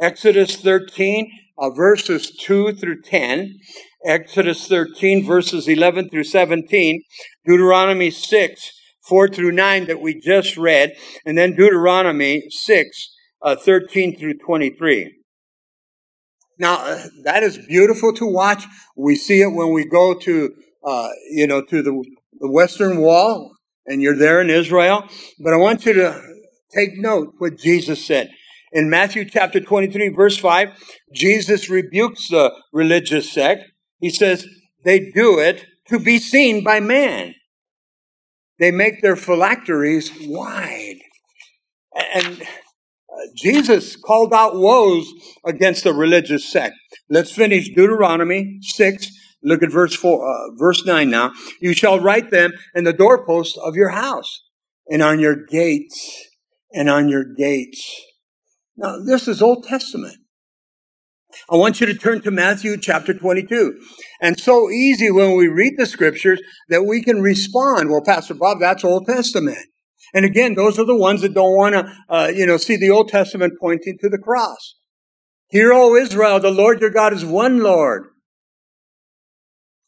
Exodus 0.01 0.57
13, 0.57 1.31
uh, 1.59 1.71
verses 1.71 2.31
2 2.31 2.73
through 2.75 3.03
10. 3.03 3.59
Exodus 4.05 4.67
13, 4.67 5.25
verses 5.25 5.69
11 5.69 6.11
through 6.11 6.25
17. 6.25 7.03
Deuteronomy 7.47 8.11
6, 8.11 8.73
4 9.09 9.29
through 9.29 9.53
9 9.53 9.87
that 9.87 10.01
we 10.01 10.19
just 10.19 10.57
read. 10.57 10.93
And 11.25 11.39
then 11.39 11.55
Deuteronomy 11.55 12.45
6, 12.51 13.15
uh, 13.43 13.57
13 13.57 14.19
through 14.19 14.39
23. 14.39 15.15
Now, 16.59 16.75
uh, 16.75 17.05
that 17.25 17.43
is 17.43 17.59
beautiful 17.59 18.13
to 18.15 18.27
watch. 18.27 18.65
We 18.97 19.17
see 19.17 19.41
it 19.41 19.53
when 19.53 19.73
we 19.73 19.85
go 19.85 20.15
to, 20.15 20.51
uh, 20.85 21.09
you 21.31 21.47
know, 21.47 21.63
to 21.63 21.83
the, 21.83 22.05
the 22.41 22.51
Western 22.51 22.99
Wall 22.99 23.53
and 23.87 24.03
you're 24.03 24.17
there 24.17 24.41
in 24.41 24.51
Israel. 24.51 25.09
But 25.39 25.53
I 25.53 25.57
want 25.57 25.87
you 25.87 25.95
to 25.95 26.21
take 26.75 26.91
note 26.97 27.35
what 27.39 27.59
Jesus 27.59 28.05
said. 28.05 28.31
In 28.73 28.89
Matthew 28.89 29.25
chapter 29.25 29.61
23, 29.61 30.09
verse 30.09 30.39
5, 30.39 30.69
Jesus 31.15 31.69
rebukes 31.69 32.29
the 32.29 32.53
religious 32.73 33.31
sect. 33.31 33.65
He 34.01 34.11
says, 34.11 34.47
they 34.85 35.11
do 35.15 35.39
it 35.39 35.65
to 35.89 35.99
be 35.99 36.19
seen 36.19 36.65
by 36.65 36.81
man. 36.81 37.35
They 38.59 38.71
make 38.71 39.03
their 39.03 39.17
phylacteries 39.17 40.11
wide. 40.23 41.01
And 42.15 42.43
uh, 42.43 43.27
Jesus 43.37 43.97
called 43.97 44.33
out 44.33 44.57
woes 44.57 45.13
against 45.45 45.85
the 45.85 45.93
religious 45.93 46.51
sect. 46.51 46.75
Let's 47.11 47.31
finish 47.31 47.69
Deuteronomy 47.69 48.59
6, 48.63 49.11
Look 49.43 49.63
at 49.63 49.73
verse 49.73 49.95
four, 49.95 50.29
uh, 50.29 50.55
verse 50.57 50.85
nine 50.87 51.11
now. 51.11 51.33
You 51.61 51.75
shall 51.75 51.99
write 51.99 52.31
them 52.31 52.53
in 52.75 52.85
the 52.85 52.93
doorpost 52.93 53.59
of 53.59 53.75
your 53.75 53.89
house 53.89 54.43
and 54.89 55.03
on 55.03 55.19
your 55.19 55.35
gates 55.47 56.29
and 56.73 56.89
on 56.89 57.09
your 57.09 57.25
gates. 57.25 58.03
Now, 58.77 58.99
this 59.05 59.29
is 59.29 59.43
Old 59.43 59.65
Testament. 59.65 60.17
I 61.51 61.57
want 61.57 61.81
you 61.81 61.87
to 61.87 61.95
turn 61.95 62.21
to 62.23 62.31
Matthew 62.31 62.77
chapter 62.77 63.15
22. 63.15 63.79
And 64.21 64.39
so 64.39 64.71
easy 64.71 65.11
when 65.11 65.37
we 65.37 65.49
read 65.49 65.75
the 65.77 65.87
scriptures 65.87 66.41
that 66.69 66.85
we 66.85 67.03
can 67.03 67.23
respond. 67.23 67.91
Well, 67.91 68.03
Pastor 68.05 68.35
Bob, 68.35 68.59
that's 68.61 68.85
Old 68.85 69.07
Testament. 69.07 69.67
And 70.15 70.25
again, 70.25 70.55
those 70.55 70.79
are 70.79 70.85
the 70.85 70.97
ones 70.97 71.23
that 71.23 71.35
don't 71.35 71.57
want 71.57 71.75
to, 71.75 71.93
uh, 72.09 72.33
you 72.35 72.47
know, 72.47 72.59
see 72.59 72.77
the 72.77 72.91
Old 72.91 73.09
Testament 73.09 73.55
pointing 73.61 73.97
to 74.01 74.09
the 74.09 74.19
cross. 74.19 74.77
Hear, 75.49 75.73
O 75.73 75.95
Israel, 75.95 76.41
the 76.41 76.51
Lord 76.51 76.81
your 76.81 76.91
God 76.91 77.13
is 77.13 77.25
one 77.25 77.61
Lord. 77.61 78.05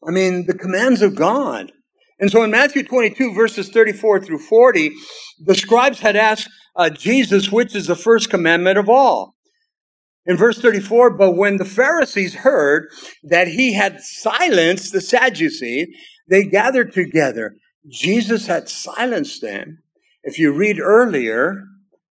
I 0.06 0.10
mean, 0.10 0.46
the 0.46 0.56
commands 0.56 1.02
of 1.02 1.14
God. 1.14 1.72
And 2.18 2.30
so 2.30 2.42
in 2.42 2.50
Matthew 2.50 2.84
22, 2.84 3.34
verses 3.34 3.70
34 3.70 4.20
through 4.20 4.38
40, 4.38 4.92
the 5.44 5.54
scribes 5.54 6.00
had 6.00 6.16
asked 6.16 6.48
uh, 6.76 6.90
Jesus, 6.90 7.50
which 7.50 7.74
is 7.74 7.86
the 7.86 7.96
first 7.96 8.30
commandment 8.30 8.78
of 8.78 8.88
all. 8.88 9.34
In 10.26 10.36
verse 10.36 10.58
34, 10.58 11.16
but 11.16 11.32
when 11.32 11.58
the 11.58 11.64
Pharisees 11.64 12.34
heard 12.34 12.88
that 13.22 13.48
he 13.48 13.74
had 13.74 14.00
silenced 14.00 14.92
the 14.92 15.02
Sadducees, 15.02 15.88
they 16.28 16.44
gathered 16.44 16.92
together. 16.92 17.56
Jesus 17.86 18.46
had 18.46 18.68
silenced 18.68 19.42
them. 19.42 19.82
If 20.22 20.38
you 20.38 20.52
read 20.52 20.80
earlier, 20.80 21.64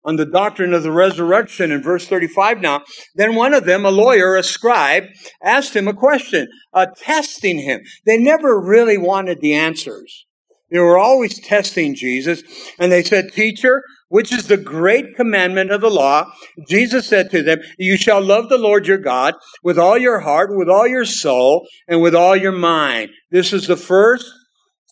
on 0.05 0.16
the 0.16 0.26
doctrine 0.26 0.74
of 0.74 0.84
the 0.84 0.91
resurrection 0.91 1.72
in 1.72 1.82
verse 1.82 2.07
35 2.07 2.62
now. 2.62 2.84
Then 3.16 3.36
one 3.36 3.53
of 3.53 3.66
them, 3.66 3.86
a 3.86 3.91
lawyer, 3.91 4.36
a 4.36 4.43
scribe, 4.43 5.03
asked 5.43 5.76
him 5.76 5.88
a 5.88 5.93
question, 5.93 6.47
uh, 6.74 6.88
testing 6.97 7.60
him. 7.60 7.82
They 8.05 8.18
never 8.18 8.60
really 8.60 8.97
wanted 8.97 9.41
the 9.41 9.53
answers. 9.53 10.26
They 10.72 10.80
were 10.80 10.97
always 10.97 11.39
testing 11.39 11.95
Jesus. 11.95 12.43
And 12.78 12.91
they 12.91 13.03
said, 13.03 13.34
Teacher, 13.34 13.84
which 14.10 14.32
is 14.32 14.47
the 14.47 14.57
great 14.57 15.16
commandment 15.16 15.72
of 15.72 15.82
the 15.82 15.89
law? 15.89 16.32
Jesus 16.68 17.07
said 17.07 17.32
to 17.32 17.41
them, 17.41 17.60
You 17.78 17.95
shall 17.97 18.22
love 18.22 18.49
the 18.49 18.57
Lord 18.57 18.88
your 18.88 18.97
God 18.97 19.36
with 19.64 19.80
all 19.80 19.97
your 19.97 20.20
heart, 20.20 20.55
with 20.55 20.70
all 20.70 20.88
your 20.88 21.05
soul, 21.05 21.68
and 21.88 22.01
with 22.01 22.14
all 22.14 22.36
your 22.36 22.51
mind. 22.51 23.12
This 23.32 23.53
is 23.53 23.68
the 23.68 23.78
first 23.78 24.26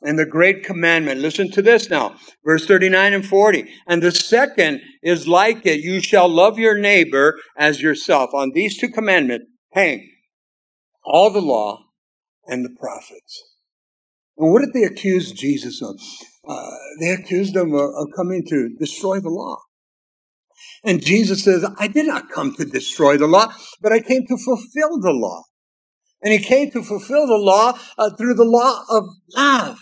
and 0.03 0.17
the 0.17 0.25
great 0.25 0.63
commandment. 0.63 1.21
Listen 1.21 1.49
to 1.51 1.61
this 1.61 1.89
now, 1.89 2.15
verse 2.45 2.65
39 2.65 3.13
and 3.13 3.25
40. 3.25 3.65
And 3.87 4.01
the 4.01 4.11
second 4.11 4.81
is 5.01 5.27
like 5.27 5.65
it. 5.65 5.81
You 5.81 5.99
shall 5.99 6.29
love 6.29 6.59
your 6.59 6.77
neighbor 6.77 7.39
as 7.57 7.81
yourself. 7.81 8.33
On 8.33 8.51
these 8.53 8.77
two 8.77 8.89
commandments 8.89 9.45
hang 9.73 10.07
all 11.03 11.29
the 11.29 11.41
law 11.41 11.85
and 12.45 12.63
the 12.63 12.75
prophets. 12.79 13.43
And 14.37 14.51
what 14.51 14.59
did 14.59 14.73
they 14.73 14.83
accuse 14.83 15.31
Jesus 15.31 15.81
of? 15.81 15.99
Uh, 16.47 16.71
they 16.99 17.09
accused 17.09 17.55
him 17.55 17.73
of, 17.73 17.89
of 17.95 18.07
coming 18.15 18.45
to 18.47 18.69
destroy 18.79 19.19
the 19.19 19.29
law. 19.29 19.57
And 20.83 21.03
Jesus 21.03 21.43
says, 21.43 21.65
I 21.77 21.87
did 21.87 22.07
not 22.07 22.29
come 22.29 22.55
to 22.55 22.65
destroy 22.65 23.17
the 23.17 23.27
law, 23.27 23.53
but 23.81 23.91
I 23.91 23.99
came 23.99 24.25
to 24.27 24.37
fulfill 24.37 24.99
the 24.99 25.11
law. 25.11 25.43
And 26.21 26.33
he 26.33 26.39
came 26.39 26.71
to 26.71 26.81
fulfill 26.83 27.27
the 27.27 27.37
law 27.37 27.77
uh, 27.97 28.09
through 28.11 28.35
the 28.35 28.45
law 28.45 28.83
of 28.89 29.03
love 29.35 29.79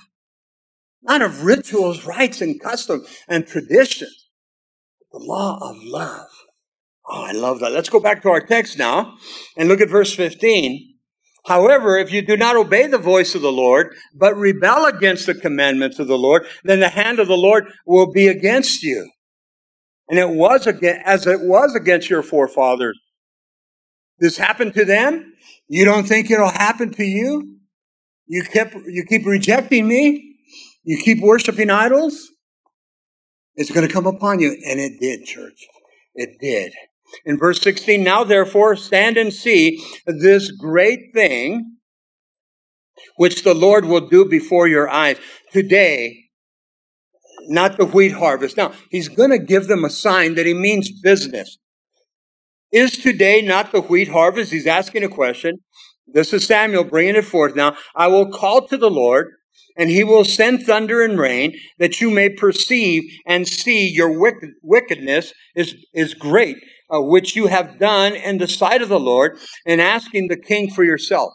not 1.05 1.21
of 1.21 1.45
rituals, 1.45 2.03
rites, 2.05 2.41
and 2.41 2.59
customs 2.59 3.07
and 3.27 3.47
tradition. 3.47 4.09
The 5.11 5.19
law 5.19 5.59
of 5.61 5.77
love. 5.81 6.27
Oh, 7.07 7.23
I 7.23 7.31
love 7.31 7.59
that. 7.59 7.71
Let's 7.71 7.89
go 7.89 7.99
back 7.99 8.23
to 8.23 8.29
our 8.29 8.41
text 8.41 8.77
now 8.77 9.15
and 9.55 9.69
look 9.69 9.81
at 9.81 9.89
verse 9.89 10.13
15. 10.13 10.94
However, 11.45 11.97
if 11.97 12.11
you 12.11 12.23
do 12.23 12.35
not 12.35 12.55
obey 12.55 12.87
the 12.87 12.97
voice 12.97 13.35
of 13.35 13.41
the 13.41 13.51
Lord, 13.51 13.95
but 14.15 14.35
rebel 14.35 14.85
against 14.85 15.27
the 15.27 15.35
commandments 15.35 15.99
of 15.99 16.07
the 16.07 16.17
Lord, 16.17 16.45
then 16.63 16.79
the 16.79 16.89
hand 16.89 17.19
of 17.19 17.27
the 17.27 17.37
Lord 17.37 17.71
will 17.85 18.11
be 18.11 18.27
against 18.27 18.81
you. 18.81 19.09
And 20.09 20.17
it 20.17 20.29
was 20.29 20.65
again, 20.65 21.01
as 21.05 21.27
it 21.27 21.41
was 21.41 21.75
against 21.75 22.09
your 22.09 22.23
forefathers. 22.23 22.99
This 24.19 24.37
happened 24.37 24.73
to 24.73 24.85
them. 24.85 25.33
You 25.67 25.85
don't 25.85 26.07
think 26.07 26.31
it'll 26.31 26.49
happen 26.49 26.91
to 26.93 27.03
you? 27.03 27.57
You 28.27 28.43
kept, 28.43 28.75
you 28.87 29.05
keep 29.07 29.25
rejecting 29.25 29.87
me. 29.87 30.37
You 30.83 30.97
keep 31.03 31.21
worshiping 31.21 31.69
idols. 31.69 32.27
It's 33.55 33.71
going 33.71 33.87
to 33.87 33.93
come 33.93 34.07
upon 34.07 34.39
you. 34.39 34.51
And 34.67 34.79
it 34.79 34.99
did, 34.99 35.25
church. 35.25 35.65
It 36.15 36.37
did. 36.39 36.73
In 37.25 37.37
verse 37.37 37.61
16, 37.61 38.03
now 38.03 38.23
therefore 38.23 38.75
stand 38.75 39.17
and 39.17 39.33
see 39.33 39.83
this 40.05 40.51
great 40.51 41.13
thing 41.13 41.77
which 43.17 43.43
the 43.43 43.53
Lord 43.53 43.85
will 43.85 44.07
do 44.07 44.25
before 44.25 44.67
your 44.67 44.89
eyes. 44.89 45.17
Today, 45.51 46.25
not 47.47 47.77
the 47.77 47.85
wheat 47.85 48.11
harvest. 48.11 48.57
Now, 48.57 48.73
he's 48.89 49.09
going 49.09 49.29
to 49.29 49.39
give 49.39 49.67
them 49.67 49.85
a 49.85 49.89
sign 49.89 50.35
that 50.35 50.45
he 50.45 50.53
means 50.53 50.91
business. 51.01 51.57
Is 52.71 52.97
today 52.97 53.41
not 53.41 53.71
the 53.71 53.81
wheat 53.81 54.09
harvest? 54.09 54.51
He's 54.51 54.67
asking 54.67 55.03
a 55.03 55.09
question. 55.09 55.59
This 56.07 56.33
is 56.33 56.45
Samuel 56.45 56.83
bringing 56.83 57.15
it 57.15 57.25
forth 57.25 57.55
now. 57.55 57.77
I 57.95 58.07
will 58.07 58.31
call 58.31 58.67
to 58.67 58.77
the 58.77 58.89
Lord, 58.89 59.31
and 59.77 59.89
he 59.89 60.03
will 60.03 60.25
send 60.25 60.63
thunder 60.63 61.03
and 61.03 61.17
rain 61.17 61.57
that 61.79 62.01
you 62.01 62.09
may 62.09 62.29
perceive 62.29 63.03
and 63.25 63.47
see 63.47 63.87
your 63.87 64.19
wicked, 64.19 64.51
wickedness 64.61 65.33
is, 65.55 65.75
is 65.93 66.13
great, 66.13 66.57
uh, 66.93 67.01
which 67.01 67.35
you 67.35 67.47
have 67.47 67.79
done 67.79 68.15
in 68.15 68.37
the 68.37 68.47
sight 68.47 68.81
of 68.81 68.89
the 68.89 68.99
Lord, 68.99 69.37
and 69.65 69.81
asking 69.81 70.27
the 70.27 70.37
king 70.37 70.69
for 70.69 70.83
yourself. 70.83 71.33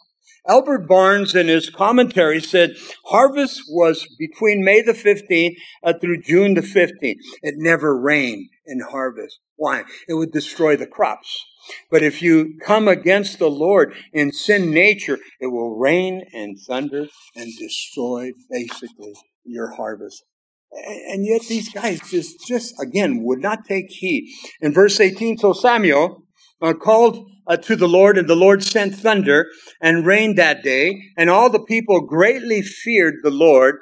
Albert 0.48 0.88
Barnes, 0.88 1.34
in 1.34 1.48
his 1.48 1.68
commentary, 1.68 2.40
said 2.40 2.74
harvest 3.04 3.62
was 3.68 4.06
between 4.18 4.64
May 4.64 4.80
the 4.80 4.92
15th 4.92 5.54
uh, 5.84 5.92
through 6.00 6.22
June 6.22 6.54
the 6.54 6.62
15th. 6.62 7.18
It 7.42 7.56
never 7.58 7.98
rained 7.98 8.48
in 8.66 8.80
harvest. 8.80 9.38
Why? 9.56 9.84
It 10.08 10.14
would 10.14 10.32
destroy 10.32 10.76
the 10.76 10.86
crops. 10.86 11.44
But 11.90 12.02
if 12.02 12.22
you 12.22 12.58
come 12.64 12.88
against 12.88 13.38
the 13.38 13.50
Lord 13.50 13.94
in 14.14 14.32
sin 14.32 14.70
nature, 14.70 15.18
it 15.40 15.48
will 15.48 15.76
rain 15.76 16.24
and 16.32 16.58
thunder 16.58 17.06
and 17.36 17.56
destroy 17.58 18.32
basically 18.50 19.12
your 19.44 19.72
harvest. 19.72 20.24
And 20.72 21.26
yet 21.26 21.42
these 21.42 21.68
guys 21.72 22.00
just, 22.10 22.46
just 22.46 22.80
again 22.80 23.22
would 23.24 23.40
not 23.40 23.64
take 23.64 23.90
heed. 23.90 24.32
In 24.60 24.72
verse 24.72 25.00
18, 25.00 25.38
so 25.38 25.52
Samuel 25.52 26.24
uh, 26.62 26.74
called 26.74 27.28
uh, 27.46 27.56
to 27.56 27.74
the 27.74 27.88
Lord, 27.88 28.16
and 28.16 28.28
the 28.28 28.36
Lord 28.36 28.62
sent 28.62 28.94
thunder 28.94 29.46
and 29.80 30.06
rain 30.06 30.36
that 30.36 30.62
day, 30.62 31.02
and 31.16 31.28
all 31.28 31.50
the 31.50 31.64
people 31.64 32.02
greatly 32.02 32.62
feared 32.62 33.16
the 33.22 33.30
Lord 33.30 33.78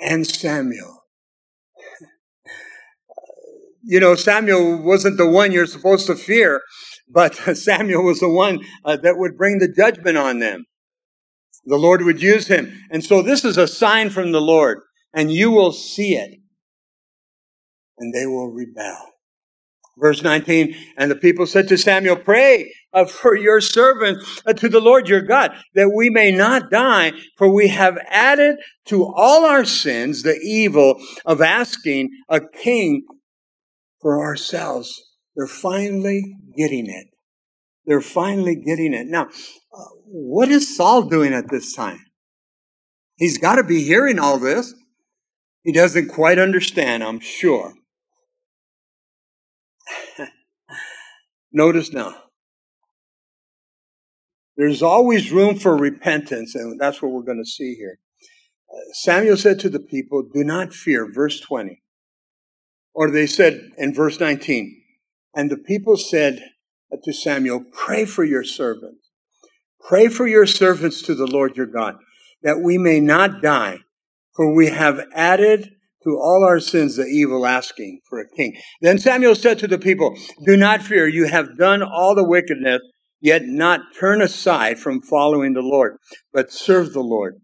and 0.00 0.26
Samuel. 0.26 0.94
You 3.90 4.00
know, 4.00 4.16
Samuel 4.16 4.82
wasn't 4.82 5.16
the 5.16 5.26
one 5.26 5.50
you're 5.50 5.64
supposed 5.64 6.08
to 6.08 6.14
fear, 6.14 6.60
but 7.08 7.34
Samuel 7.56 8.04
was 8.04 8.20
the 8.20 8.28
one 8.28 8.60
uh, 8.84 8.96
that 8.98 9.16
would 9.16 9.38
bring 9.38 9.60
the 9.60 9.72
judgment 9.72 10.18
on 10.18 10.40
them. 10.40 10.66
The 11.64 11.78
Lord 11.78 12.02
would 12.02 12.20
use 12.20 12.48
him. 12.48 12.72
And 12.90 13.02
so 13.02 13.22
this 13.22 13.46
is 13.46 13.56
a 13.56 13.66
sign 13.66 14.10
from 14.10 14.32
the 14.32 14.42
Lord, 14.42 14.80
and 15.14 15.32
you 15.32 15.50
will 15.50 15.72
see 15.72 16.14
it, 16.14 16.38
and 17.98 18.14
they 18.14 18.26
will 18.26 18.50
rebel. 18.50 18.96
Verse 19.98 20.22
19, 20.22 20.76
and 20.96 21.10
the 21.10 21.16
people 21.16 21.44
said 21.44 21.66
to 21.68 21.76
Samuel, 21.76 22.16
Pray 22.16 22.72
uh, 22.92 23.04
for 23.04 23.36
your 23.36 23.60
servant 23.60 24.18
uh, 24.46 24.52
to 24.52 24.68
the 24.68 24.80
Lord 24.80 25.08
your 25.08 25.22
God, 25.22 25.52
that 25.74 25.92
we 25.94 26.08
may 26.08 26.30
not 26.30 26.70
die, 26.70 27.12
for 27.36 27.52
we 27.52 27.68
have 27.68 27.98
added 28.08 28.56
to 28.86 29.04
all 29.04 29.44
our 29.44 29.64
sins 29.64 30.22
the 30.22 30.36
evil 30.36 31.00
of 31.26 31.42
asking 31.42 32.10
a 32.28 32.40
king 32.40 33.04
for 34.00 34.20
ourselves. 34.20 35.02
They're 35.34 35.48
finally 35.48 36.22
getting 36.56 36.86
it. 36.86 37.08
They're 37.84 38.00
finally 38.00 38.54
getting 38.54 38.94
it. 38.94 39.06
Now, 39.06 39.24
uh, 39.24 39.84
what 40.04 40.48
is 40.48 40.76
Saul 40.76 41.02
doing 41.02 41.32
at 41.32 41.50
this 41.50 41.74
time? 41.74 41.98
He's 43.16 43.38
got 43.38 43.56
to 43.56 43.64
be 43.64 43.82
hearing 43.82 44.18
all 44.18 44.38
this. 44.38 44.72
He 45.62 45.72
doesn't 45.72 46.08
quite 46.08 46.38
understand, 46.38 47.02
I'm 47.02 47.20
sure. 47.20 47.74
Notice 51.52 51.92
now, 51.92 52.14
there's 54.56 54.82
always 54.82 55.30
room 55.30 55.56
for 55.58 55.76
repentance, 55.76 56.54
and 56.54 56.80
that's 56.80 57.00
what 57.00 57.12
we're 57.12 57.22
going 57.22 57.42
to 57.42 57.48
see 57.48 57.74
here. 57.74 57.98
Samuel 58.92 59.36
said 59.36 59.60
to 59.60 59.68
the 59.68 59.80
people, 59.80 60.22
Do 60.22 60.44
not 60.44 60.74
fear, 60.74 61.10
verse 61.10 61.40
20. 61.40 61.82
Or 62.94 63.10
they 63.10 63.26
said 63.26 63.70
in 63.78 63.94
verse 63.94 64.18
19, 64.18 64.82
and 65.34 65.50
the 65.50 65.56
people 65.56 65.96
said 65.96 66.42
to 67.04 67.12
Samuel, 67.12 67.64
Pray 67.72 68.04
for 68.04 68.24
your 68.24 68.44
servants. 68.44 69.10
Pray 69.80 70.08
for 70.08 70.26
your 70.26 70.46
servants 70.46 71.02
to 71.02 71.14
the 71.14 71.26
Lord 71.26 71.56
your 71.56 71.66
God, 71.66 71.96
that 72.42 72.60
we 72.60 72.76
may 72.76 73.00
not 73.00 73.40
die, 73.40 73.78
for 74.38 74.54
we 74.54 74.68
have 74.68 75.00
added 75.14 75.68
to 76.04 76.10
all 76.10 76.44
our 76.46 76.60
sins 76.60 76.94
the 76.94 77.02
evil 77.02 77.44
asking 77.44 78.00
for 78.08 78.20
a 78.20 78.28
king. 78.36 78.56
Then 78.80 78.98
Samuel 78.98 79.34
said 79.34 79.58
to 79.58 79.66
the 79.66 79.78
people, 79.78 80.16
Do 80.44 80.56
not 80.56 80.80
fear, 80.80 81.08
you 81.08 81.26
have 81.26 81.58
done 81.58 81.82
all 81.82 82.14
the 82.14 82.22
wickedness, 82.22 82.80
yet 83.20 83.42
not 83.44 83.80
turn 83.98 84.22
aside 84.22 84.78
from 84.78 85.02
following 85.02 85.54
the 85.54 85.60
Lord, 85.60 85.96
but 86.32 86.52
serve 86.52 86.92
the 86.92 87.00
Lord. 87.00 87.34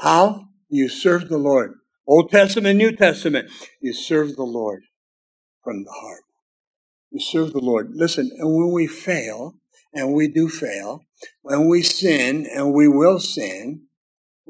How? 0.00 0.46
You 0.68 0.88
serve 0.88 1.28
the 1.28 1.38
Lord. 1.38 1.74
Old 2.04 2.32
Testament, 2.32 2.76
New 2.76 2.96
Testament, 2.96 3.48
you 3.80 3.92
serve 3.92 4.34
the 4.34 4.42
Lord 4.42 4.82
from 5.62 5.84
the 5.84 5.92
heart. 5.92 6.24
You 7.12 7.20
serve 7.20 7.52
the 7.52 7.60
Lord. 7.60 7.90
Listen, 7.92 8.28
and 8.36 8.56
when 8.56 8.72
we 8.72 8.88
fail, 8.88 9.54
and 9.94 10.14
we 10.14 10.26
do 10.26 10.48
fail, 10.48 11.04
when 11.42 11.68
we 11.68 11.82
sin, 11.82 12.44
and 12.52 12.72
we 12.72 12.88
will 12.88 13.20
sin, 13.20 13.82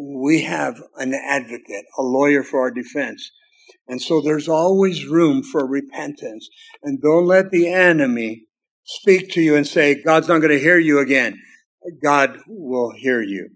we 0.01 0.43
have 0.43 0.83
an 0.97 1.15
advocate, 1.15 1.85
a 1.99 2.03
lawyer 2.03 2.43
for 2.43 2.61
our 2.61 2.71
defense. 2.71 3.31
And 3.87 4.01
so 4.01 4.21
there's 4.21 4.49
always 4.49 5.05
room 5.05 5.43
for 5.43 5.67
repentance. 5.67 6.49
And 6.83 7.01
don't 7.03 7.27
let 7.27 7.51
the 7.51 7.69
enemy 7.69 8.45
speak 8.85 9.31
to 9.33 9.41
you 9.41 9.57
and 9.57 9.67
say, 9.67 10.03
God's 10.03 10.29
not 10.29 10.39
going 10.39 10.53
to 10.53 10.59
hear 10.59 10.79
you 10.79 11.01
again. 11.01 11.39
God 12.03 12.39
will 12.47 12.93
hear 12.97 13.21
you. 13.23 13.51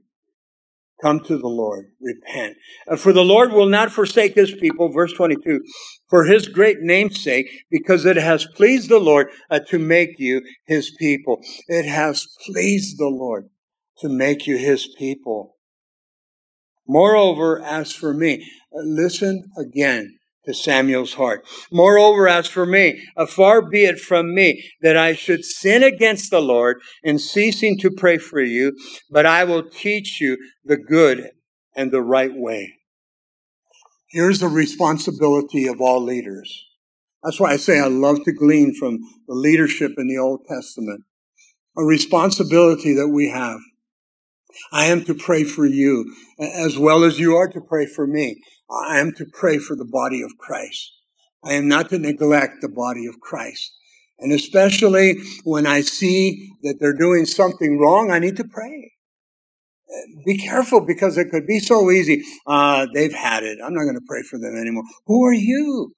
Come 1.02 1.20
to 1.20 1.36
the 1.36 1.48
Lord, 1.48 1.86
repent. 2.00 2.56
Uh, 2.88 2.96
for 2.96 3.12
the 3.12 3.24
Lord 3.24 3.52
will 3.52 3.68
not 3.68 3.90
forsake 3.90 4.34
his 4.34 4.54
people, 4.54 4.88
verse 4.90 5.12
22, 5.12 5.60
for 6.08 6.24
his 6.24 6.48
great 6.48 6.78
name's 6.80 7.22
sake, 7.22 7.50
because 7.70 8.06
it 8.06 8.16
has 8.16 8.46
pleased 8.54 8.88
the 8.88 9.00
Lord 9.00 9.28
uh, 9.50 9.58
to 9.68 9.78
make 9.78 10.18
you 10.18 10.40
his 10.66 10.94
people. 10.98 11.40
It 11.66 11.84
has 11.84 12.26
pleased 12.46 12.98
the 12.98 13.08
Lord 13.08 13.50
to 13.98 14.08
make 14.08 14.46
you 14.46 14.56
his 14.56 14.88
people. 14.96 15.56
Moreover, 16.86 17.62
as 17.62 17.92
for 17.92 18.12
me, 18.12 18.50
uh, 18.76 18.82
listen 18.82 19.50
again 19.56 20.18
to 20.44 20.52
Samuel's 20.52 21.14
heart. 21.14 21.46
Moreover, 21.72 22.28
as 22.28 22.46
for 22.46 22.66
me, 22.66 23.02
far 23.28 23.62
be 23.62 23.84
it 23.84 23.98
from 23.98 24.34
me 24.34 24.62
that 24.82 24.96
I 24.96 25.14
should 25.14 25.44
sin 25.44 25.82
against 25.82 26.30
the 26.30 26.42
Lord 26.42 26.80
in 27.02 27.18
ceasing 27.18 27.78
to 27.78 27.90
pray 27.90 28.18
for 28.18 28.40
you, 28.40 28.76
but 29.10 29.24
I 29.24 29.44
will 29.44 29.62
teach 29.62 30.20
you 30.20 30.36
the 30.64 30.76
good 30.76 31.30
and 31.74 31.90
the 31.90 32.02
right 32.02 32.34
way. 32.34 32.74
Here's 34.10 34.38
the 34.38 34.48
responsibility 34.48 35.66
of 35.66 35.80
all 35.80 36.02
leaders. 36.02 36.64
That's 37.22 37.40
why 37.40 37.52
I 37.52 37.56
say 37.56 37.80
I 37.80 37.86
love 37.86 38.22
to 38.24 38.32
glean 38.32 38.74
from 38.74 38.98
the 39.26 39.34
leadership 39.34 39.92
in 39.96 40.06
the 40.06 40.18
Old 40.18 40.44
Testament. 40.46 41.02
A 41.76 41.82
responsibility 41.82 42.94
that 42.94 43.08
we 43.08 43.30
have. 43.30 43.58
I 44.72 44.86
am 44.86 45.04
to 45.04 45.14
pray 45.14 45.44
for 45.44 45.66
you 45.66 46.14
as 46.38 46.78
well 46.78 47.04
as 47.04 47.18
you 47.18 47.36
are 47.36 47.48
to 47.48 47.60
pray 47.60 47.86
for 47.86 48.06
me. 48.06 48.40
I 48.70 48.98
am 48.98 49.12
to 49.14 49.26
pray 49.32 49.58
for 49.58 49.76
the 49.76 49.84
body 49.84 50.22
of 50.22 50.36
Christ. 50.38 50.92
I 51.44 51.54
am 51.54 51.68
not 51.68 51.90
to 51.90 51.98
neglect 51.98 52.60
the 52.60 52.68
body 52.68 53.06
of 53.06 53.20
Christ. 53.20 53.72
And 54.18 54.32
especially 54.32 55.18
when 55.44 55.66
I 55.66 55.80
see 55.80 56.50
that 56.62 56.78
they're 56.80 56.96
doing 56.96 57.26
something 57.26 57.78
wrong, 57.78 58.10
I 58.10 58.18
need 58.18 58.36
to 58.36 58.44
pray. 58.44 58.92
Be 60.24 60.38
careful 60.38 60.80
because 60.80 61.18
it 61.18 61.30
could 61.30 61.46
be 61.46 61.60
so 61.60 61.90
easy. 61.90 62.22
Uh, 62.46 62.86
they've 62.94 63.12
had 63.12 63.42
it. 63.42 63.58
I'm 63.62 63.74
not 63.74 63.84
going 63.84 63.94
to 63.94 64.06
pray 64.06 64.22
for 64.22 64.38
them 64.38 64.56
anymore. 64.56 64.84
Who 65.06 65.24
are 65.24 65.34
you? 65.34 65.92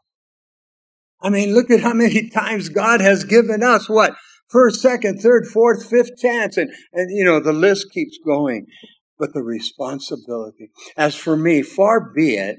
I 1.22 1.30
mean, 1.30 1.54
look 1.54 1.70
at 1.70 1.80
how 1.80 1.94
many 1.94 2.28
times 2.34 2.68
God 2.68 3.00
has 3.00 3.24
given 3.24 3.62
us 3.62 3.88
what? 3.88 4.14
First, 4.48 4.80
second, 4.80 5.20
third, 5.20 5.46
fourth, 5.46 5.88
fifth 5.88 6.16
chance. 6.18 6.56
And, 6.56 6.70
and 6.92 7.16
you 7.16 7.24
know, 7.24 7.40
the 7.40 7.52
list 7.52 7.90
keeps 7.92 8.18
going 8.24 8.66
but 9.18 9.32
the 9.32 9.42
responsibility. 9.42 10.70
As 10.96 11.14
for 11.14 11.36
me, 11.36 11.62
far 11.62 12.12
be 12.12 12.36
it 12.36 12.58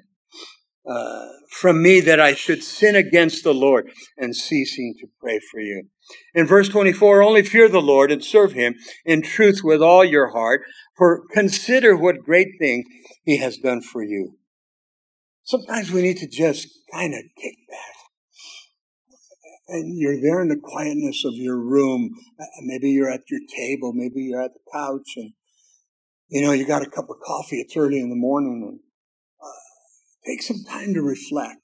uh, 0.89 1.27
from 1.51 1.81
me 1.81 1.99
that 2.01 2.19
I 2.19 2.33
should 2.33 2.63
sin 2.63 2.95
against 2.95 3.43
the 3.43 3.53
Lord 3.53 3.91
and 4.17 4.35
ceasing 4.35 4.95
to 4.99 5.07
pray 5.19 5.39
for 5.51 5.59
you. 5.59 5.87
In 6.33 6.45
verse 6.45 6.69
24, 6.69 7.21
only 7.21 7.43
fear 7.43 7.67
the 7.67 7.81
Lord 7.81 8.11
and 8.11 8.23
serve 8.23 8.53
him 8.53 8.75
in 9.05 9.21
truth 9.21 9.61
with 9.63 9.81
all 9.81 10.05
your 10.05 10.31
heart, 10.31 10.61
for 10.95 11.25
consider 11.33 11.95
what 11.95 12.23
great 12.23 12.47
thing 12.59 12.85
he 13.25 13.37
has 13.37 13.57
done 13.57 13.81
for 13.81 14.03
you. 14.03 14.37
Sometimes 15.43 15.91
we 15.91 16.01
need 16.01 16.17
to 16.17 16.27
just 16.27 16.67
kind 16.91 17.13
of 17.13 17.21
kick 17.41 17.55
back 17.69 17.96
and 19.67 19.97
you're 19.97 20.21
there 20.21 20.41
in 20.41 20.49
the 20.49 20.59
quietness 20.61 21.23
of 21.25 21.33
your 21.33 21.57
room. 21.57 22.11
Maybe 22.61 22.91
you're 22.91 23.11
at 23.11 23.29
your 23.29 23.41
table, 23.55 23.93
maybe 23.93 24.21
you're 24.21 24.41
at 24.41 24.53
the 24.53 24.71
couch, 24.71 25.13
and 25.15 25.33
you 26.29 26.41
know 26.41 26.51
you 26.51 26.65
got 26.65 26.83
a 26.83 26.89
cup 26.89 27.09
of 27.09 27.17
coffee. 27.25 27.59
It's 27.59 27.75
early 27.75 27.99
in 27.99 28.09
the 28.09 28.15
morning, 28.15 28.63
and 28.67 28.79
uh, 29.41 30.29
take 30.29 30.41
some 30.41 30.63
time 30.63 30.93
to 30.93 31.01
reflect. 31.01 31.61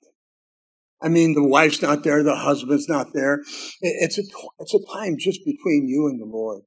I 1.02 1.10
mean, 1.10 1.34
the 1.34 1.44
wife's 1.44 1.82
not 1.82 2.04
there, 2.04 2.24
the 2.24 2.36
husband's 2.36 2.88
not 2.88 3.14
there. 3.14 3.42
It's 3.82 4.18
a 4.18 4.24
it's 4.60 4.74
a 4.74 4.94
time 4.94 5.18
just 5.20 5.44
between 5.46 5.88
you 5.88 6.08
and 6.08 6.20
the 6.20 6.26
Lord. 6.26 6.62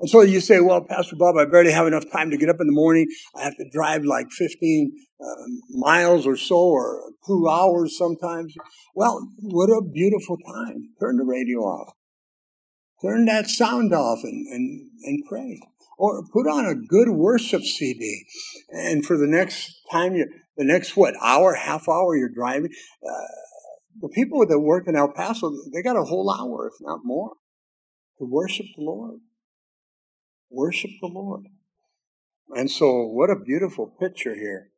And 0.00 0.10
so 0.10 0.22
you 0.22 0.40
say, 0.40 0.60
well, 0.60 0.82
Pastor 0.82 1.16
Bob, 1.16 1.36
I 1.36 1.44
barely 1.44 1.70
have 1.70 1.86
enough 1.86 2.10
time 2.10 2.30
to 2.30 2.36
get 2.36 2.48
up 2.48 2.60
in 2.60 2.66
the 2.66 2.72
morning. 2.72 3.06
I 3.34 3.44
have 3.44 3.56
to 3.56 3.68
drive 3.70 4.04
like 4.04 4.30
15 4.30 4.92
uh, 5.20 5.24
miles 5.70 6.26
or 6.26 6.36
so, 6.36 6.56
or 6.56 7.12
two 7.26 7.48
hours 7.48 7.96
sometimes. 7.96 8.54
Well, 8.94 9.28
what 9.38 9.70
a 9.70 9.82
beautiful 9.82 10.36
time. 10.36 10.90
Turn 11.00 11.16
the 11.16 11.24
radio 11.24 11.60
off. 11.60 11.94
Turn 13.02 13.26
that 13.26 13.48
sound 13.48 13.94
off 13.94 14.20
and, 14.24 14.46
and, 14.48 14.90
and 15.04 15.24
pray. 15.28 15.60
Or 15.96 16.24
put 16.32 16.48
on 16.48 16.66
a 16.66 16.74
good 16.74 17.10
worship 17.10 17.62
CD. 17.62 18.24
And 18.70 19.06
for 19.06 19.16
the 19.16 19.28
next 19.28 19.72
time, 19.92 20.16
you, 20.16 20.26
the 20.56 20.64
next, 20.64 20.96
what, 20.96 21.14
hour, 21.22 21.54
half 21.54 21.88
hour 21.88 22.16
you're 22.16 22.34
driving, 22.34 22.70
uh, 23.06 23.26
the 24.00 24.08
people 24.08 24.44
that 24.44 24.58
work 24.58 24.88
in 24.88 24.96
El 24.96 25.12
Paso, 25.12 25.52
they 25.72 25.82
got 25.82 25.96
a 25.96 26.04
whole 26.04 26.28
hour, 26.30 26.66
if 26.66 26.74
not 26.80 27.00
more, 27.04 27.34
to 28.18 28.24
worship 28.24 28.66
the 28.76 28.82
Lord. 28.82 29.20
Worship 30.50 30.90
the 31.00 31.08
Lord. 31.08 31.46
And 32.50 32.70
so, 32.70 33.06
what 33.06 33.30
a 33.30 33.36
beautiful 33.36 33.86
picture 34.00 34.34
here. 34.34 34.70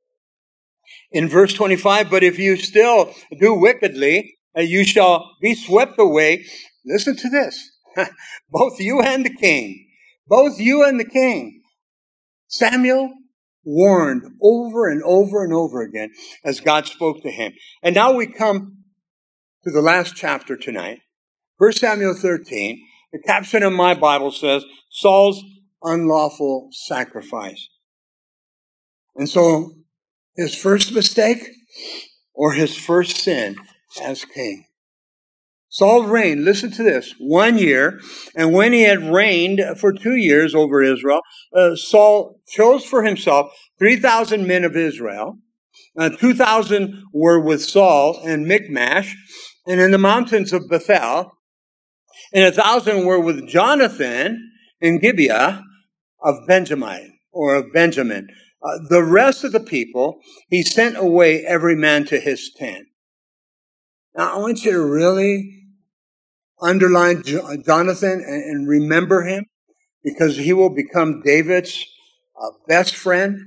In 1.11 1.29
verse 1.29 1.53
25, 1.53 2.11
but 2.11 2.23
if 2.23 2.39
you 2.39 2.57
still 2.57 3.13
do 3.41 3.55
wickedly, 3.55 4.37
uh, 4.57 4.63
you 4.63 4.85
shall 4.85 5.33
be 5.41 5.55
swept 5.55 5.99
away. 5.99 6.47
Listen 6.85 7.17
to 7.17 7.29
this. 7.29 7.71
both 8.51 8.79
you 8.81 9.01
and 9.01 9.25
the 9.25 9.35
king, 9.35 9.87
both 10.27 10.59
you 10.61 10.85
and 10.85 11.01
the 11.01 11.05
king. 11.05 11.63
Samuel 12.49 13.13
warned 13.65 14.23
over 14.41 14.89
and 14.89 15.03
over 15.03 15.43
and 15.43 15.53
over 15.53 15.83
again 15.83 16.13
as 16.45 16.61
God 16.61 16.87
spoke 16.87 17.23
to 17.23 17.31
him. 17.31 17.53
And 17.83 17.95
now 17.95 18.13
we 18.13 18.27
come 18.27 18.85
to 19.65 19.71
the 19.71 19.83
last 19.83 20.15
chapter 20.15 20.57
tonight. 20.57 21.01
1 21.59 21.73
Samuel 21.73 22.15
13. 22.15 22.81
The 23.13 23.19
caption 23.21 23.63
of 23.63 23.73
my 23.73 23.95
Bible 23.95 24.31
says, 24.31 24.65
Saul's 24.91 25.43
unlawful 25.87 26.69
sacrifice. 26.73 27.69
And 29.15 29.29
so, 29.29 29.73
his 30.37 30.55
first 30.55 30.93
mistake 30.93 31.49
or 32.35 32.53
his 32.53 32.77
first 32.77 33.17
sin 33.17 33.57
as 34.03 34.25
king. 34.25 34.67
Saul 35.69 36.05
reigned, 36.05 36.45
listen 36.45 36.71
to 36.73 36.83
this, 36.83 37.15
one 37.19 37.59
year, 37.59 38.01
and 38.35 38.53
when 38.53 38.73
he 38.73 38.83
had 38.83 39.13
reigned 39.13 39.61
for 39.79 39.93
two 39.93 40.17
years 40.17 40.55
over 40.55 40.83
Israel, 40.83 41.21
uh, 41.55 41.77
Saul 41.77 42.41
chose 42.49 42.85
for 42.85 43.03
himself 43.03 43.53
3,000 43.79 44.47
men 44.47 44.65
of 44.65 44.77
Israel. 44.77 45.39
Uh, 45.99 46.11
2,000 46.11 47.05
were 47.13 47.41
with 47.41 47.63
Saul 47.63 48.21
and 48.25 48.47
Michmash, 48.47 49.17
and 49.67 49.81
in 49.81 49.91
the 49.91 49.99
mountains 49.99 50.53
of 50.53 50.69
Bethel, 50.69 51.33
and 52.33 52.45
a 52.45 52.53
thousand 52.53 53.05
were 53.05 53.21
with 53.21 53.47
Jonathan 53.49 54.51
in 54.81 54.99
Gibeah, 54.99 55.63
of 56.27 56.47
Benjamin 56.47 57.19
or 57.33 57.55
of 57.55 57.73
Benjamin. 57.73 58.29
Uh, 58.63 58.79
the 58.89 59.05
rest 59.05 59.45
of 59.45 59.53
the 59.53 59.61
people, 59.61 60.19
he 60.51 60.63
sent 60.63 60.97
away 60.97 61.45
every 61.45 61.77
man 61.77 62.05
to 62.07 62.19
his 62.19 62.53
tent. 62.57 62.87
Now, 64.17 64.35
I 64.35 64.39
want 64.39 64.65
you 64.65 64.73
to 64.73 64.85
really 64.85 65.63
underline 66.61 67.23
Jonathan 67.23 68.25
and, 68.27 68.43
and 68.43 68.69
remember 68.69 69.23
him 69.23 69.45
because 70.03 70.37
he 70.37 70.53
will 70.53 70.75
become 70.75 71.23
David's 71.23 71.85
uh, 72.43 72.51
best 72.67 72.97
friend. 72.97 73.39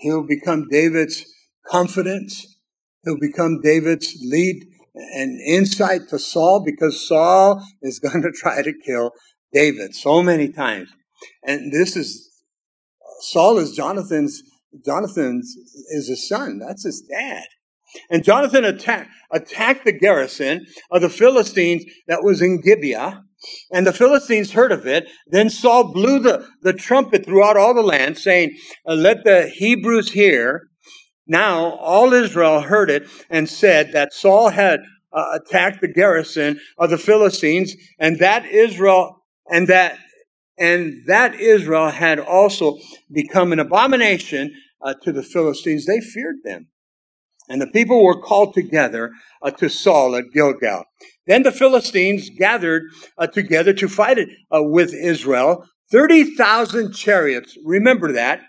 He'll 0.00 0.26
become 0.26 0.68
David's 0.70 1.24
confidence. 1.66 2.58
He'll 3.04 3.18
become 3.18 3.60
David's 3.62 4.14
lead 4.20 4.66
and 4.94 5.40
insight 5.40 6.08
to 6.08 6.18
Saul 6.18 6.62
because 6.64 7.06
Saul 7.06 7.64
is 7.80 7.98
going 8.04 8.22
to 8.22 8.32
try 8.32 8.62
to 8.62 8.72
kill 8.84 9.12
David 9.52 9.94
so 9.94 10.22
many 10.22 10.48
times. 10.48 10.90
And 11.44 11.72
this 11.72 11.96
is 11.96 12.28
Saul 13.20 13.58
is 13.58 13.72
Jonathan's 13.72 14.42
Jonathan's 14.84 15.56
is 15.90 16.08
his 16.08 16.28
son. 16.28 16.58
That's 16.58 16.84
his 16.84 17.02
dad. 17.02 17.44
And 18.10 18.22
Jonathan 18.22 18.64
attacked, 18.64 19.10
attacked 19.32 19.84
the 19.84 19.92
garrison 19.92 20.66
of 20.90 21.00
the 21.00 21.08
Philistines 21.08 21.84
that 22.06 22.22
was 22.22 22.42
in 22.42 22.60
Gibeah. 22.60 23.24
And 23.70 23.86
the 23.86 23.92
Philistines 23.92 24.52
heard 24.52 24.72
of 24.72 24.86
it. 24.86 25.08
Then 25.26 25.48
Saul 25.48 25.92
blew 25.92 26.18
the, 26.18 26.46
the 26.62 26.72
trumpet 26.72 27.24
throughout 27.24 27.56
all 27.56 27.72
the 27.72 27.82
land, 27.82 28.18
saying, 28.18 28.56
Let 28.84 29.24
the 29.24 29.48
Hebrews 29.48 30.10
hear. 30.10 30.68
Now 31.26 31.76
all 31.76 32.12
Israel 32.12 32.60
heard 32.60 32.90
it 32.90 33.08
and 33.30 33.48
said 33.48 33.92
that 33.92 34.12
Saul 34.12 34.48
had 34.48 34.80
uh, 35.12 35.38
attacked 35.40 35.80
the 35.80 35.92
garrison 35.92 36.60
of 36.78 36.90
the 36.90 36.98
Philistines, 36.98 37.74
and 37.98 38.18
that 38.18 38.44
Israel, 38.46 39.22
and 39.50 39.68
that 39.68 39.98
and 40.58 41.04
that 41.06 41.34
Israel 41.34 41.90
had 41.90 42.18
also 42.18 42.78
become 43.12 43.52
an 43.52 43.58
abomination 43.58 44.54
uh, 44.82 44.94
to 45.02 45.12
the 45.12 45.22
Philistines. 45.22 45.86
They 45.86 46.00
feared 46.00 46.36
them. 46.44 46.68
And 47.48 47.62
the 47.62 47.66
people 47.66 48.04
were 48.04 48.20
called 48.20 48.54
together 48.54 49.12
uh, 49.42 49.50
to 49.52 49.70
Saul 49.70 50.14
at 50.16 50.32
Gilgal. 50.34 50.84
Then 51.26 51.42
the 51.42 51.52
Philistines 51.52 52.30
gathered 52.30 52.84
uh, 53.16 53.26
together 53.26 53.72
to 53.74 53.88
fight 53.88 54.18
uh, 54.18 54.62
with 54.62 54.92
Israel. 54.92 55.64
30,000 55.90 56.92
chariots, 56.92 57.56
remember 57.64 58.12
that, 58.12 58.42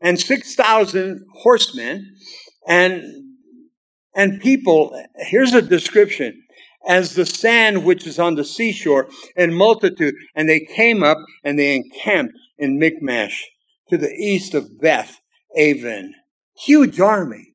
and 0.00 0.18
6,000 0.18 1.26
horsemen, 1.42 2.06
and, 2.66 3.02
and 4.14 4.40
people. 4.40 4.98
Here's 5.16 5.52
a 5.52 5.60
description 5.60 6.42
as 6.88 7.14
the 7.14 7.26
sand 7.26 7.84
which 7.84 8.06
is 8.06 8.18
on 8.18 8.34
the 8.34 8.44
seashore 8.44 9.08
in 9.36 9.54
multitude. 9.54 10.14
And 10.34 10.48
they 10.48 10.60
came 10.60 11.02
up 11.04 11.18
and 11.44 11.58
they 11.58 11.76
encamped 11.76 12.34
in 12.58 12.78
Michmash 12.78 13.46
to 13.90 13.98
the 13.98 14.10
east 14.10 14.54
of 14.54 14.80
Beth 14.80 15.20
Aven. 15.56 16.14
Huge 16.64 16.98
army. 16.98 17.54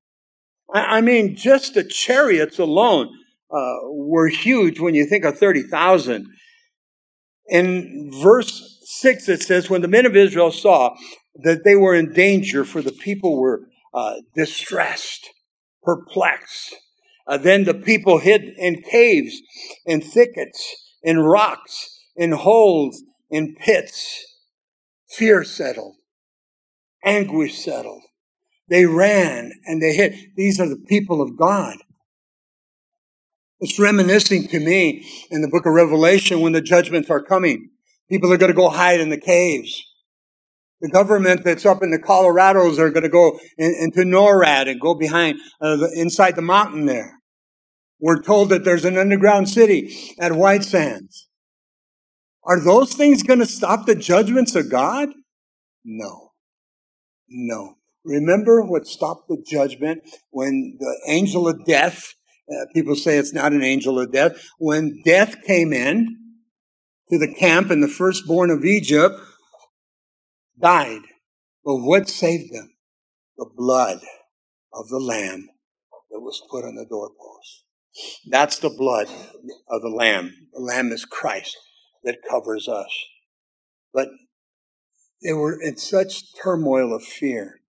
I, 0.73 0.97
I 0.97 1.01
mean, 1.01 1.35
just 1.35 1.73
the 1.73 1.83
chariots 1.83 2.59
alone 2.59 3.09
uh, 3.51 3.75
were 3.83 4.27
huge 4.27 4.79
when 4.79 4.95
you 4.95 5.05
think 5.05 5.25
of 5.25 5.37
30,000. 5.37 6.27
In 7.47 8.11
verse 8.21 8.79
6, 8.85 9.29
it 9.29 9.43
says, 9.43 9.69
When 9.69 9.81
the 9.81 9.87
men 9.87 10.05
of 10.05 10.15
Israel 10.15 10.51
saw 10.51 10.95
that 11.43 11.63
they 11.63 11.75
were 11.75 11.95
in 11.95 12.13
danger, 12.13 12.63
for 12.63 12.81
the 12.81 12.91
people 12.91 13.37
were 13.37 13.67
uh, 13.93 14.15
distressed, 14.33 15.29
perplexed, 15.83 16.75
uh, 17.27 17.37
then 17.37 17.63
the 17.63 17.73
people 17.73 18.19
hid 18.19 18.43
in 18.57 18.81
caves, 18.81 19.41
in 19.85 20.01
thickets, 20.01 20.75
in 21.01 21.19
rocks, 21.19 21.99
in 22.15 22.31
holes, 22.31 23.03
in 23.29 23.55
pits. 23.55 24.25
Fear 25.09 25.43
settled. 25.43 25.95
Anguish 27.03 27.57
settled. 27.57 28.01
They 28.69 28.85
ran 28.85 29.51
and 29.65 29.81
they 29.81 29.93
hid. 29.93 30.15
These 30.35 30.59
are 30.59 30.67
the 30.67 30.83
people 30.87 31.21
of 31.21 31.37
God. 31.37 31.77
It's 33.59 33.79
reminiscing 33.79 34.47
to 34.49 34.59
me 34.59 35.05
in 35.31 35.41
the 35.41 35.47
book 35.47 35.65
of 35.65 35.73
Revelation 35.73 36.41
when 36.41 36.51
the 36.51 36.61
judgments 36.61 37.09
are 37.09 37.21
coming. 37.21 37.69
People 38.09 38.31
are 38.33 38.37
going 38.37 38.51
to 38.51 38.55
go 38.55 38.69
hide 38.69 38.99
in 38.99 39.09
the 39.09 39.19
caves. 39.19 39.81
The 40.83 40.89
government 40.89 41.45
that's 41.45 41.65
up 41.65 41.81
in 41.81 41.91
the 41.91 41.97
Colorados 41.97 42.77
are 42.77 42.89
going 42.89 43.03
to 43.03 43.09
go 43.09 43.39
in, 43.57 43.73
into 43.79 44.01
NORAD 44.01 44.69
and 44.69 44.81
go 44.81 44.93
behind, 44.93 45.39
uh, 45.61 45.77
the, 45.77 45.89
inside 45.95 46.35
the 46.35 46.41
mountain 46.41 46.85
there. 46.85 47.19
We're 48.01 48.21
told 48.21 48.49
that 48.49 48.65
there's 48.65 48.83
an 48.83 48.97
underground 48.97 49.47
city 49.47 49.95
at 50.19 50.33
White 50.33 50.65
Sands. 50.65 51.29
Are 52.43 52.59
those 52.59 52.93
things 52.95 53.23
going 53.23 53.39
to 53.39 53.45
stop 53.45 53.85
the 53.85 53.95
judgments 53.95 54.55
of 54.55 54.69
God? 54.69 55.07
No. 55.85 56.31
No. 57.29 57.75
Remember 58.03 58.61
what 58.61 58.85
stopped 58.85 59.29
the 59.29 59.41
judgment 59.47 60.01
when 60.31 60.75
the 60.81 60.99
angel 61.07 61.47
of 61.47 61.65
death, 61.65 62.13
uh, 62.51 62.65
people 62.73 62.97
say 62.97 63.17
it's 63.17 63.33
not 63.33 63.53
an 63.53 63.63
angel 63.63 64.01
of 64.01 64.11
death, 64.11 64.33
when 64.59 65.01
death 65.05 65.43
came 65.47 65.71
in 65.71 66.17
to 67.09 67.17
the 67.17 67.33
camp 67.33 67.71
and 67.71 67.81
the 67.81 67.87
firstborn 67.87 68.49
of 68.49 68.65
Egypt 68.65 69.15
died. 70.59 71.01
But 71.65 71.77
what 71.77 72.09
saved 72.09 72.53
them? 72.53 72.73
The 73.37 73.49
blood 73.55 74.01
of 74.73 74.89
the 74.89 74.99
lamb 74.99 75.49
that 76.11 76.19
was 76.19 76.41
put 76.49 76.65
on 76.65 76.75
the 76.75 76.85
doorpost. 76.85 77.63
That's 78.27 78.59
the 78.59 78.69
blood 78.69 79.07
of 79.69 79.81
the 79.81 79.89
lamb. 79.89 80.33
The 80.53 80.61
lamb 80.61 80.91
is 80.91 81.05
Christ 81.05 81.57
that 82.03 82.17
covers 82.29 82.67
us. 82.67 82.89
But 83.93 84.09
they 85.23 85.33
were 85.33 85.59
in 85.61 85.77
such 85.77 86.35
turmoil 86.41 86.93
of 86.93 87.03
fear. 87.03 87.59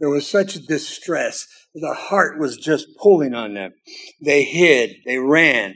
There 0.00 0.08
was 0.08 0.28
such 0.28 0.54
distress. 0.66 1.46
The 1.74 1.92
heart 1.92 2.38
was 2.38 2.56
just 2.56 2.96
pulling 3.00 3.34
on 3.34 3.54
them. 3.54 3.74
They 4.24 4.44
hid. 4.44 4.96
They 5.04 5.18
ran. 5.18 5.74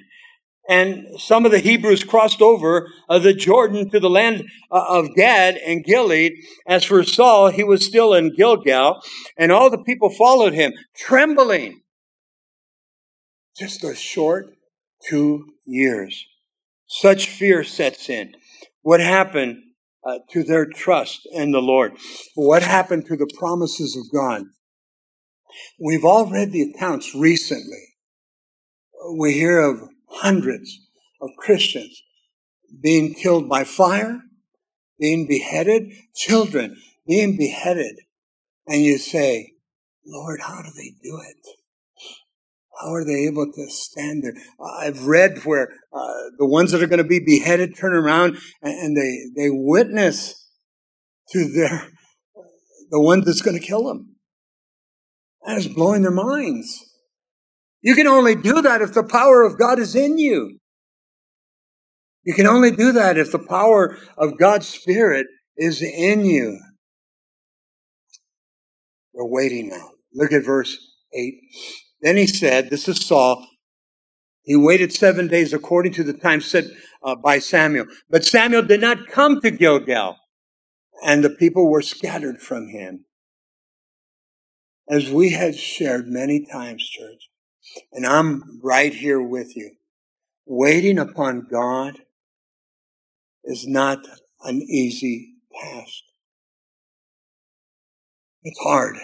And 0.69 1.07
some 1.19 1.45
of 1.45 1.51
the 1.51 1.59
Hebrews 1.59 2.05
crossed 2.05 2.41
over 2.41 2.89
uh, 3.09 3.19
the 3.19 3.35
Jordan 3.35 3.91
to 3.91 4.01
the 4.01 4.11
land 4.11 4.45
uh, 4.71 4.85
of 4.89 5.15
Gad 5.15 5.57
and 5.57 5.85
Gilead. 5.85 6.35
As 6.67 6.85
for 6.85 7.03
Saul, 7.03 7.51
he 7.51 7.65
was 7.65 7.85
still 7.85 8.15
in 8.15 8.35
Gilgal, 8.35 9.03
and 9.37 9.51
all 9.51 9.71
the 9.71 9.83
people 9.83 10.11
followed 10.11 10.53
him, 10.53 10.73
trembling. 10.95 11.81
Just 13.57 13.85
a 13.85 13.95
short 13.95 14.55
two 15.09 15.53
years. 15.67 16.27
Such 16.87 17.29
fear 17.29 17.65
sets 17.65 18.09
in. 18.09 18.35
What 18.83 19.01
happened 19.01 19.63
uh, 20.05 20.19
to 20.31 20.43
their 20.43 20.67
trust 20.67 21.27
in 21.33 21.51
the 21.53 21.63
Lord? 21.63 21.93
What 22.35 22.63
happened 22.63 23.07
to 23.07 23.17
the 23.17 23.31
promises 23.39 23.97
of 23.97 24.13
God? 24.13 24.45
We've 25.79 26.05
all 26.05 26.27
read 26.31 26.53
the 26.53 26.63
accounts 26.63 27.15
recently. 27.15 27.83
We 29.19 29.33
hear 29.33 29.61
of 29.61 29.89
hundreds 30.13 30.81
of 31.21 31.31
Christians 31.39 32.03
being 32.81 33.15
killed 33.15 33.49
by 33.49 33.65
fire, 33.65 34.23
being 34.99 35.27
beheaded, 35.27 35.93
children 36.15 36.77
being 37.07 37.37
beheaded. 37.37 37.97
And 38.67 38.83
you 38.83 38.99
say, 38.99 39.53
Lord, 40.07 40.41
how 40.41 40.63
do 40.63 40.69
they 40.77 40.95
do 41.03 41.19
it? 41.29 41.37
How 42.81 42.95
are 42.95 43.05
they 43.05 43.27
able 43.27 43.53
to 43.53 43.71
stand 43.71 44.25
there? 44.25 44.35
I've 44.81 45.07
read 45.07 45.45
where 45.45 45.69
uh, 45.93 46.15
the 46.39 46.47
ones 46.47 46.73
that 46.73 46.83
are 46.83 46.87
going 46.87 46.99
to 46.99 47.05
be 47.05 47.21
beheaded 47.21 47.77
turn 47.77 47.95
around 47.95 48.39
and, 48.63 48.75
and 48.75 48.97
they, 48.97 49.43
they 49.43 49.51
witness 49.51 50.49
to 51.31 51.45
their, 51.53 51.89
the 52.91 53.01
one 53.01 53.23
that's 53.25 53.43
going 53.43 53.59
to 53.59 53.65
kill 53.65 53.85
them. 53.85 54.17
That 55.45 55.59
is 55.59 55.69
blowing 55.69 56.03
their 56.03 56.11
minds. 56.11 56.91
You 57.83 57.95
can 57.95 58.07
only 58.07 58.37
do 58.37 58.62
that 58.62 58.80
if 58.80 58.95
the 58.95 59.03
power 59.03 59.43
of 59.43 59.59
God 59.59 59.78
is 59.78 59.95
in 59.97 60.16
you. 60.16 60.59
You 62.24 62.35
can 62.35 62.47
only 62.47 62.70
do 62.70 62.93
that 62.93 63.18
if 63.18 63.33
the 63.33 63.41
power 63.41 63.99
of 64.16 64.39
God's 64.39 64.68
Spirit 64.68 65.26
is 65.57 65.83
in 65.83 66.24
you. 66.24 66.61
We're 69.12 69.26
waiting 69.26 69.68
now. 69.68 69.91
Look 70.14 70.33
at 70.33 70.45
verse 70.45 70.78
8. 71.12 71.35
Then 72.01 72.16
he 72.16 72.26
said, 72.26 72.70
This 72.70 72.89
is 72.89 73.05
Saul. 73.05 73.47
He 74.45 74.57
waited 74.57 74.93
seven 74.93 75.28
days 75.28 75.53
according 75.53 75.93
to 75.95 76.05
the 76.05 76.12
time 76.12 76.41
set 76.41 76.64
uh, 77.03 77.16
by 77.16 77.39
Samuel. 77.39 77.87
But 78.09 78.24
Samuel 78.24 78.62
did 78.62 78.80
not 78.80 79.09
come 79.09 79.41
to 79.41 79.51
Gilgal, 79.51 80.16
and 81.05 81.22
the 81.22 81.30
people 81.30 81.70
were 81.70 81.83
scattered 81.83 82.41
from 82.41 82.68
him. 82.68 83.05
As 84.89 85.11
we 85.11 85.30
have 85.30 85.57
shared 85.57 86.09
many 86.09 86.45
times, 86.45 86.89
church, 86.89 87.30
and 87.93 88.07
I'm 88.07 88.61
right 88.62 88.93
here 88.93 89.20
with 89.20 89.57
you. 89.57 89.73
Waiting 90.47 90.99
upon 90.99 91.47
God 91.51 91.99
is 93.45 93.66
not 93.66 94.05
an 94.43 94.62
easy 94.62 95.35
task. 95.61 96.03
It's 98.43 98.59
hard. 98.62 98.97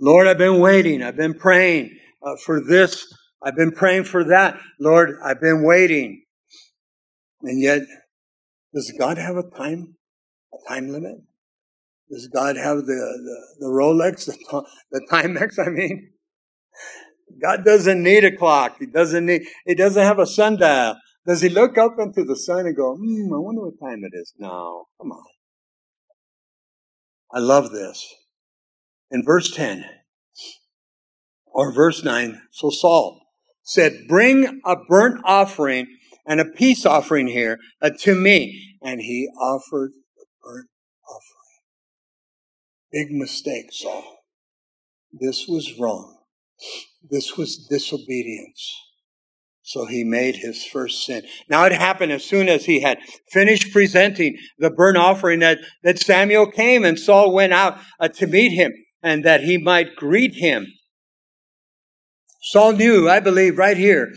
Lord, 0.00 0.26
I've 0.26 0.38
been 0.38 0.60
waiting. 0.60 1.02
I've 1.02 1.16
been 1.16 1.34
praying 1.34 1.98
uh, 2.22 2.36
for 2.44 2.60
this. 2.60 3.12
I've 3.42 3.56
been 3.56 3.72
praying 3.72 4.04
for 4.04 4.24
that. 4.24 4.58
Lord, 4.78 5.18
I've 5.24 5.40
been 5.40 5.64
waiting. 5.64 6.22
And 7.42 7.60
yet, 7.60 7.82
does 8.74 8.92
God 8.98 9.18
have 9.18 9.36
a 9.36 9.42
time, 9.42 9.96
a 10.52 10.68
time 10.68 10.88
limit? 10.88 11.16
Does 12.10 12.28
God 12.28 12.56
have 12.56 12.78
the, 12.78 12.84
the, 12.84 13.56
the 13.60 13.66
Rolex, 13.66 14.26
the, 14.26 14.64
the 14.92 15.06
Timex, 15.10 15.58
I 15.64 15.70
mean? 15.70 16.10
God 17.40 17.64
doesn't 17.64 18.02
need 18.02 18.24
a 18.24 18.36
clock. 18.36 18.76
He 18.78 18.86
doesn't 18.86 19.26
need, 19.26 19.42
he 19.66 19.74
doesn't 19.74 20.02
have 20.02 20.18
a 20.18 20.26
sundial. 20.26 20.96
Does 21.26 21.42
he 21.42 21.48
look 21.48 21.76
up 21.76 21.96
into 21.98 22.24
the 22.24 22.36
sun 22.36 22.66
and 22.66 22.76
go, 22.76 22.96
hmm, 22.96 23.32
I 23.32 23.38
wonder 23.38 23.62
what 23.62 23.78
time 23.80 24.02
it 24.04 24.16
is? 24.16 24.32
No, 24.38 24.86
come 25.00 25.12
on. 25.12 25.24
I 27.32 27.40
love 27.40 27.70
this. 27.70 28.14
In 29.10 29.22
verse 29.22 29.50
10, 29.50 29.84
or 31.46 31.72
verse 31.72 32.02
9, 32.02 32.40
so 32.50 32.70
Saul 32.70 33.20
said, 33.62 34.06
Bring 34.08 34.60
a 34.64 34.76
burnt 34.88 35.20
offering 35.24 35.86
and 36.26 36.40
a 36.40 36.44
peace 36.44 36.86
offering 36.86 37.26
here 37.26 37.58
uh, 37.82 37.90
to 38.00 38.14
me. 38.14 38.76
And 38.82 39.00
he 39.00 39.28
offered 39.40 39.92
the 40.16 40.26
burnt 40.42 40.68
offering. 41.06 41.48
Big 42.92 43.10
mistake, 43.10 43.66
Saul. 43.72 44.18
This 45.12 45.46
was 45.48 45.78
wrong. 45.78 46.17
This 47.10 47.36
was 47.36 47.66
disobedience. 47.68 48.74
So 49.62 49.84
he 49.84 50.02
made 50.02 50.36
his 50.36 50.64
first 50.64 51.04
sin. 51.04 51.24
Now 51.50 51.66
it 51.66 51.72
happened 51.72 52.10
as 52.10 52.24
soon 52.24 52.48
as 52.48 52.64
he 52.64 52.80
had 52.80 52.98
finished 53.30 53.70
presenting 53.70 54.38
the 54.58 54.70
burnt 54.70 54.96
offering 54.96 55.40
that, 55.40 55.58
that 55.82 55.98
Samuel 55.98 56.50
came 56.50 56.86
and 56.86 56.98
Saul 56.98 57.34
went 57.34 57.52
out 57.52 57.78
uh, 58.00 58.08
to 58.08 58.26
meet 58.26 58.52
him 58.52 58.72
and 59.02 59.24
that 59.24 59.42
he 59.42 59.58
might 59.58 59.94
greet 59.94 60.34
him. 60.34 60.66
Saul 62.40 62.72
knew, 62.72 63.10
I 63.10 63.20
believe, 63.20 63.58
right 63.58 63.76
here, 63.76 64.14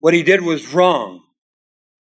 what 0.00 0.12
he 0.12 0.24
did 0.24 0.40
was 0.40 0.74
wrong. 0.74 1.22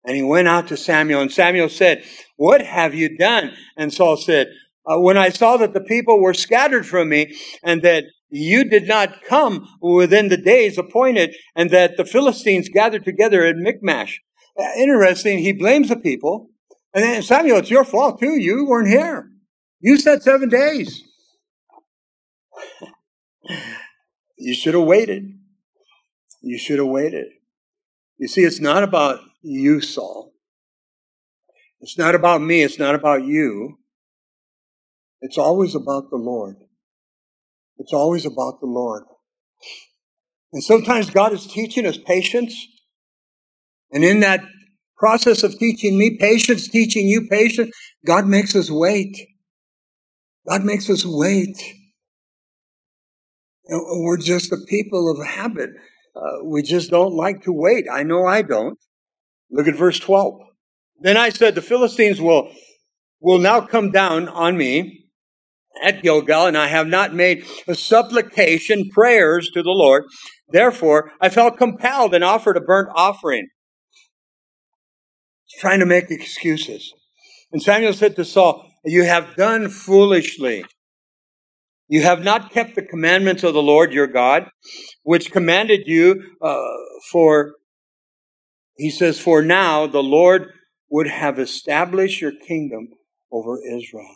And 0.04 0.16
he 0.16 0.24
went 0.24 0.48
out 0.48 0.68
to 0.70 0.78
Samuel 0.78 1.22
and 1.22 1.32
Samuel 1.32 1.70
said, 1.70 2.04
what 2.36 2.62
have 2.62 2.96
you 2.96 3.16
done? 3.16 3.54
And 3.78 3.94
Saul 3.94 4.18
said, 4.18 4.48
uh, 4.88 5.00
when 5.00 5.18
I 5.18 5.30
saw 5.30 5.58
that 5.58 5.74
the 5.74 5.82
people 5.82 6.20
were 6.20 6.34
scattered 6.34 6.86
from 6.86 7.10
me 7.10 7.36
and 7.64 7.84
that 7.84 8.06
you 8.30 8.66
did 8.66 8.88
not 8.88 9.24
come 9.24 9.68
within 9.82 10.30
the 10.30 10.38
days 10.38 10.78
appointed, 10.78 11.36
and 11.56 11.70
that 11.72 11.98
the 11.98 12.06
Philistines 12.06 12.70
gathered 12.70 13.06
together 13.06 13.46
at 13.46 13.56
Michmash. 13.56 14.22
Uh, 14.60 14.64
interesting, 14.78 15.40
he 15.40 15.52
blames 15.52 15.90
the 15.90 15.96
people. 15.96 16.50
And 16.94 17.04
then, 17.04 17.22
Samuel, 17.22 17.58
it's 17.58 17.70
your 17.70 17.84
fault 17.84 18.20
too. 18.20 18.40
You 18.40 18.66
weren't 18.66 18.88
here. 18.88 19.30
You 19.80 19.98
said 19.98 20.24
seven 20.24 20.50
days. 20.50 21.04
you 24.38 24.54
should 24.54 24.74
have 24.74 24.84
waited. 24.84 25.38
You 26.42 26.58
should 26.58 26.80
have 26.80 26.88
waited. 26.88 27.28
You 28.18 28.28
see, 28.28 28.44
it's 28.44 28.62
not 28.62 28.84
about 28.84 29.20
you, 29.42 29.82
Saul. 29.82 30.34
It's 31.82 31.98
not 31.98 32.16
about 32.16 32.42
me. 32.42 32.64
It's 32.64 32.80
not 32.80 32.96
about 32.96 33.26
you. 33.26 33.78
It's 35.22 35.38
always 35.38 35.76
about 35.76 36.10
the 36.10 36.18
Lord. 36.18 36.56
It's 37.78 37.94
always 37.94 38.26
about 38.26 38.60
the 38.60 38.68
Lord. 38.68 39.04
And 40.54 40.64
sometimes 40.64 41.10
God 41.10 41.34
is 41.34 41.46
teaching 41.46 41.86
us 41.86 41.98
patience. 41.98 42.56
And 43.92 44.04
in 44.04 44.22
that 44.22 44.42
process 44.98 45.44
of 45.44 45.58
teaching 45.58 45.98
me 45.98 46.18
patience, 46.18 46.70
teaching 46.70 47.08
you 47.08 47.28
patience, 47.30 47.76
God 48.06 48.26
makes 48.26 48.56
us 48.56 48.72
wait. 48.72 49.18
God 50.48 50.64
makes 50.64 50.90
us 50.90 51.04
wait. 51.06 51.58
We're 53.68 54.18
just 54.18 54.52
a 54.52 54.58
people 54.68 55.12
of 55.12 55.26
habit. 55.26 55.72
Uh, 56.16 56.44
we 56.44 56.62
just 56.62 56.92
don't 56.92 57.14
like 57.14 57.44
to 57.44 57.52
wait. 57.52 57.88
I 57.92 58.04
know 58.04 58.26
I 58.26 58.42
don't. 58.42 58.78
Look 59.52 59.68
at 59.68 59.76
verse 59.76 60.00
12. 60.00 60.40
Then 61.02 61.18
I 61.18 61.30
said, 61.30 61.56
the 61.56 61.62
Philistines 61.62 62.22
will, 62.22 62.52
will 63.20 63.40
now 63.40 63.62
come 63.62 63.92
down 63.92 64.30
on 64.30 64.56
me 64.56 65.05
at 65.84 66.02
Gilgal, 66.02 66.48
and 66.48 66.58
I 66.58 66.68
have 66.68 66.88
not 66.88 67.14
made 67.14 67.46
a 67.68 67.76
supplication, 67.76 68.90
prayers 68.90 69.50
to 69.52 69.64
the 69.64 69.72
Lord. 69.72 70.06
Therefore, 70.50 71.12
I 71.20 71.30
felt 71.30 71.58
compelled 71.58 72.14
and 72.14 72.24
offered 72.24 72.58
a 72.58 72.62
burnt 72.62 72.90
offering. 72.96 73.48
Trying 75.60 75.80
to 75.80 75.86
make 75.86 76.10
excuses. 76.10 76.94
And 77.52 77.62
Samuel 77.62 77.94
said 77.94 78.16
to 78.16 78.26
Saul, 78.26 78.70
You 78.84 79.04
have 79.04 79.36
done 79.36 79.70
foolishly. 79.70 80.66
You 81.88 82.02
have 82.02 82.24
not 82.24 82.52
kept 82.52 82.76
the 82.76 82.82
commandments 82.82 83.44
of 83.44 83.54
the 83.54 83.62
Lord 83.62 83.94
your 83.94 84.08
God, 84.08 84.50
which 85.04 85.32
commanded 85.32 85.82
you 85.86 86.22
uh, 86.42 86.64
for, 87.12 87.54
he 88.76 88.90
says, 88.90 89.20
for 89.20 89.44
now 89.44 89.86
the 89.86 90.02
Lord 90.02 90.48
would 90.90 91.08
have 91.08 91.38
established 91.40 92.22
your 92.22 92.32
kingdom 92.48 92.90
over 93.32 93.60
Israel. 93.64 94.16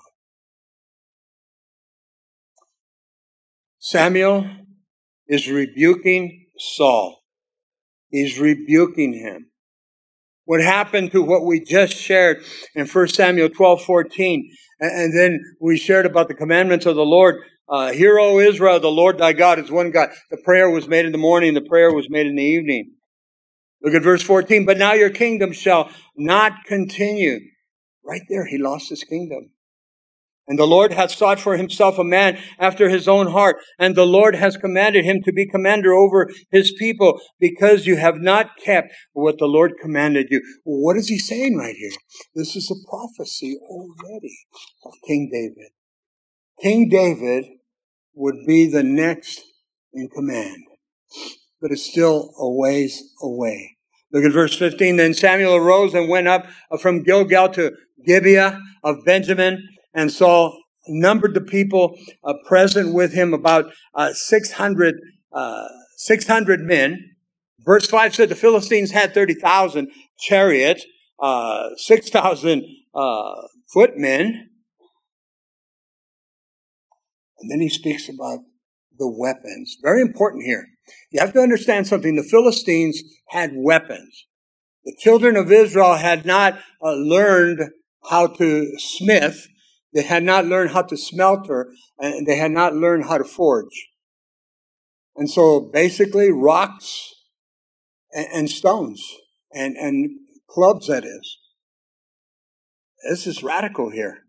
Samuel 3.80 4.50
is 5.28 5.48
rebuking 5.48 6.48
Saul. 6.58 7.22
He's 8.10 8.40
rebuking 8.40 9.14
him. 9.14 9.50
What 10.46 10.62
happened 10.62 11.12
to 11.12 11.22
what 11.22 11.46
we 11.46 11.60
just 11.60 11.96
shared 11.96 12.44
in 12.76 12.88
1 12.88 13.08
Samuel 13.10 13.50
12, 13.50 13.84
14, 13.84 14.52
and 14.80 15.18
then 15.18 15.40
we 15.62 15.78
shared 15.78 16.06
about 16.06 16.28
the 16.28 16.34
commandments 16.34 16.86
of 16.86 16.96
the 16.96 17.06
Lord. 17.06 17.42
Uh, 17.70 17.92
Hear, 17.92 18.20
O 18.20 18.40
Israel, 18.40 18.80
the 18.80 18.88
Lord 18.88 19.20
thy 19.20 19.34
God 19.34 19.60
is 19.60 19.70
one 19.70 19.92
God. 19.92 20.10
The 20.32 20.42
prayer 20.44 20.70
was 20.70 20.88
made 20.88 21.06
in 21.06 21.12
the 21.12 21.18
morning, 21.18 21.54
the 21.54 21.62
prayer 21.62 21.94
was 21.94 22.10
made 22.10 22.26
in 22.26 22.36
the 22.36 22.44
evening. 22.44 22.96
Look 23.82 23.94
at 23.94 24.04
verse 24.04 24.24
14. 24.24 24.66
But 24.66 24.78
now 24.78 24.94
your 24.94 25.12
kingdom 25.12 25.54
shall 25.54 25.90
not 26.18 26.66
continue. 26.66 27.40
Right 28.04 28.24
there, 28.28 28.46
he 28.46 28.58
lost 28.58 28.90
his 28.90 29.04
kingdom. 29.04 29.52
And 30.50 30.58
the 30.58 30.66
Lord 30.66 30.92
hath 30.92 31.12
sought 31.12 31.40
for 31.40 31.56
himself 31.58 32.00
a 32.00 32.04
man 32.04 32.40
after 32.58 32.90
his 32.90 33.08
own 33.08 33.28
heart, 33.28 33.58
and 33.78 33.96
the 33.96 34.08
Lord 34.08 34.36
has 34.36 34.58
commanded 34.58 35.06
him 35.06 35.22
to 35.24 35.32
be 35.32 35.48
commander 35.48 35.94
over 35.94 36.28
his 36.52 36.74
people, 36.74 37.22
because 37.40 37.86
you 37.86 37.98
have 37.98 38.18
not 38.18 38.58
kept 38.58 38.92
what 39.14 39.38
the 39.38 39.46
Lord 39.46 39.74
commanded 39.80 40.30
you. 40.32 40.42
What 40.64 40.98
is 40.98 41.08
he 41.08 41.20
saying 41.20 41.56
right 41.56 41.76
here? 41.76 41.92
This 42.34 42.56
is 42.56 42.72
a 42.72 42.90
prophecy 42.90 43.60
already 43.62 44.40
of 44.84 44.94
King 45.06 45.30
David. 45.32 45.70
King 46.60 46.90
David 46.90 47.46
would 48.16 48.44
be 48.48 48.66
the 48.66 48.84
next 48.84 49.42
in 49.94 50.10
command, 50.10 50.64
but 51.62 51.72
it's 51.72 51.90
still 51.90 52.34
a 52.40 52.50
ways 52.50 53.04
away. 53.22 53.78
Look 54.12 54.26
at 54.26 54.34
verse 54.34 54.58
15. 54.58 54.96
Then 54.96 55.14
Samuel 55.14 55.56
arose 55.56 55.94
and 55.94 56.10
went 56.10 56.28
up 56.28 56.48
from 56.82 57.04
Gilgal 57.04 57.50
to 57.50 57.72
Gibeah 58.04 58.60
of 58.84 59.06
Benjamin 59.06 59.68
and 59.94 60.12
Saul 60.12 60.58
numbered 60.88 61.34
the 61.34 61.42
people 61.42 61.98
uh, 62.24 62.34
present 62.48 62.94
with 62.94 63.14
him 63.14 63.34
about 63.34 63.72
uh, 63.94 64.14
600, 64.14 64.96
uh, 65.34 65.68
600 65.98 66.62
men. 66.62 67.16
Verse 67.60 67.88
5 67.88 68.16
said 68.16 68.30
the 68.30 68.36
Philistines 68.36 68.92
had 68.92 69.14
30,000 69.14 69.92
chariots, 70.20 70.86
uh, 71.20 71.70
6,000 71.76 72.66
uh, 72.96 73.32
footmen. 73.74 74.50
And 77.40 77.52
then 77.52 77.60
he 77.62 77.70
speaks 77.70 78.10
about 78.10 78.40
the 78.98 79.10
weapons. 79.10 79.78
Very 79.82 80.02
important 80.02 80.44
here. 80.44 80.68
You 81.12 81.20
have 81.20 81.34
to 81.34 81.40
understand 81.40 81.88
something. 81.88 82.16
The 82.16 82.24
Philistines 82.24 83.02
had 83.30 83.52
weapons. 83.56 84.26
The 84.86 84.96
children 85.00 85.36
of 85.36 85.52
Israel 85.52 85.96
had 85.96 86.26
not 86.26 86.60
uh, 86.82 86.94
learned 86.94 87.62
how 88.10 88.28
to 88.28 88.72
smith 88.78 89.48
they 89.94 90.04
had 90.04 90.24
not 90.24 90.46
learned 90.46 90.72
how 90.72 90.84
to 90.84 90.98
smelter 90.98 91.72
and 91.98 92.28
they 92.28 92.38
had 92.38 92.52
not 92.52 92.76
learned 92.76 93.06
how 93.06 93.18
to 93.18 93.24
forge. 93.24 93.88
And 95.16 95.30
so 95.30 95.70
basically 95.74 96.32
rocks 96.32 97.14
and, 98.14 98.28
and 98.34 98.50
stones 98.50 99.04
and, 99.52 99.76
and 99.76 100.10
clubs, 100.50 100.88
that 100.88 101.06
is. 101.06 101.38
This 103.10 103.28
is 103.28 103.44
radical 103.44 103.90
here. 103.90 104.20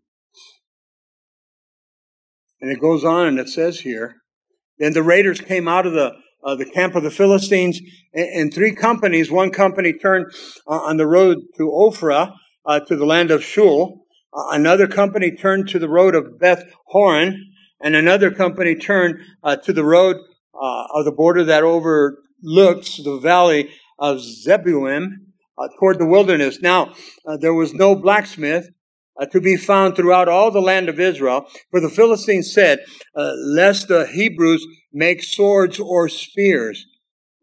And 2.59 2.71
it 2.71 2.79
goes 2.79 3.03
on 3.03 3.27
and 3.27 3.39
it 3.39 3.49
says 3.49 3.79
here, 3.79 4.17
then 4.77 4.93
the 4.93 5.03
raiders 5.03 5.41
came 5.41 5.67
out 5.67 5.85
of 5.85 5.93
the 5.93 6.13
uh, 6.43 6.55
the 6.55 6.65
camp 6.65 6.95
of 6.95 7.03
the 7.03 7.11
Philistines 7.11 7.79
in, 8.13 8.25
in, 8.25 8.51
three 8.51 8.73
companies. 8.73 9.31
One 9.31 9.51
company 9.51 9.93
turned 9.93 10.25
uh, 10.67 10.79
on 10.79 10.97
the 10.97 11.05
road 11.05 11.37
to 11.57 11.69
Ophrah, 11.69 12.33
uh, 12.65 12.79
to 12.79 12.95
the 12.95 13.05
land 13.05 13.31
of 13.31 13.41
Shual. 13.41 14.00
Uh, 14.33 14.49
another 14.51 14.87
company 14.87 15.31
turned 15.31 15.67
to 15.67 15.79
the 15.79 15.89
road 15.89 16.15
of 16.15 16.39
Beth 16.39 16.63
Horon, 16.85 17.51
and 17.81 17.95
another 17.95 18.31
company 18.31 18.75
turned 18.75 19.19
uh, 19.43 19.57
to 19.57 19.73
the 19.73 19.83
road 19.83 20.15
uh, 20.53 20.83
of 20.93 21.05
the 21.05 21.11
border 21.11 21.43
that 21.43 21.63
overlooks 21.63 22.97
the 22.97 23.19
valley 23.21 23.69
of 23.99 24.21
Zebulun 24.21 25.33
uh, 25.57 25.67
toward 25.79 25.99
the 25.99 26.05
wilderness. 26.05 26.61
Now, 26.61 26.93
uh, 27.25 27.37
there 27.37 27.53
was 27.53 27.73
no 27.73 27.93
blacksmith 27.93 28.69
uh, 29.19 29.25
to 29.27 29.41
be 29.41 29.57
found 29.57 29.95
throughout 29.95 30.29
all 30.29 30.49
the 30.49 30.61
land 30.61 30.87
of 30.87 30.99
Israel, 30.99 31.45
for 31.69 31.81
the 31.81 31.89
Philistines 31.89 32.53
said, 32.53 32.79
lest 33.15 33.89
the 33.89 34.07
Hebrews 34.07 34.65
make 34.93 35.23
swords 35.23 35.77
or 35.77 36.07
spears. 36.07 36.85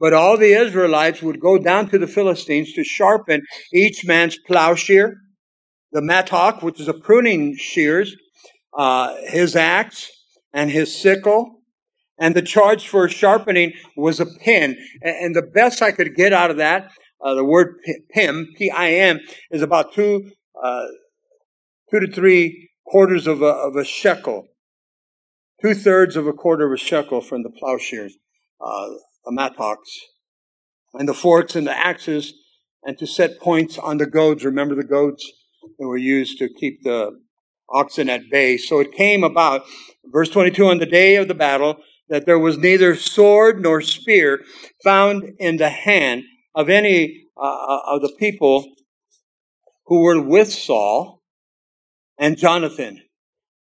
But 0.00 0.14
all 0.14 0.38
the 0.38 0.54
Israelites 0.54 1.22
would 1.22 1.40
go 1.40 1.58
down 1.58 1.90
to 1.90 1.98
the 1.98 2.06
Philistines 2.06 2.72
to 2.74 2.84
sharpen 2.84 3.42
each 3.74 4.06
man's 4.06 4.38
plowshare 4.38 5.16
the 5.92 6.02
mattock, 6.02 6.62
which 6.62 6.80
is 6.80 6.88
a 6.88 6.94
pruning 6.94 7.56
shears, 7.56 8.14
uh, 8.76 9.16
his 9.26 9.56
axe, 9.56 10.10
and 10.52 10.70
his 10.70 10.94
sickle. 10.94 11.56
And 12.18 12.34
the 12.34 12.42
charge 12.42 12.88
for 12.88 13.08
sharpening 13.08 13.74
was 13.96 14.18
a 14.18 14.26
pim. 14.26 14.76
And 15.02 15.34
the 15.34 15.42
best 15.42 15.82
I 15.82 15.92
could 15.92 16.14
get 16.16 16.32
out 16.32 16.50
of 16.50 16.56
that, 16.56 16.90
uh, 17.24 17.34
the 17.34 17.44
word 17.44 17.76
pim, 18.10 18.48
P-I-M, 18.56 19.20
is 19.50 19.62
about 19.62 19.92
two, 19.92 20.30
uh, 20.62 20.86
two 21.90 22.00
to 22.00 22.12
three 22.12 22.70
quarters 22.84 23.26
of 23.26 23.42
a, 23.42 23.46
of 23.46 23.76
a 23.76 23.84
shekel. 23.84 24.46
Two 25.62 25.74
thirds 25.74 26.16
of 26.16 26.26
a 26.26 26.32
quarter 26.32 26.66
of 26.66 26.72
a 26.72 26.76
shekel 26.76 27.20
from 27.20 27.42
the 27.42 27.50
plowshares, 27.50 28.16
uh, 28.60 28.88
the 29.24 29.32
mattocks. 29.32 29.90
And 30.94 31.08
the 31.08 31.14
forks 31.14 31.54
and 31.54 31.66
the 31.66 31.76
axes, 31.76 32.32
and 32.82 32.98
to 32.98 33.06
set 33.06 33.40
points 33.40 33.78
on 33.78 33.98
the 33.98 34.06
goads. 34.06 34.44
Remember 34.44 34.74
the 34.74 34.84
goads? 34.84 35.24
That 35.78 35.86
were 35.86 35.96
used 35.96 36.38
to 36.38 36.48
keep 36.48 36.82
the 36.82 37.18
oxen 37.70 38.08
at 38.08 38.30
bay. 38.30 38.56
So 38.56 38.80
it 38.80 38.92
came 38.92 39.24
about, 39.24 39.64
verse 40.06 40.28
22, 40.30 40.66
on 40.66 40.78
the 40.78 40.86
day 40.86 41.16
of 41.16 41.28
the 41.28 41.34
battle, 41.34 41.78
that 42.08 42.26
there 42.26 42.38
was 42.38 42.56
neither 42.56 42.96
sword 42.96 43.60
nor 43.60 43.80
spear 43.82 44.44
found 44.82 45.34
in 45.38 45.58
the 45.58 45.68
hand 45.68 46.24
of 46.54 46.68
any 46.68 47.24
uh, 47.36 47.40
uh, 47.40 47.80
of 47.86 48.02
the 48.02 48.12
people 48.18 48.64
who 49.86 50.02
were 50.02 50.20
with 50.20 50.52
Saul 50.52 51.22
and 52.18 52.36
Jonathan, 52.36 53.00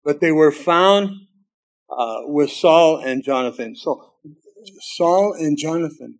but 0.05 0.21
they 0.21 0.33
were 0.33 0.53
found 0.53 1.11
uh, 1.91 2.21
with 2.23 2.51
Saul 2.51 2.99
and 2.99 3.23
Jonathan. 3.23 3.77
So 3.77 4.13
Saul 4.97 5.35
and 5.39 5.59
Jonathan 5.59 6.19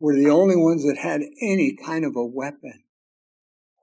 were 0.00 0.14
the 0.14 0.30
only 0.30 0.56
ones 0.56 0.84
that 0.84 0.96
had 0.96 1.22
any 1.42 1.76
kind 1.84 2.04
of 2.04 2.14
a 2.16 2.24
weapon. 2.24 2.82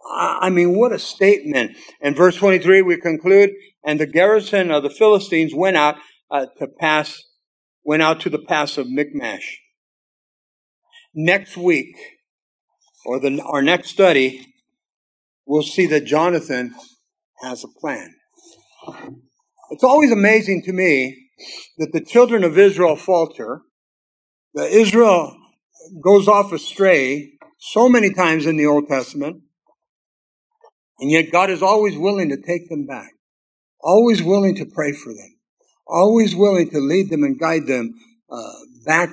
I 0.07 0.49
mean, 0.49 0.77
what 0.77 0.91
a 0.91 0.99
statement. 0.99 1.77
In 2.01 2.13
verse 2.13 2.35
23, 2.35 2.81
we 2.81 2.97
conclude, 2.97 3.51
and 3.83 3.99
the 3.99 4.05
garrison 4.05 4.71
of 4.71 4.83
the 4.83 4.89
Philistines 4.89 5.53
went 5.53 5.77
out 5.77 5.95
uh, 6.29 6.45
to 6.59 6.67
pass, 6.67 7.23
went 7.83 8.03
out 8.03 8.19
to 8.21 8.29
the 8.29 8.39
pass 8.39 8.77
of 8.77 8.87
Michmash. 8.89 9.59
Next 11.13 11.57
week, 11.57 11.95
or 13.05 13.19
the, 13.19 13.41
our 13.41 13.61
next 13.61 13.89
study, 13.89 14.45
we'll 15.45 15.63
see 15.63 15.85
that 15.87 16.05
Jonathan 16.05 16.75
has 17.41 17.63
a 17.63 17.79
plan. 17.79 18.13
It's 19.71 19.83
always 19.83 20.11
amazing 20.11 20.63
to 20.63 20.73
me 20.73 21.29
that 21.77 21.91
the 21.93 22.01
children 22.01 22.43
of 22.43 22.57
Israel 22.57 22.95
falter, 22.95 23.61
that 24.53 24.71
Israel 24.71 25.35
goes 26.03 26.27
off 26.27 26.51
astray 26.51 27.31
so 27.59 27.89
many 27.89 28.13
times 28.13 28.45
in 28.45 28.57
the 28.57 28.65
Old 28.65 28.87
Testament, 28.87 29.41
and 30.99 31.11
yet 31.11 31.31
God 31.31 31.49
is 31.49 31.61
always 31.61 31.97
willing 31.97 32.29
to 32.29 32.37
take 32.37 32.69
them 32.69 32.85
back, 32.85 33.11
always 33.81 34.23
willing 34.23 34.55
to 34.55 34.65
pray 34.65 34.91
for 34.91 35.13
them, 35.13 35.37
always 35.87 36.35
willing 36.35 36.69
to 36.69 36.79
lead 36.79 37.09
them 37.09 37.23
and 37.23 37.39
guide 37.39 37.67
them 37.67 37.95
uh, 38.29 38.53
back 38.85 39.09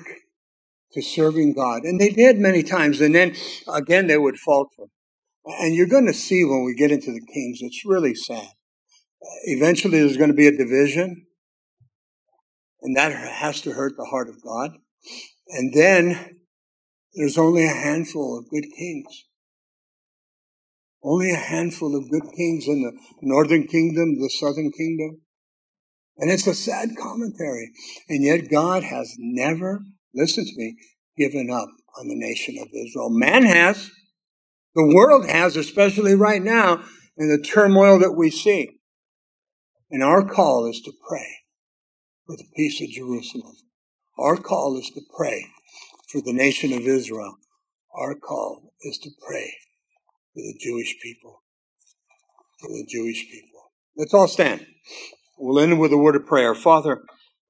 to 0.93 1.03
serving 1.03 1.55
God. 1.55 1.85
And 1.85 2.01
they 2.01 2.11
did 2.11 2.39
many 2.39 2.63
times. 2.63 3.01
And 3.01 3.15
then 3.15 3.35
again, 3.73 4.07
they 4.07 4.19
would 4.19 4.39
falter. 4.39 4.85
And 5.45 5.75
you're 5.75 5.89
going 5.89 6.07
to 6.07 6.13
see 6.13 6.45
when 6.45 6.65
we 6.65 6.75
get 6.75 6.93
into 6.93 7.13
the 7.13 7.21
Kings, 7.21 7.59
it's 7.63 7.85
really 7.85 8.15
sad. 8.15 8.49
Eventually, 9.45 10.01
there's 10.01 10.17
going 10.17 10.31
to 10.31 10.37
be 10.37 10.49
a 10.49 10.57
division, 10.57 11.27
and 12.81 12.97
that 12.97 13.13
has 13.13 13.61
to 13.63 13.73
hurt 13.73 13.97
the 13.97 14.05
heart 14.05 14.29
of 14.29 14.43
God. 14.43 14.73
And 15.49 15.73
then 15.73 16.39
there's 17.15 17.39
only 17.39 17.65
a 17.65 17.73
handful 17.73 18.39
of 18.39 18.49
good 18.51 18.65
kings. 18.77 19.25
Only 21.03 21.33
a 21.33 21.37
handful 21.37 21.97
of 21.97 22.11
good 22.11 22.33
kings 22.37 22.69
in 22.69 22.83
the 22.83 22.93
northern 23.23 23.67
kingdom, 23.67 24.21
the 24.21 24.31
southern 24.31 24.71
kingdom. 24.71 25.23
And 26.17 26.31
it's 26.31 26.47
a 26.47 26.55
sad 26.55 26.91
commentary. 26.97 27.73
And 28.09 28.23
yet 28.23 28.51
God 28.51 28.85
has 28.85 29.15
never, 29.19 29.83
listen 30.15 30.45
to 30.45 30.53
me, 30.57 30.77
given 31.17 31.51
up 31.51 31.69
on 31.99 32.09
the 32.09 32.15
nation 32.15 32.57
of 32.59 32.69
Israel. 32.69 33.11
Man 33.11 33.45
has. 33.45 33.91
The 34.75 34.95
world 34.95 35.29
has, 35.29 35.57
especially 35.57 36.15
right 36.15 36.43
now 36.43 36.85
in 37.17 37.29
the 37.29 37.43
turmoil 37.43 37.99
that 37.99 38.13
we 38.13 38.31
see. 38.31 38.71
And 39.91 40.03
our 40.03 40.25
call 40.25 40.71
is 40.71 40.81
to 40.83 40.93
pray 41.07 41.27
for 42.27 42.37
the 42.37 42.47
peace 42.57 42.81
of 42.81 42.89
Jerusalem. 42.89 43.57
Our 44.19 44.37
call 44.37 44.79
is 44.79 44.89
to 44.91 45.01
pray 45.15 45.47
for 46.11 46.23
the 46.23 46.33
nation 46.33 46.73
of 46.73 46.87
Israel. 46.87 47.37
Our 47.95 48.15
call 48.15 48.73
is 48.83 48.99
to 48.99 49.11
pray 49.27 49.53
for 50.35 50.41
the 50.41 50.57
Jewish 50.59 50.97
people. 51.03 51.43
For 52.61 52.69
the 52.69 52.87
Jewish 52.89 53.31
people. 53.31 53.61
Let's 53.97 54.15
all 54.15 54.29
stand. 54.29 54.67
We'll 55.39 55.61
end 55.61 55.79
with 55.79 55.93
a 55.93 55.99
word 55.99 56.17
of 56.17 56.27
prayer. 56.27 56.55
Father, 56.55 57.03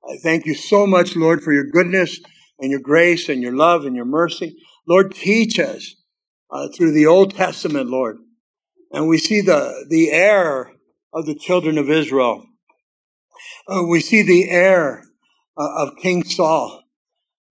I 0.08 0.16
thank 0.22 0.46
you 0.46 0.54
so 0.54 0.86
much, 0.86 1.14
Lord, 1.14 1.42
for 1.42 1.52
your 1.52 1.66
goodness 1.70 2.18
and 2.58 2.70
your 2.70 2.80
grace 2.80 3.28
and 3.28 3.42
your 3.42 3.54
love 3.54 3.84
and 3.84 3.94
your 3.94 4.04
mercy. 4.04 4.56
Lord, 4.88 5.14
teach 5.14 5.58
us 5.58 5.94
uh, 6.50 6.68
through 6.74 6.92
the 6.92 7.06
Old 7.06 7.34
Testament, 7.34 7.88
Lord. 7.88 8.18
And 8.90 9.08
we 9.08 9.18
see 9.18 9.40
the, 9.40 9.86
the 9.88 10.10
heir 10.10 10.72
of 11.12 11.26
the 11.26 11.34
children 11.34 11.78
of 11.78 11.90
Israel. 11.90 12.44
Uh, 13.68 13.84
we 13.88 14.00
see 14.00 14.22
the 14.22 14.50
heir 14.50 15.04
uh, 15.56 15.84
of 15.84 15.96
King 15.96 16.24
Saul. 16.24 16.82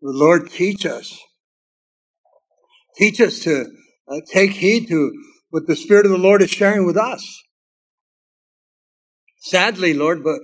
Lord, 0.02 0.50
teach 0.50 0.86
us. 0.86 1.18
Teach 2.98 3.22
us 3.22 3.40
to 3.42 3.66
uh, 4.12 4.20
take 4.32 4.52
heed 4.52 4.88
to 4.90 5.12
what 5.50 5.68
the 5.68 5.76
Spirit 5.76 6.06
of 6.06 6.12
the 6.12 6.18
Lord 6.18 6.42
is 6.42 6.50
sharing 6.50 6.86
with 6.86 6.98
us. 6.98 7.44
Sadly, 9.40 9.94
Lord, 9.94 10.24
but 10.24 10.40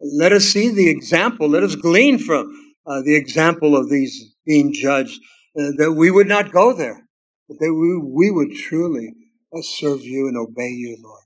let 0.00 0.32
us 0.32 0.44
see 0.44 0.70
the 0.70 0.90
example. 0.90 1.48
Let 1.48 1.62
us 1.62 1.76
glean 1.76 2.18
from 2.18 2.52
uh, 2.86 3.02
the 3.02 3.16
example 3.16 3.76
of 3.76 3.88
these 3.88 4.34
being 4.44 4.72
judged, 4.72 5.18
uh, 5.58 5.70
that 5.78 5.94
we 5.96 6.10
would 6.10 6.28
not 6.28 6.52
go 6.52 6.72
there, 6.72 7.06
but 7.48 7.58
that 7.58 7.72
we, 7.72 7.96
we 7.96 8.30
would 8.30 8.54
truly 8.54 9.14
uh, 9.56 9.62
serve 9.62 10.02
you 10.02 10.28
and 10.28 10.36
obey 10.36 10.68
you, 10.68 10.98
Lord. 11.02 11.22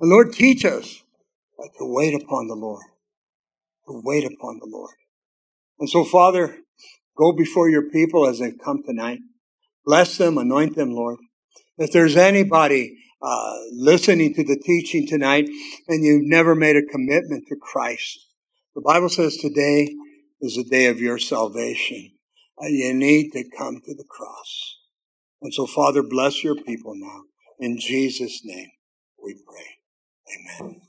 And 0.00 0.10
Lord, 0.10 0.32
teach 0.32 0.64
us 0.64 1.02
uh, 1.58 1.68
to 1.78 1.86
wait 1.86 2.14
upon 2.14 2.48
the 2.48 2.54
Lord, 2.54 2.84
to 3.86 4.02
wait 4.04 4.24
upon 4.24 4.58
the 4.58 4.68
Lord. 4.68 4.94
And 5.78 5.88
so, 5.88 6.04
Father, 6.04 6.58
go 7.16 7.32
before 7.32 7.70
your 7.70 7.90
people 7.90 8.26
as 8.26 8.38
they 8.38 8.52
come 8.52 8.82
tonight. 8.84 9.20
Bless 9.86 10.16
them, 10.16 10.38
anoint 10.38 10.76
them, 10.76 10.92
Lord. 10.92 11.18
If 11.78 11.92
there's 11.92 12.16
anybody 12.16 12.96
uh, 13.20 13.54
listening 13.72 14.34
to 14.34 14.44
the 14.44 14.56
teaching 14.56 15.06
tonight 15.06 15.48
and 15.88 16.04
you've 16.04 16.24
never 16.24 16.54
made 16.54 16.76
a 16.76 16.82
commitment 16.82 17.46
to 17.48 17.56
Christ, 17.56 18.18
the 18.74 18.80
Bible 18.80 19.08
says 19.08 19.36
today 19.36 19.94
is 20.40 20.56
the 20.56 20.64
day 20.64 20.86
of 20.86 21.00
your 21.00 21.18
salvation. 21.18 22.12
Uh, 22.62 22.66
you 22.66 22.94
need 22.94 23.32
to 23.32 23.44
come 23.56 23.80
to 23.84 23.94
the 23.94 24.04
cross. 24.08 24.76
And 25.42 25.52
so, 25.52 25.66
Father, 25.66 26.02
bless 26.02 26.42
your 26.42 26.54
people 26.54 26.94
now. 26.94 27.22
In 27.58 27.78
Jesus' 27.78 28.40
name 28.44 28.70
we 29.22 29.34
pray. 29.46 30.64
Amen. 30.64 30.80